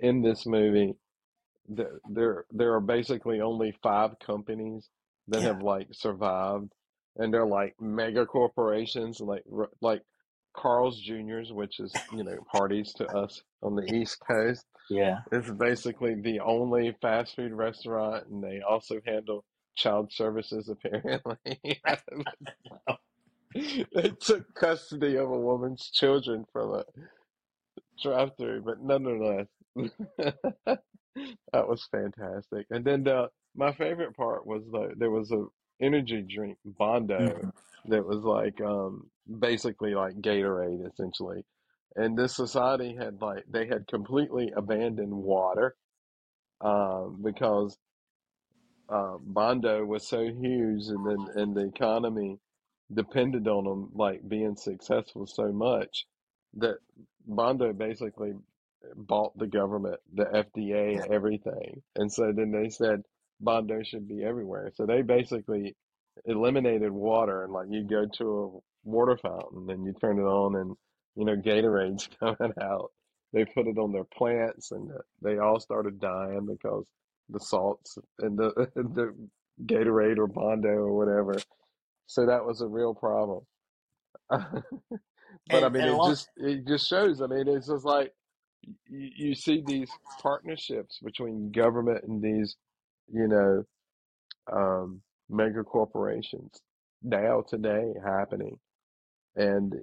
in 0.00 0.22
this 0.22 0.46
movie. 0.46 0.94
there 1.68 2.00
there 2.06 2.46
there 2.52 2.74
are 2.74 2.80
basically 2.80 3.40
only 3.40 3.72
five 3.82 4.18
companies 4.20 4.90
that 5.28 5.42
Yeah, 5.42 5.44
have 5.44 5.62
like 5.62 5.88
survived, 5.92 6.72
and 7.16 7.32
they're 7.34 7.46
like 7.46 7.74
mega 7.80 8.26
corporations, 8.26 9.20
like 9.20 9.44
like 9.82 10.02
Carl's 10.56 11.00
Jr.'s, 11.00 11.52
which 11.52 11.80
is 11.80 12.04
you 12.10 12.24
know 12.24 12.38
Hardee's 12.52 12.94
to 12.94 13.08
us 13.08 13.42
on 13.62 13.76
the 13.76 13.84
East 13.94 14.18
Coast. 14.26 14.66
Yeah. 14.90 15.20
It's 15.32 15.50
basically 15.50 16.14
the 16.14 16.40
only 16.40 16.94
fast 17.00 17.36
food 17.36 17.52
restaurant, 17.52 18.26
and 18.26 18.42
they 18.42 18.60
also 18.60 19.00
handle 19.06 19.44
child 19.76 20.12
services 20.12 20.68
apparently. 20.84 21.36
They 23.54 24.10
took 24.20 24.52
custody 24.54 25.16
of 25.16 25.30
a 25.30 25.38
woman's 25.38 25.90
children 25.90 26.44
from 26.52 26.74
a 26.74 26.84
drive-through, 28.02 28.62
but 28.62 28.80
nonetheless. 28.82 29.46
That 31.52 31.68
was 31.68 31.86
fantastic. 31.92 32.66
And 32.70 32.84
then 32.84 33.04
the 33.04 33.30
my 33.54 33.72
favorite 33.72 34.16
part 34.16 34.44
was 34.44 34.64
the 34.72 34.94
there 34.96 35.12
was 35.12 35.30
a 35.30 35.44
energy 35.80 36.22
drink 36.22 36.58
Brawndo 36.66 37.20
Mhm. 37.40 37.52
that 37.86 38.04
was 38.04 38.24
like 38.24 38.60
um 38.60 39.08
basically 39.38 39.94
like 39.94 40.16
Gatorade 40.16 40.84
essentially. 40.92 41.44
And 41.96 42.18
this 42.18 42.34
society 42.34 42.96
had 42.98 43.20
like 43.20 43.44
they 43.48 43.66
had 43.66 43.86
completely 43.86 44.52
abandoned 44.56 45.14
water 45.14 45.76
um 46.60 47.20
because 47.22 47.76
uh, 48.88 49.16
Brawndo 49.32 49.86
was 49.86 50.06
so 50.08 50.22
huge, 50.22 50.86
and 50.88 51.06
then 51.06 51.26
and 51.36 51.56
the 51.56 51.66
economy 51.66 52.38
depended 52.92 53.48
on 53.48 53.64
them 53.64 53.90
like 53.94 54.28
being 54.28 54.56
successful 54.56 55.26
so 55.26 55.52
much 55.52 56.06
that 56.54 56.76
Brawndo 57.28 57.76
basically 57.76 58.32
bought 58.94 59.36
the 59.38 59.46
government, 59.46 59.98
the 60.12 60.24
FDA, 60.24 61.02
and 61.02 61.12
everything. 61.12 61.82
And 61.96 62.12
so 62.12 62.32
then 62.32 62.50
they 62.52 62.68
said 62.68 63.02
Brawndo 63.42 63.84
should 63.84 64.06
be 64.06 64.22
everywhere. 64.22 64.70
So 64.74 64.84
they 64.84 65.02
basically 65.02 65.74
eliminated 66.26 66.92
water, 66.92 67.44
and 67.44 67.52
like 67.52 67.66
you 67.70 67.84
go 67.84 68.06
to 68.18 68.24
a 68.24 68.88
water 68.88 69.16
fountain 69.16 69.70
and 69.70 69.84
you 69.84 69.94
turn 70.00 70.18
it 70.18 70.22
on, 70.22 70.56
and 70.56 70.76
you 71.16 71.24
know 71.24 71.36
Gatorade's 71.36 72.08
coming 72.20 72.52
out. 72.60 72.92
They 73.32 73.44
put 73.44 73.66
it 73.66 73.78
on 73.78 73.92
their 73.92 74.04
plants, 74.04 74.70
and 74.70 74.90
they 75.22 75.38
all 75.38 75.58
started 75.60 76.00
dying 76.00 76.46
because 76.46 76.86
the 77.28 77.40
salts 77.40 77.98
and 78.20 78.38
the 78.38 78.52
the 78.74 79.14
Gatorade 79.64 80.18
or 80.18 80.28
Brawndo 80.28 80.66
or 80.66 80.96
whatever. 80.96 81.36
So 82.06 82.26
that 82.26 82.44
was 82.44 82.60
a 82.60 82.66
real 82.66 82.94
problem. 82.94 83.44
But 85.50 85.64
I 85.64 85.68
mean, 85.68 85.82
it 85.82 85.88
along 85.90 86.10
just 86.10 86.28
it 86.36 86.66
just 86.66 86.88
shows. 86.88 87.20
I 87.20 87.26
mean, 87.26 87.48
it's 87.48 87.68
just 87.68 87.84
like 87.84 88.12
you, 88.86 89.10
you 89.16 89.34
see 89.34 89.62
these 89.66 89.90
partnerships 90.22 91.00
between 91.04 91.50
government 91.52 92.04
and 92.04 92.22
these, 92.22 92.56
you 93.12 93.28
know, 93.28 93.64
um, 94.50 95.02
mega 95.28 95.62
corporations 95.62 96.62
now 97.02 97.42
today 97.46 97.92
happening, 98.02 98.58
and 99.36 99.74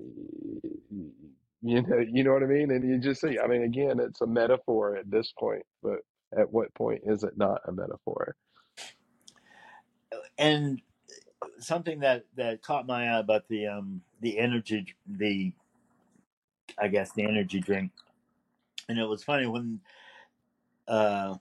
you 1.62 1.82
know, 1.84 2.00
you 2.00 2.24
know 2.24 2.34
what 2.34 2.44
I 2.44 2.48
mean. 2.48 2.72
And 2.72 2.90
you 2.90 3.00
just 3.00 3.22
see. 3.22 3.40
I 3.40 3.48
mean, 3.48 3.64
again, 3.64 4.00
it's 4.00 4.22
a 4.22 4.28
metaphor 4.28 4.98
at 4.98 5.10
this 5.12 5.34
point, 5.38 5.64
but 5.84 6.00
at 6.38 6.52
what 6.52 6.74
point 6.76 7.04
is 7.06 7.24
it 7.24 7.38
not 7.38 7.62
a 7.68 7.72
metaphor? 7.72 8.36
and 10.38 10.82
something 11.60 12.00
that 12.02 12.26
that 12.36 12.62
caught 12.62 12.88
my 12.88 13.10
eye 13.10 13.20
about 13.20 13.48
the 13.50 13.68
um 13.68 14.02
the 14.22 14.40
energy 14.40 14.96
the 15.08 15.54
I 16.80 16.88
guess 16.88 17.12
the 17.14 17.24
energy 17.24 17.60
drink, 17.60 17.92
and 18.90 19.00
it 19.00 19.06
was 19.06 19.24
funny 19.24 19.48
when 19.48 19.82
uh 20.88 21.36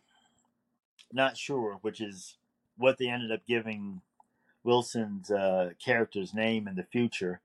not 1.13 1.37
sure 1.37 1.79
which 1.83 2.01
is 2.01 2.37
what 2.77 2.99
they 2.99 3.09
ended 3.09 3.33
up 3.33 3.47
giving 3.47 4.03
Wilson's 4.65 5.31
uh 5.31 5.71
character's 5.85 6.35
name 6.35 6.69
in 6.69 6.77
the 6.77 6.85
future. 6.85 7.41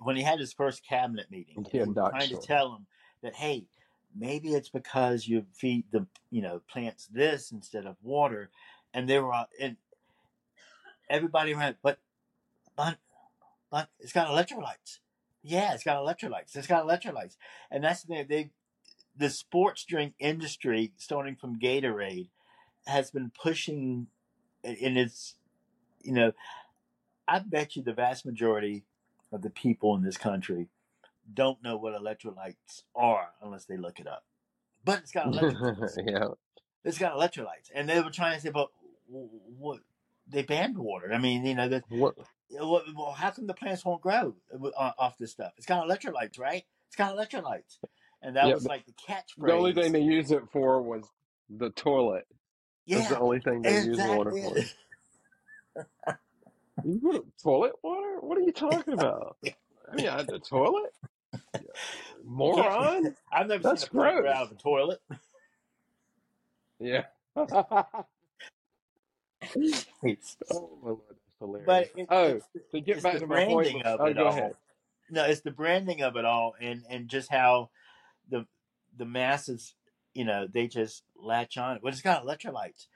When 0.00 0.16
he 0.16 0.22
had 0.22 0.38
his 0.38 0.52
first 0.52 0.84
cabinet 0.86 1.30
meeting, 1.30 1.54
and 1.56 1.66
Yeah, 1.66 1.80
they 1.82 1.88
were 1.88 1.94
not 1.94 2.10
trying 2.10 2.28
to 2.28 2.38
tell 2.38 2.74
him 2.74 2.86
that 3.22 3.34
hey, 3.34 3.66
maybe 4.14 4.54
it's 4.54 4.68
because 4.68 5.26
you 5.28 5.46
feed 5.52 5.84
the 5.90 6.06
you 6.30 6.42
know 6.42 6.60
plants 6.68 7.06
this 7.06 7.52
instead 7.52 7.86
of 7.86 7.96
water, 8.02 8.50
and 8.94 9.08
they 9.08 9.18
were 9.18 9.32
all- 9.32 9.48
and 9.60 9.76
everybody 11.08 11.54
went, 11.54 11.78
but 11.82 11.98
but 12.76 12.98
but 13.70 13.88
it's 14.00 14.12
got 14.12 14.28
electrolytes. 14.28 15.00
Yeah, 15.42 15.74
it's 15.74 15.84
got 15.84 15.98
electrolytes. 16.02 16.56
It's 16.56 16.66
got 16.66 16.84
electrolytes, 16.84 17.36
and 17.70 17.84
that's 17.84 18.02
the 18.02 18.14
thing. 18.14 18.26
They 18.28 18.50
the 19.16 19.30
sports 19.30 19.84
drink 19.84 20.14
industry, 20.18 20.92
starting 20.96 21.36
from 21.36 21.58
Gatorade, 21.58 22.28
has 22.86 23.10
been 23.10 23.30
pushing, 23.30 24.08
and 24.64 24.98
it's 24.98 25.34
you 26.02 26.12
know 26.12 26.32
I 27.28 27.40
bet 27.40 27.76
you 27.76 27.82
the 27.82 27.92
vast 27.92 28.24
majority 28.26 28.84
of 29.36 29.42
the 29.42 29.50
people 29.50 29.94
in 29.94 30.02
this 30.02 30.16
country 30.16 30.68
don't 31.32 31.62
know 31.62 31.76
what 31.76 31.94
electrolytes 31.94 32.82
are 32.94 33.28
unless 33.40 33.66
they 33.66 33.76
look 33.76 34.00
it 34.00 34.06
up. 34.08 34.24
But 34.84 35.00
it's 35.00 35.12
got 35.12 35.26
electrolytes. 35.32 35.96
Yeah. 36.04 36.28
It's 36.84 36.98
got 36.98 37.16
electrolytes, 37.16 37.70
and 37.74 37.88
they 37.88 38.00
were 38.00 38.10
trying 38.10 38.36
to 38.36 38.40
say, 38.40 38.50
but 38.50 38.68
what? 39.08 39.80
They 40.28 40.42
banned 40.42 40.76
water. 40.78 41.12
I 41.12 41.18
mean, 41.18 41.44
you 41.46 41.54
know, 41.54 41.68
the, 41.68 41.82
What? 41.88 42.14
well, 42.50 43.12
how 43.16 43.30
come 43.30 43.46
the 43.46 43.54
plants 43.54 43.84
won't 43.84 44.00
grow 44.02 44.34
uh, 44.76 44.90
off 44.98 45.16
this 45.18 45.30
stuff? 45.32 45.52
It's 45.56 45.66
got 45.66 45.86
electrolytes, 45.88 46.38
right? 46.38 46.64
It's 46.88 46.96
got 46.96 47.16
electrolytes, 47.16 47.78
and 48.22 48.36
that 48.36 48.46
Yeah. 48.48 48.54
was 48.54 48.64
like 48.66 48.86
the 48.86 48.92
catchphrase. 48.92 49.46
the 49.46 49.52
only 49.52 49.72
thing 49.74 49.92
they 49.92 50.00
used 50.00 50.32
it 50.32 50.42
for 50.52 50.80
was 50.82 51.04
the 51.48 51.70
toilet. 51.70 52.26
That's 52.88 53.08
the 53.08 53.18
only 53.18 53.40
thing 53.40 53.62
they 53.62 53.84
use 53.84 53.98
water 53.98 54.30
for. 54.32 56.14
You 56.84 57.00
put 57.00 57.24
toilet 57.42 57.72
water? 57.82 58.18
What 58.20 58.38
are 58.38 58.42
you 58.42 58.52
talking 58.52 58.94
about? 58.94 59.36
I 59.92 59.96
mean, 59.96 60.08
I, 60.08 60.22
the 60.22 60.38
toilet? 60.38 60.92
you 62.40 62.50
can't. 62.50 62.74
Moron? 62.74 63.14
I've 63.32 63.48
never 63.48 63.62
seen 63.62 63.72
That's 63.72 63.84
a 63.84 63.86
plant 63.88 64.20
grow 64.20 64.30
out 64.32 64.42
of 64.44 64.52
a 64.52 64.54
toilet. 64.56 65.00
Yeah. 66.80 67.04
It's, 70.02 70.36
Oh 70.50 70.78
my 70.82 70.90
lord, 70.90 71.00
that's 71.08 71.20
but 71.66 71.88
hilarious. 71.88 71.90
it, 71.96 72.08
Oh, 72.10 72.26
it's 72.26 72.70
to 72.72 72.80
get 72.80 72.96
it's 72.96 73.02
back 73.02 73.14
the 73.14 73.20
to 73.20 73.26
my 73.26 73.44
point. 73.44 73.68
branding 73.68 73.82
of 73.82 74.00
Oh, 74.00 74.06
it 74.06 74.16
go 74.16 74.26
all. 74.26 74.32
ahead. 74.32 74.54
No, 75.10 75.24
it's 75.24 75.40
the 75.40 75.50
branding 75.50 76.02
of 76.02 76.16
it 76.16 76.24
all, 76.24 76.54
and 76.60 76.82
and 76.88 77.08
just 77.08 77.30
how 77.30 77.70
the 78.28 78.46
the 78.96 79.04
masses, 79.04 79.74
you 80.14 80.24
know, 80.24 80.46
they 80.52 80.66
just 80.68 81.02
latch 81.16 81.56
on. 81.56 81.80
Well, 81.82 81.92
it's 81.92 82.02
got 82.02 82.24
electrolytes. 82.24 82.86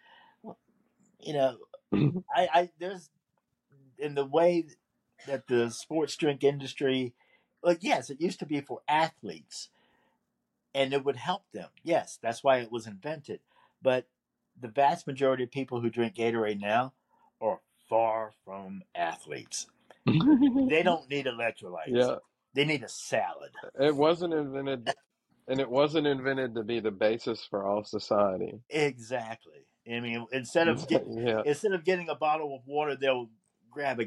You 1.21 1.35
know, 1.35 1.57
I, 2.35 2.49
I 2.53 2.71
there's 2.79 3.11
in 4.01 4.15
the 4.15 4.25
way 4.25 4.67
that 5.27 5.47
the 5.47 5.71
sports 5.71 6.17
drink 6.17 6.43
industry, 6.45 7.15
like 7.63 7.79
yes, 7.83 8.11
it 8.11 8.21
used 8.21 8.39
to 8.41 8.47
be 8.47 8.61
for 8.61 8.81
athletes, 8.89 9.69
and 10.75 10.93
it 10.93 11.05
would 11.05 11.17
help 11.17 11.45
them. 11.53 11.69
Yes, 11.83 12.19
that's 12.23 12.43
why 12.43 12.59
it 12.59 12.73
was 12.73 12.87
invented. 12.87 13.41
But 13.83 14.07
the 14.61 14.69
vast 14.69 15.07
majority 15.07 15.45
of 15.45 15.51
people 15.51 15.81
who 15.81 15.91
drink 15.91 16.15
Gatorade 16.15 16.61
now 16.61 16.93
are 17.41 17.61
far 17.89 18.33
from 18.45 18.83
athletes. 18.95 19.67
They 20.07 20.83
don't 20.83 21.09
need 21.11 21.27
electrolytes. 21.27 21.89
Yeah, 21.89 22.17
They 22.55 22.65
need 22.65 22.83
a 22.83 22.89
salad. 22.89 23.51
it 23.79 23.95
wasn't 23.95 24.33
invented, 24.35 24.89
and 25.49 25.61
it 25.61 25.69
wasn't 25.69 26.07
invented 26.07 26.55
to 26.55 26.63
be 26.63 26.81
the 26.81 26.91
basis 26.91 27.45
for 27.49 27.67
all 27.67 27.85
society. 27.85 28.61
Exactly. 28.71 29.67
I 29.91 30.01
mean, 30.01 30.27
instead 30.33 30.69
of 30.69 30.87
get 30.89 31.05
Yeah. 31.09 31.43
instead 31.45 31.73
of 31.73 31.85
getting 31.85 32.09
a 32.09 32.15
bottle 32.15 32.55
of 32.57 32.67
water, 32.67 32.97
they'll 32.97 33.29
grab 33.71 34.01
a 34.01 34.07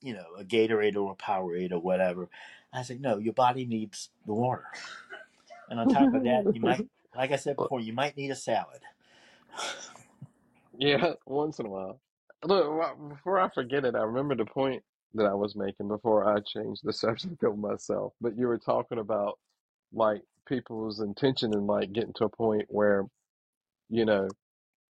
you 0.00 0.14
know 0.14 0.26
a 0.38 0.44
Gatorade 0.44 0.96
or 0.96 1.12
a 1.12 1.16
Powerade 1.16 1.72
or 1.72 1.78
whatever. 1.78 2.28
I 2.72 2.82
said, 2.82 3.00
no, 3.00 3.16
your 3.18 3.32
body 3.32 3.64
needs 3.64 4.10
the 4.26 4.34
water, 4.34 4.66
and 5.70 5.80
on 5.80 5.88
top 5.88 6.12
of 6.12 6.22
that, 6.24 6.54
you 6.54 6.60
might, 6.60 6.86
like 7.16 7.32
I 7.32 7.36
said 7.36 7.56
before, 7.56 7.80
you 7.80 7.92
might 7.92 8.16
need 8.16 8.30
a 8.30 8.36
salad. 8.36 8.80
Yeah, 10.78 11.14
once 11.24 11.58
in 11.58 11.66
a 11.66 11.70
while. 11.70 12.00
Look, 12.44 12.98
before 13.08 13.40
I 13.40 13.48
forget 13.48 13.84
it, 13.84 13.94
I 13.94 14.02
remember 14.02 14.34
the 14.34 14.44
point 14.44 14.82
that 15.14 15.26
I 15.26 15.34
was 15.34 15.56
making 15.56 15.88
before 15.88 16.30
I 16.30 16.40
changed 16.40 16.82
the 16.84 16.92
subject 16.92 17.42
of 17.42 17.58
myself. 17.58 18.12
But 18.20 18.36
you 18.36 18.46
were 18.46 18.58
talking 18.58 18.98
about 18.98 19.38
like 19.92 20.22
people's 20.46 21.00
intention 21.00 21.54
and 21.54 21.66
like 21.66 21.92
getting 21.92 22.12
to 22.16 22.24
a 22.24 22.28
point 22.28 22.66
where, 22.68 23.04
you 23.88 24.04
know, 24.04 24.28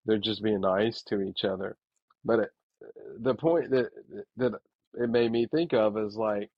they're 0.05 0.17
just 0.17 0.43
being 0.43 0.61
nice 0.61 1.01
to 1.03 1.21
each 1.21 1.43
other. 1.43 1.75
But 2.25 2.39
it, 2.39 2.49
the 3.19 3.35
point 3.35 3.71
that 3.71 3.89
that 4.37 4.53
it 4.95 5.09
made 5.09 5.31
me 5.31 5.47
think 5.47 5.73
of 5.73 5.97
is 5.97 6.15
like 6.15 6.49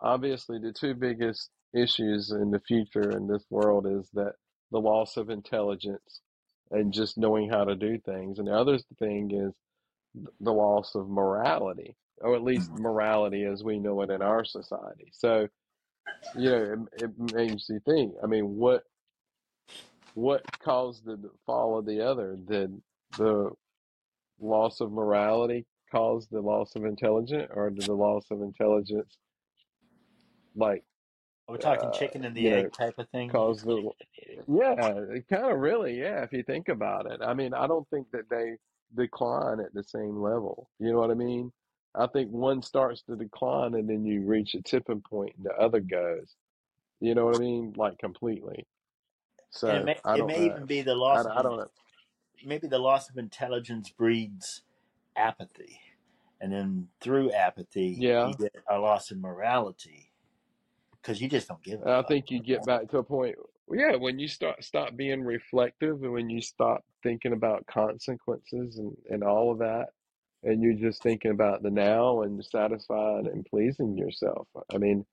obviously 0.00 0.58
the 0.58 0.72
two 0.72 0.94
biggest 0.94 1.50
issues 1.74 2.30
in 2.30 2.50
the 2.50 2.60
future 2.60 3.10
in 3.10 3.26
this 3.26 3.44
world 3.50 3.86
is 3.86 4.08
that 4.14 4.34
the 4.70 4.80
loss 4.80 5.16
of 5.16 5.30
intelligence 5.30 6.20
and 6.70 6.92
just 6.92 7.18
knowing 7.18 7.48
how 7.50 7.64
to 7.64 7.76
do 7.76 7.98
things, 7.98 8.38
and 8.38 8.48
the 8.48 8.52
other 8.52 8.78
thing 8.98 9.30
is 9.30 9.54
the 10.40 10.52
loss 10.52 10.94
of 10.94 11.08
morality, 11.08 11.96
or 12.18 12.34
at 12.34 12.42
least 12.42 12.70
mm-hmm. 12.70 12.82
morality 12.82 13.44
as 13.44 13.62
we 13.62 13.78
know 13.78 14.00
it 14.02 14.10
in 14.10 14.22
our 14.22 14.44
society. 14.44 15.10
So, 15.12 15.48
you 16.36 16.50
know, 16.50 16.86
it, 16.96 17.04
it 17.04 17.34
makes 17.34 17.68
you 17.68 17.80
think. 17.84 18.14
I 18.22 18.26
mean, 18.26 18.56
what 18.56 18.82
what 20.14 20.42
caused 20.60 21.04
the 21.04 21.18
fall 21.46 21.78
of 21.78 21.86
the 21.86 22.00
other? 22.00 22.36
Did 22.36 22.80
the 23.18 23.50
loss 24.40 24.80
of 24.80 24.92
morality 24.92 25.66
cause 25.94 26.28
the 26.30 26.40
loss 26.40 26.76
of 26.76 26.84
intelligence, 26.84 27.50
or 27.54 27.70
did 27.70 27.86
the 27.86 27.94
loss 27.94 28.26
of 28.30 28.42
intelligence 28.42 29.16
like 30.56 30.84
We're 31.48 31.58
talking 31.58 31.90
uh, 31.90 31.92
chicken 31.92 32.24
and 32.24 32.36
the 32.36 32.42
you 32.42 32.50
know 32.50 32.66
egg 32.66 32.72
type 32.72 32.98
of 32.98 33.08
thing. 33.10 33.32
cause 33.32 33.62
the 33.62 33.90
yeah, 34.48 34.74
kind 35.30 35.52
of 35.52 35.58
really 35.60 35.98
yeah. 36.00 36.22
If 36.22 36.32
you 36.32 36.42
think 36.42 36.68
about 36.68 37.10
it, 37.10 37.20
I 37.22 37.34
mean, 37.34 37.54
I 37.54 37.66
don't 37.66 37.88
think 37.90 38.08
that 38.12 38.28
they 38.30 38.56
decline 38.96 39.60
at 39.60 39.74
the 39.74 39.84
same 39.84 40.16
level. 40.20 40.70
You 40.78 40.92
know 40.92 41.00
what 41.00 41.10
I 41.10 41.14
mean? 41.14 41.52
I 41.94 42.06
think 42.08 42.30
one 42.32 42.62
starts 42.62 43.02
to 43.04 43.16
decline 43.16 43.74
and 43.74 43.88
then 43.88 44.04
you 44.06 44.22
reach 44.24 44.54
a 44.54 44.62
tipping 44.62 45.02
point 45.02 45.34
and 45.36 45.46
the 45.46 45.54
other 45.54 45.80
goes. 45.80 46.34
You 47.00 47.14
know 47.14 47.26
what 47.26 47.36
I 47.36 47.38
mean? 47.38 47.74
Like 47.76 47.98
completely. 47.98 48.66
And 49.66 49.76
it 49.78 49.82
So 49.82 49.84
may 49.84 50.00
I 50.04 50.14
it 50.14 50.26
may 50.26 50.44
even 50.46 50.66
be 50.66 50.82
the 50.82 50.94
I, 51.12 51.20
loss 51.20 51.26
of 51.26 51.36
I 51.36 51.42
don't 51.42 51.58
know. 51.58 51.70
maybe 52.44 52.66
the 52.68 52.78
loss 52.78 53.10
of 53.10 53.18
intelligence 53.18 53.90
breeds 53.90 54.62
apathy, 55.16 55.80
and 56.44 56.52
then 56.52 56.88
through 57.00 57.32
apathy 57.32 57.96
Yeah. 57.98 58.28
you 58.28 58.34
get 58.34 58.54
a 58.70 58.78
loss 58.78 59.10
in 59.10 59.20
morality 59.20 60.12
because 61.00 61.20
you 61.20 61.28
just 61.28 61.48
don't 61.48 61.62
give 61.62 61.82
I 61.86 62.02
think 62.02 62.30
you 62.30 62.40
get 62.40 62.64
back 62.66 62.88
to 62.90 62.98
a 62.98 63.02
point, 63.02 63.36
yeah, 63.70 63.96
when 63.96 64.18
you 64.18 64.28
start 64.28 64.62
stop 64.62 64.94
being 64.96 65.22
reflective 65.22 66.02
and 66.02 66.12
when 66.12 66.28
you 66.28 66.40
stop 66.40 66.84
thinking 67.02 67.32
about 67.32 67.66
consequences 67.66 68.78
and, 68.78 68.96
and 69.10 69.22
all 69.22 69.50
of 69.52 69.58
that, 69.58 69.88
and 70.42 70.62
you're 70.62 70.74
just 70.74 71.02
thinking 71.02 71.30
about 71.30 71.62
the 71.62 71.70
now 71.70 72.22
and 72.22 72.44
satisfied 72.44 73.26
and 73.26 73.44
pleasing 73.46 73.96
yourself. 73.96 74.46
I 74.72 74.78
mean, 74.78 75.04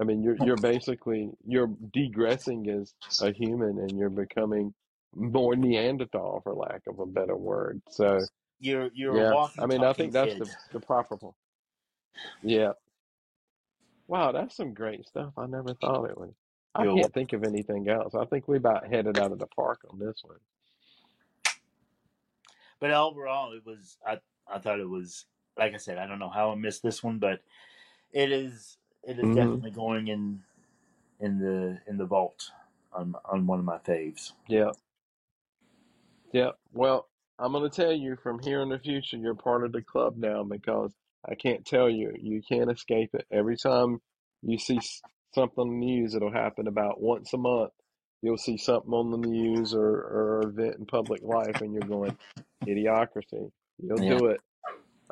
I 0.00 0.04
mean, 0.04 0.22
you're 0.22 0.36
you're 0.44 0.56
basically 0.56 1.30
you're 1.46 1.70
degressing 1.92 2.68
as 2.68 2.94
a 3.20 3.32
human 3.32 3.78
and 3.78 3.98
you're 3.98 4.10
becoming 4.10 4.72
more 5.14 5.54
Neanderthal, 5.56 6.40
for 6.42 6.54
lack 6.54 6.82
of 6.88 6.98
a 6.98 7.06
better 7.06 7.36
word. 7.36 7.82
So, 7.90 8.20
You're 8.62 8.90
you're 8.94 9.20
a 9.22 9.24
yeah, 9.24 9.36
I 9.58 9.66
mean, 9.66 9.84
I 9.84 9.92
talking 9.92 9.94
think 9.94 10.14
that's 10.14 10.34
kid. 10.34 10.38
the 10.38 10.50
the 10.72 10.80
proper. 10.80 11.16
One. 11.16 11.34
Yeah. 12.42 12.72
Wow, 14.08 14.32
that's 14.32 14.56
some 14.56 14.74
great 14.74 15.06
stuff. 15.06 15.32
I 15.38 15.46
never 15.46 15.74
thought 15.74 16.10
it 16.10 16.18
would. 16.18 16.34
I 16.74 16.84
You're 16.84 16.94
can't 16.94 17.14
think 17.14 17.32
of 17.34 17.44
anything 17.44 17.88
else. 17.88 18.14
I 18.14 18.26
think 18.26 18.48
we 18.48 18.58
about 18.58 18.86
headed 18.88 19.18
out 19.18 19.32
of 19.32 19.38
the 19.40 19.46
park 19.48 19.80
on 19.90 19.98
this 19.98 20.22
one. 20.24 20.38
but 22.80 22.90
overall, 22.92 23.52
it 23.54 23.64
was 23.64 23.98
I 24.06 24.20
I 24.48 24.58
thought 24.58 24.80
it 24.80 24.88
was 24.88 25.26
like 25.58 25.74
I 25.74 25.78
said. 25.78 25.98
I 25.98 26.06
don't 26.06 26.18
know 26.18 26.30
how 26.30 26.52
I 26.52 26.54
missed 26.54 26.82
this 26.82 27.02
one, 27.02 27.18
but 27.18 27.42
it 28.12 28.32
is 28.32 28.78
it 29.04 29.18
is 29.18 29.30
hmm 29.30 29.30
definitely 29.30 29.70
going 29.72 30.08
in 30.08 30.42
in 31.20 31.38
the 31.38 31.80
in 31.88 31.98
the 31.98 32.06
vault 32.06 32.50
on 32.92 33.14
on 33.24 33.46
one 33.46 33.58
of 33.60 33.64
my 33.64 33.78
faves. 33.78 34.32
Yeah, 34.48 34.72
yeah. 36.32 36.50
Well, 36.72 37.08
I'm 37.42 37.52
gonna 37.52 37.70
tell 37.70 37.92
you 37.92 38.16
from 38.22 38.40
here 38.40 38.62
in 38.62 38.70
the 38.70 38.80
future, 38.80 39.18
you're 39.18 39.36
part 39.36 39.64
of 39.66 39.72
the 39.72 39.82
club 39.82 40.16
now 40.18 40.44
because 40.44 40.94
I 41.28 41.36
can't 41.36 41.66
tell 41.66 41.90
you. 41.90 42.14
You 42.20 42.42
can't 42.48 42.72
escape 42.72 43.10
it. 43.14 43.26
Every 43.32 43.58
time 43.58 44.00
you 44.42 44.58
see 44.58 44.78
s- 44.78 45.02
something 45.34 45.60
on 45.60 45.70
the 45.70 45.86
news, 45.86 46.16
it'll 46.16 46.32
happen 46.32 46.68
about 46.68 47.02
once 47.02 47.34
a 47.34 47.38
month. 47.38 47.72
You'll 48.22 48.38
see 48.38 48.58
something 48.58 48.92
on 48.94 49.12
the 49.12 49.18
news 49.18 49.74
or 49.74 49.82
or 49.90 50.48
event 50.50 50.76
in 50.80 50.86
public 50.86 51.22
life, 51.24 51.60
and 51.62 51.74
you're 51.74 51.84
going, 51.84 52.16
idiocracy. 52.68 53.50
You'll 53.80 54.00
Yeah, 54.00 54.06
do 54.06 54.28
it. 54.28 54.40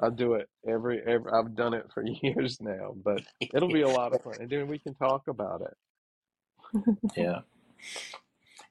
I 0.03 0.11
do 0.11 0.35
it 0.35 0.49
every 0.69 1.03
every. 1.07 1.33
I've 1.33 1.57
done 1.57 1.75
it 1.75 1.87
for 1.95 2.05
years 2.23 2.59
now, 2.61 2.95
but 3.05 3.23
it'll 3.55 3.73
be 3.73 3.83
a 3.83 3.91
lot 3.91 4.15
of 4.15 4.23
fun, 4.23 4.39
and 4.41 4.51
then 4.51 4.69
we 4.69 4.79
can 4.81 4.95
talk 4.97 5.29
about 5.29 5.63
it. 5.63 5.75
yeah, 7.17 7.41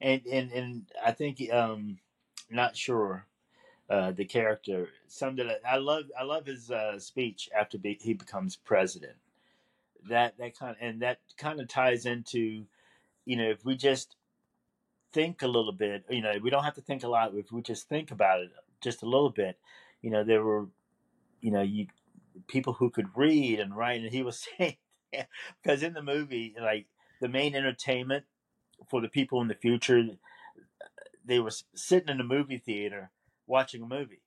and 0.01 0.21
and 0.31 0.51
and 0.53 0.85
I 1.05 1.11
think 1.13 1.41
um 1.53 1.99
not 2.51 2.77
sure 2.77 3.25
uh 3.89 4.11
the 4.11 4.25
character 4.25 4.89
some 5.07 5.35
that 5.35 5.47
I, 5.65 5.75
I 5.75 5.77
love 5.77 6.05
I 6.19 6.23
love 6.23 6.45
his 6.45 6.71
uh 6.71 6.99
speech 6.99 7.49
after 7.57 7.77
be, 7.77 7.97
he 8.01 8.13
becomes 8.13 8.55
president. 8.55 9.17
That 10.09 10.37
that 10.37 10.57
kind 10.57 10.71
of, 10.71 10.77
and 10.81 11.01
that 11.01 11.19
kind 11.37 11.59
of 11.59 11.67
ties 11.67 12.05
into 12.05 12.65
you 13.25 13.35
know 13.35 13.49
if 13.49 13.65
we 13.65 13.75
just 13.75 14.15
think 15.11 15.41
a 15.41 15.47
little 15.47 15.71
bit 15.71 16.03
you 16.09 16.21
know 16.21 16.33
we 16.41 16.49
don't 16.49 16.63
have 16.63 16.75
to 16.75 16.81
think 16.81 17.03
a 17.03 17.07
lot 17.07 17.33
if 17.33 17.51
we 17.51 17.61
just 17.61 17.89
think 17.89 18.11
about 18.11 18.41
it 18.41 18.51
just 18.81 19.01
a 19.01 19.05
little 19.07 19.29
bit 19.29 19.57
you 20.01 20.09
know 20.09 20.23
there 20.23 20.43
were 20.43 20.67
you 21.41 21.51
know 21.51 21.61
you 21.61 21.87
people 22.47 22.73
who 22.73 22.89
could 22.89 23.07
read 23.15 23.59
and 23.59 23.75
write 23.75 24.01
and 24.01 24.11
he 24.11 24.21
was 24.23 24.47
saying 24.57 24.77
because 25.61 25.83
in 25.83 25.93
the 25.93 26.01
movie 26.01 26.53
like 26.61 26.85
the 27.21 27.27
main 27.27 27.55
entertainment 27.55 28.23
for 28.89 29.01
the 29.01 29.09
people 29.09 29.41
in 29.41 29.47
the 29.47 29.55
future 29.55 30.03
they 31.25 31.39
were 31.39 31.51
sitting 31.75 32.09
in 32.09 32.19
a 32.19 32.23
movie 32.23 32.57
theater 32.57 33.09
watching 33.49 33.81
a 33.81 33.87
movie. 33.87 34.21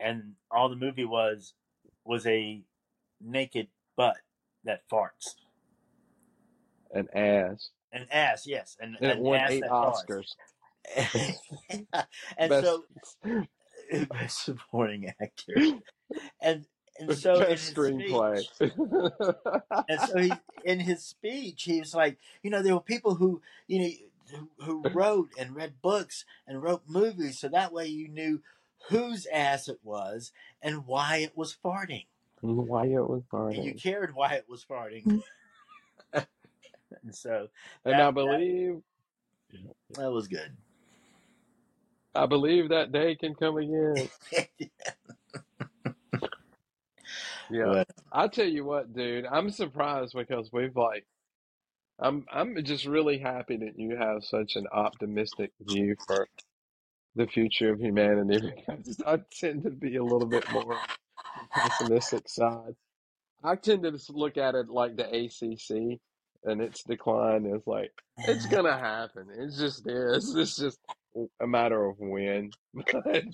And 0.00 0.32
all 0.50 0.68
the 0.68 0.76
movie 0.76 1.04
was 1.04 1.54
was 2.04 2.26
a 2.26 2.62
naked 3.20 3.68
butt 3.96 4.16
that 4.64 4.82
farts. 4.90 5.36
An 6.92 7.08
ass, 7.14 7.70
an 7.92 8.06
ass 8.10 8.44
yes. 8.46 8.76
An, 8.80 8.96
and 9.00 9.10
it 9.10 9.18
an 9.18 9.22
won 9.22 9.38
ass 9.38 9.50
eight 9.50 9.60
that 9.60 9.70
Oscars. 9.70 10.34
and 12.36 12.50
Best 12.50 12.64
so 12.64 12.84
best 14.10 14.44
supporting 14.44 15.12
actor. 15.20 15.54
And 16.40 16.66
and 16.98 17.16
so 17.16 17.38
best 17.38 17.50
his 17.50 17.74
screenplay. 17.74 18.40
speech 18.40 18.72
and 19.88 20.00
so 20.08 20.18
he 20.18 20.32
in 20.64 20.80
his 20.80 21.02
speech 21.02 21.62
he 21.62 21.80
was 21.80 21.94
like 21.94 22.18
you 22.42 22.50
know 22.50 22.62
there 22.62 22.74
were 22.74 22.80
people 22.80 23.14
who 23.14 23.40
you 23.66 23.80
know 23.80 23.88
who, 24.30 24.48
who 24.64 24.82
wrote 24.92 25.30
and 25.38 25.54
read 25.54 25.74
books 25.82 26.24
and 26.46 26.62
wrote 26.62 26.82
movies 26.86 27.38
so 27.38 27.48
that 27.48 27.72
way 27.72 27.86
you 27.86 28.08
knew 28.08 28.40
whose 28.88 29.26
ass 29.32 29.68
it 29.68 29.78
was 29.82 30.32
and 30.60 30.86
why 30.86 31.18
it 31.18 31.36
was 31.36 31.56
farting 31.64 32.06
Why 32.40 32.86
it 32.86 33.08
was 33.08 33.22
and 33.32 33.64
you 33.64 33.74
cared 33.74 34.14
why 34.14 34.34
it 34.34 34.46
was 34.48 34.64
farting 34.64 35.22
and 36.12 36.26
so 37.12 37.48
And 37.84 37.94
I 37.94 37.98
that 37.98 38.04
that 38.06 38.14
believe 38.14 38.82
that 39.94 40.10
was 40.10 40.28
good 40.28 40.56
I 42.14 42.26
believe 42.26 42.68
that 42.68 42.92
day 42.92 43.14
can 43.14 43.34
come 43.34 43.56
again. 43.56 44.08
Yeah. 47.50 47.64
but 47.66 47.88
I 48.10 48.28
tell 48.28 48.46
you 48.46 48.64
what, 48.64 48.94
dude, 48.94 49.26
I'm 49.26 49.50
surprised 49.50 50.14
because 50.16 50.50
we've 50.52 50.74
like 50.74 51.06
I'm 52.02 52.26
I'm 52.32 52.62
just 52.64 52.84
really 52.84 53.18
happy 53.18 53.56
that 53.58 53.78
you 53.78 53.96
have 53.96 54.24
such 54.24 54.56
an 54.56 54.66
optimistic 54.72 55.52
view 55.60 55.96
for 56.06 56.28
the 57.14 57.26
future 57.26 57.72
of 57.72 57.80
humanity 57.80 58.40
because 58.68 59.00
I 59.06 59.18
tend 59.38 59.64
to 59.64 59.70
be 59.70 59.96
a 59.96 60.02
little 60.02 60.26
bit 60.26 60.50
more 60.52 60.78
pessimistic 61.52 62.28
side. 62.28 62.74
I 63.44 63.56
tend 63.56 63.82
to 63.84 63.98
look 64.10 64.36
at 64.36 64.54
it 64.54 64.68
like 64.68 64.96
the 64.96 65.04
ACC 65.04 66.00
and 66.44 66.60
its 66.60 66.82
decline 66.82 67.46
is 67.46 67.62
like 67.66 67.92
it's 68.18 68.46
gonna 68.46 68.76
happen. 68.76 69.28
It 69.36 69.52
just 69.56 69.86
is. 69.86 70.34
It's 70.36 70.56
just 70.56 70.80
a 71.40 71.46
matter 71.46 71.84
of 71.84 71.96
when. 71.98 72.50
But 72.92 73.24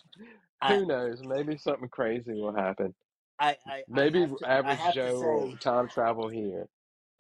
I, 0.60 0.74
who 0.74 0.86
knows? 0.86 1.22
Maybe 1.24 1.56
something 1.56 1.88
crazy 1.88 2.32
will 2.34 2.54
happen. 2.54 2.92
I 3.38 3.56
i 3.66 3.82
Maybe 3.88 4.26
i 4.44 4.58
average 4.58 4.80
to 4.80 4.92
Joe 4.92 5.20
will 5.20 5.56
time 5.58 5.88
travel 5.88 6.28
here. 6.28 6.66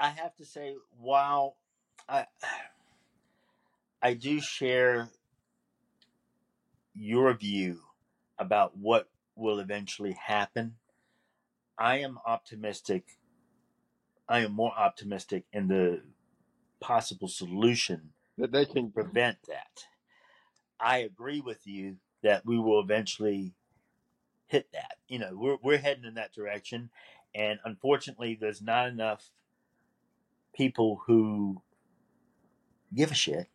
I 0.00 0.08
have 0.10 0.34
to 0.36 0.44
say 0.44 0.76
while 0.98 1.56
i 2.08 2.26
i 4.02 4.14
do 4.14 4.40
share 4.40 5.10
your 6.94 7.34
view 7.34 7.80
about 8.38 8.76
what 8.76 9.08
will 9.36 9.60
eventually 9.60 10.12
happen 10.12 10.74
I 11.78 11.98
am 11.98 12.18
optimistic. 12.26 13.18
I 14.28 14.40
am 14.40 14.52
more 14.52 14.72
optimistic 14.76 15.44
in 15.52 15.68
the 15.68 16.02
possible 16.80 17.28
solution 17.28 18.12
That 18.38 18.52
they 18.52 18.66
can. 18.66 18.92
prevent 18.94 19.38
that. 19.48 19.86
I 20.80 20.98
agree 20.98 21.40
with 21.40 21.66
you 21.66 21.96
that 22.22 22.46
we 22.46 22.58
will 22.58 22.80
eventually 22.80 23.54
hit 24.46 24.72
that. 24.72 24.96
You 25.08 25.20
know, 25.20 25.30
we're 25.34 25.58
we're 25.62 25.78
heading 25.78 26.04
in 26.04 26.14
that 26.14 26.32
direction, 26.34 26.90
and 27.34 27.60
unfortunately, 27.64 28.36
there's 28.40 28.62
not 28.62 28.88
enough 28.88 29.30
people 30.58 31.00
who 31.06 31.62
give 32.92 33.12
a 33.12 33.14
shit 33.14 33.46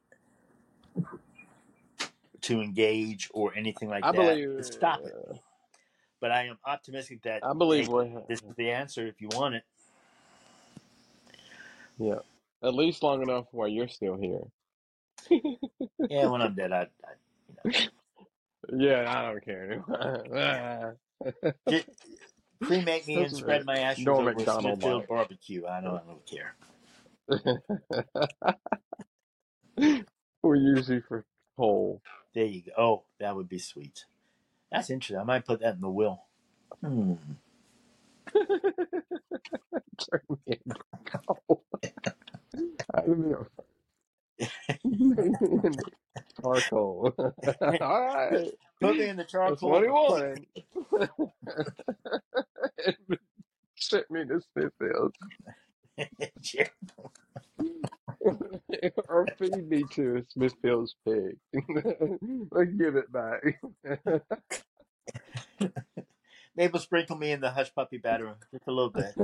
to 2.41 2.61
engage 2.61 3.29
or 3.33 3.53
anything 3.55 3.89
like 3.89 4.05
I 4.05 4.11
that 4.11 4.17
believe. 4.17 4.57
to 4.57 4.63
stop 4.63 5.01
it. 5.01 5.13
uh, 5.29 5.33
But 6.21 6.31
I 6.31 6.45
am 6.45 6.57
optimistic 6.65 7.21
that 7.23 7.45
I 7.45 7.53
believe 7.53 7.87
hey, 7.87 8.15
this 8.29 8.39
is 8.39 8.55
the 8.55 8.71
answer 8.71 9.05
if 9.05 9.21
you 9.21 9.27
want 9.33 9.55
it. 9.55 9.63
Yeah. 11.99 12.19
At 12.63 12.73
least 12.73 13.03
long 13.03 13.21
enough 13.21 13.45
while 13.51 13.67
you're 13.67 13.89
still 13.89 14.15
here. 14.15 14.39
Yeah, 16.09 16.27
when 16.27 16.41
I'm 16.41 16.55
dead, 16.61 16.71
I, 16.71 16.87
I 17.05 17.87
Yeah, 18.71 19.03
I 19.07 19.31
don't 19.31 19.43
care 19.43 19.83
cremate 22.63 23.07
me 23.07 23.23
and 23.23 23.35
spread 23.35 23.65
my 23.65 23.77
ashes 23.79 24.05
Norm 24.05 24.21
over 24.27 24.33
Macdonald 24.33 24.79
Smithfield 24.79 25.07
barbecue. 25.07 25.65
I 25.65 25.81
don't 25.81 26.01
really 26.07 26.21
care. 26.25 26.55
We 30.43 30.59
use 30.59 30.89
you 30.89 31.01
for 31.07 31.25
coal. 31.57 32.01
There 32.35 32.45
you 32.45 32.63
go. 32.63 32.71
Oh, 32.77 33.03
that 33.19 33.35
would 33.35 33.49
be 33.49 33.59
sweet. 33.59 34.05
That's 34.71 34.89
interesting. 34.89 35.17
I 35.19 35.23
might 35.23 35.45
put 35.45 35.61
that 35.61 35.75
in 35.75 35.81
the 35.81 35.89
will. 35.89 36.23
Hmm. 36.81 37.13
Turn 38.33 40.21
me 40.29 40.37
into 40.65 40.77
coal. 41.05 41.63
I 42.95 43.01
mean, 43.07 43.35
charcoal. 46.41 47.13
All 47.81 48.01
right. 48.01 48.51
Put 48.81 48.97
me 48.97 49.07
in 49.09 49.17
the 49.17 49.25
That's 49.45 49.61
charcoal. 49.61 49.71
what 49.71 49.83
he 49.83 49.89
wanted. 49.89 50.45
Sent 53.77 54.11
me 54.11 54.25
to 54.25 54.41
Smithfield. 54.53 55.15
or 59.09 59.27
feed 59.37 59.69
me 59.69 59.83
to 59.91 60.15
a 60.17 60.23
Smithfield's 60.29 60.95
pig. 61.05 61.37
Let's 62.51 62.71
give 62.71 62.95
it 62.95 63.11
back. 63.11 63.43
Maybe 66.55 66.79
sprinkle 66.79 67.17
me 67.17 67.31
in 67.31 67.41
the 67.41 67.51
hush 67.51 67.73
puppy 67.73 67.97
batter 67.97 68.35
just 68.51 68.67
a 68.67 68.71
little 68.71 68.91
bit. 68.91 69.15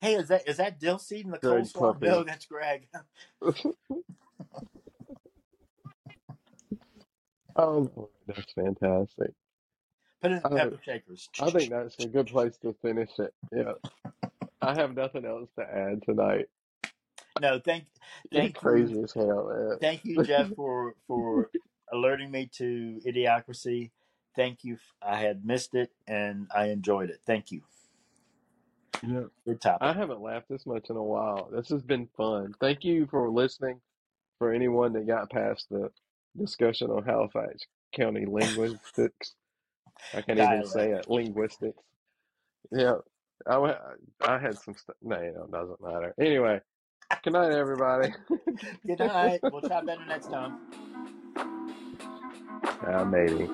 Hey, 0.00 0.14
is 0.14 0.28
that 0.28 0.48
is 0.48 0.58
that 0.58 0.78
dill 0.80 0.98
seed 0.98 1.26
in 1.26 1.30
the 1.30 1.38
Greg 1.38 1.64
coleslaw? 1.64 1.92
Puppy. 1.94 2.06
No, 2.06 2.24
that's 2.24 2.46
Greg. 2.46 2.88
oh, 7.56 8.08
that's 8.26 8.52
fantastic. 8.52 9.32
Put 10.22 10.32
it 10.32 10.34
in 10.36 10.42
the 10.42 10.48
I- 10.50 10.58
pepper 10.64 10.80
shakers. 10.84 11.28
I 11.40 11.50
think 11.50 11.70
that's 11.70 11.96
a 12.04 12.08
good 12.08 12.26
place 12.26 12.56
to 12.58 12.74
finish 12.82 13.10
it. 13.18 13.32
Yeah. 13.52 13.72
I 14.62 14.74
have 14.74 14.94
nothing 14.94 15.24
else 15.24 15.48
to 15.58 15.62
add 15.62 16.02
tonight. 16.02 16.46
No, 17.40 17.58
thank 17.58 17.84
You're 18.30 18.42
Thank 18.42 18.54
you. 18.56 18.60
crazy 18.60 19.02
as 19.02 19.12
hell, 19.14 19.48
man. 19.48 19.78
thank 19.80 20.04
you, 20.04 20.22
Jeff, 20.24 20.50
for 20.54 20.94
for 21.06 21.50
alerting 21.92 22.30
me 22.30 22.50
to 22.58 23.00
Idiocracy. 23.06 23.90
Thank 24.36 24.62
you. 24.64 24.76
I 25.02 25.16
had 25.16 25.44
missed 25.44 25.74
it 25.74 25.90
and 26.06 26.48
I 26.54 26.66
enjoyed 26.66 27.08
it. 27.10 27.20
Thank 27.26 27.50
you. 27.50 27.62
Yeah. 29.06 29.24
Good 29.46 29.60
topic. 29.62 29.78
I 29.82 29.92
haven't 29.94 30.20
laughed 30.20 30.48
this 30.50 30.66
much 30.66 30.90
in 30.90 30.96
a 30.96 31.02
while. 31.02 31.48
This 31.50 31.68
has 31.70 31.82
been 31.82 32.08
fun. 32.16 32.54
Thank 32.60 32.84
you 32.84 33.06
for 33.10 33.30
listening. 33.30 33.80
For 34.38 34.52
anyone 34.52 34.92
that 34.94 35.06
got 35.06 35.30
past 35.30 35.66
the 35.70 35.90
discussion 36.38 36.90
on 36.90 37.04
Halifax 37.04 37.62
County 37.92 38.24
linguistics, 38.28 39.34
I 40.14 40.22
can't 40.22 40.38
even 40.38 40.66
say 40.66 40.90
it. 40.92 41.08
Linguistics. 41.08 41.82
Yeah, 42.72 42.94
I, 43.46 43.58
wa- 43.58 43.76
I 44.22 44.38
had 44.38 44.58
some 44.58 44.74
stuff. 44.74 44.96
No, 45.02 45.16
it 45.16 45.34
doesn't 45.50 45.80
matter. 45.82 46.14
Anyway, 46.20 46.60
good 47.22 47.32
night, 47.32 47.52
everybody. 47.52 48.12
Good 48.86 48.98
night. 48.98 49.40
We'll 49.42 49.62
try 49.62 49.82
better 49.82 50.04
next 50.06 50.26
time. 50.30 50.58
Uh, 52.86 53.04
maybe. 53.04 53.48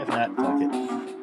If 0.00 0.08
not, 0.08 0.36
fuck 0.36 0.60
it. 0.62 1.19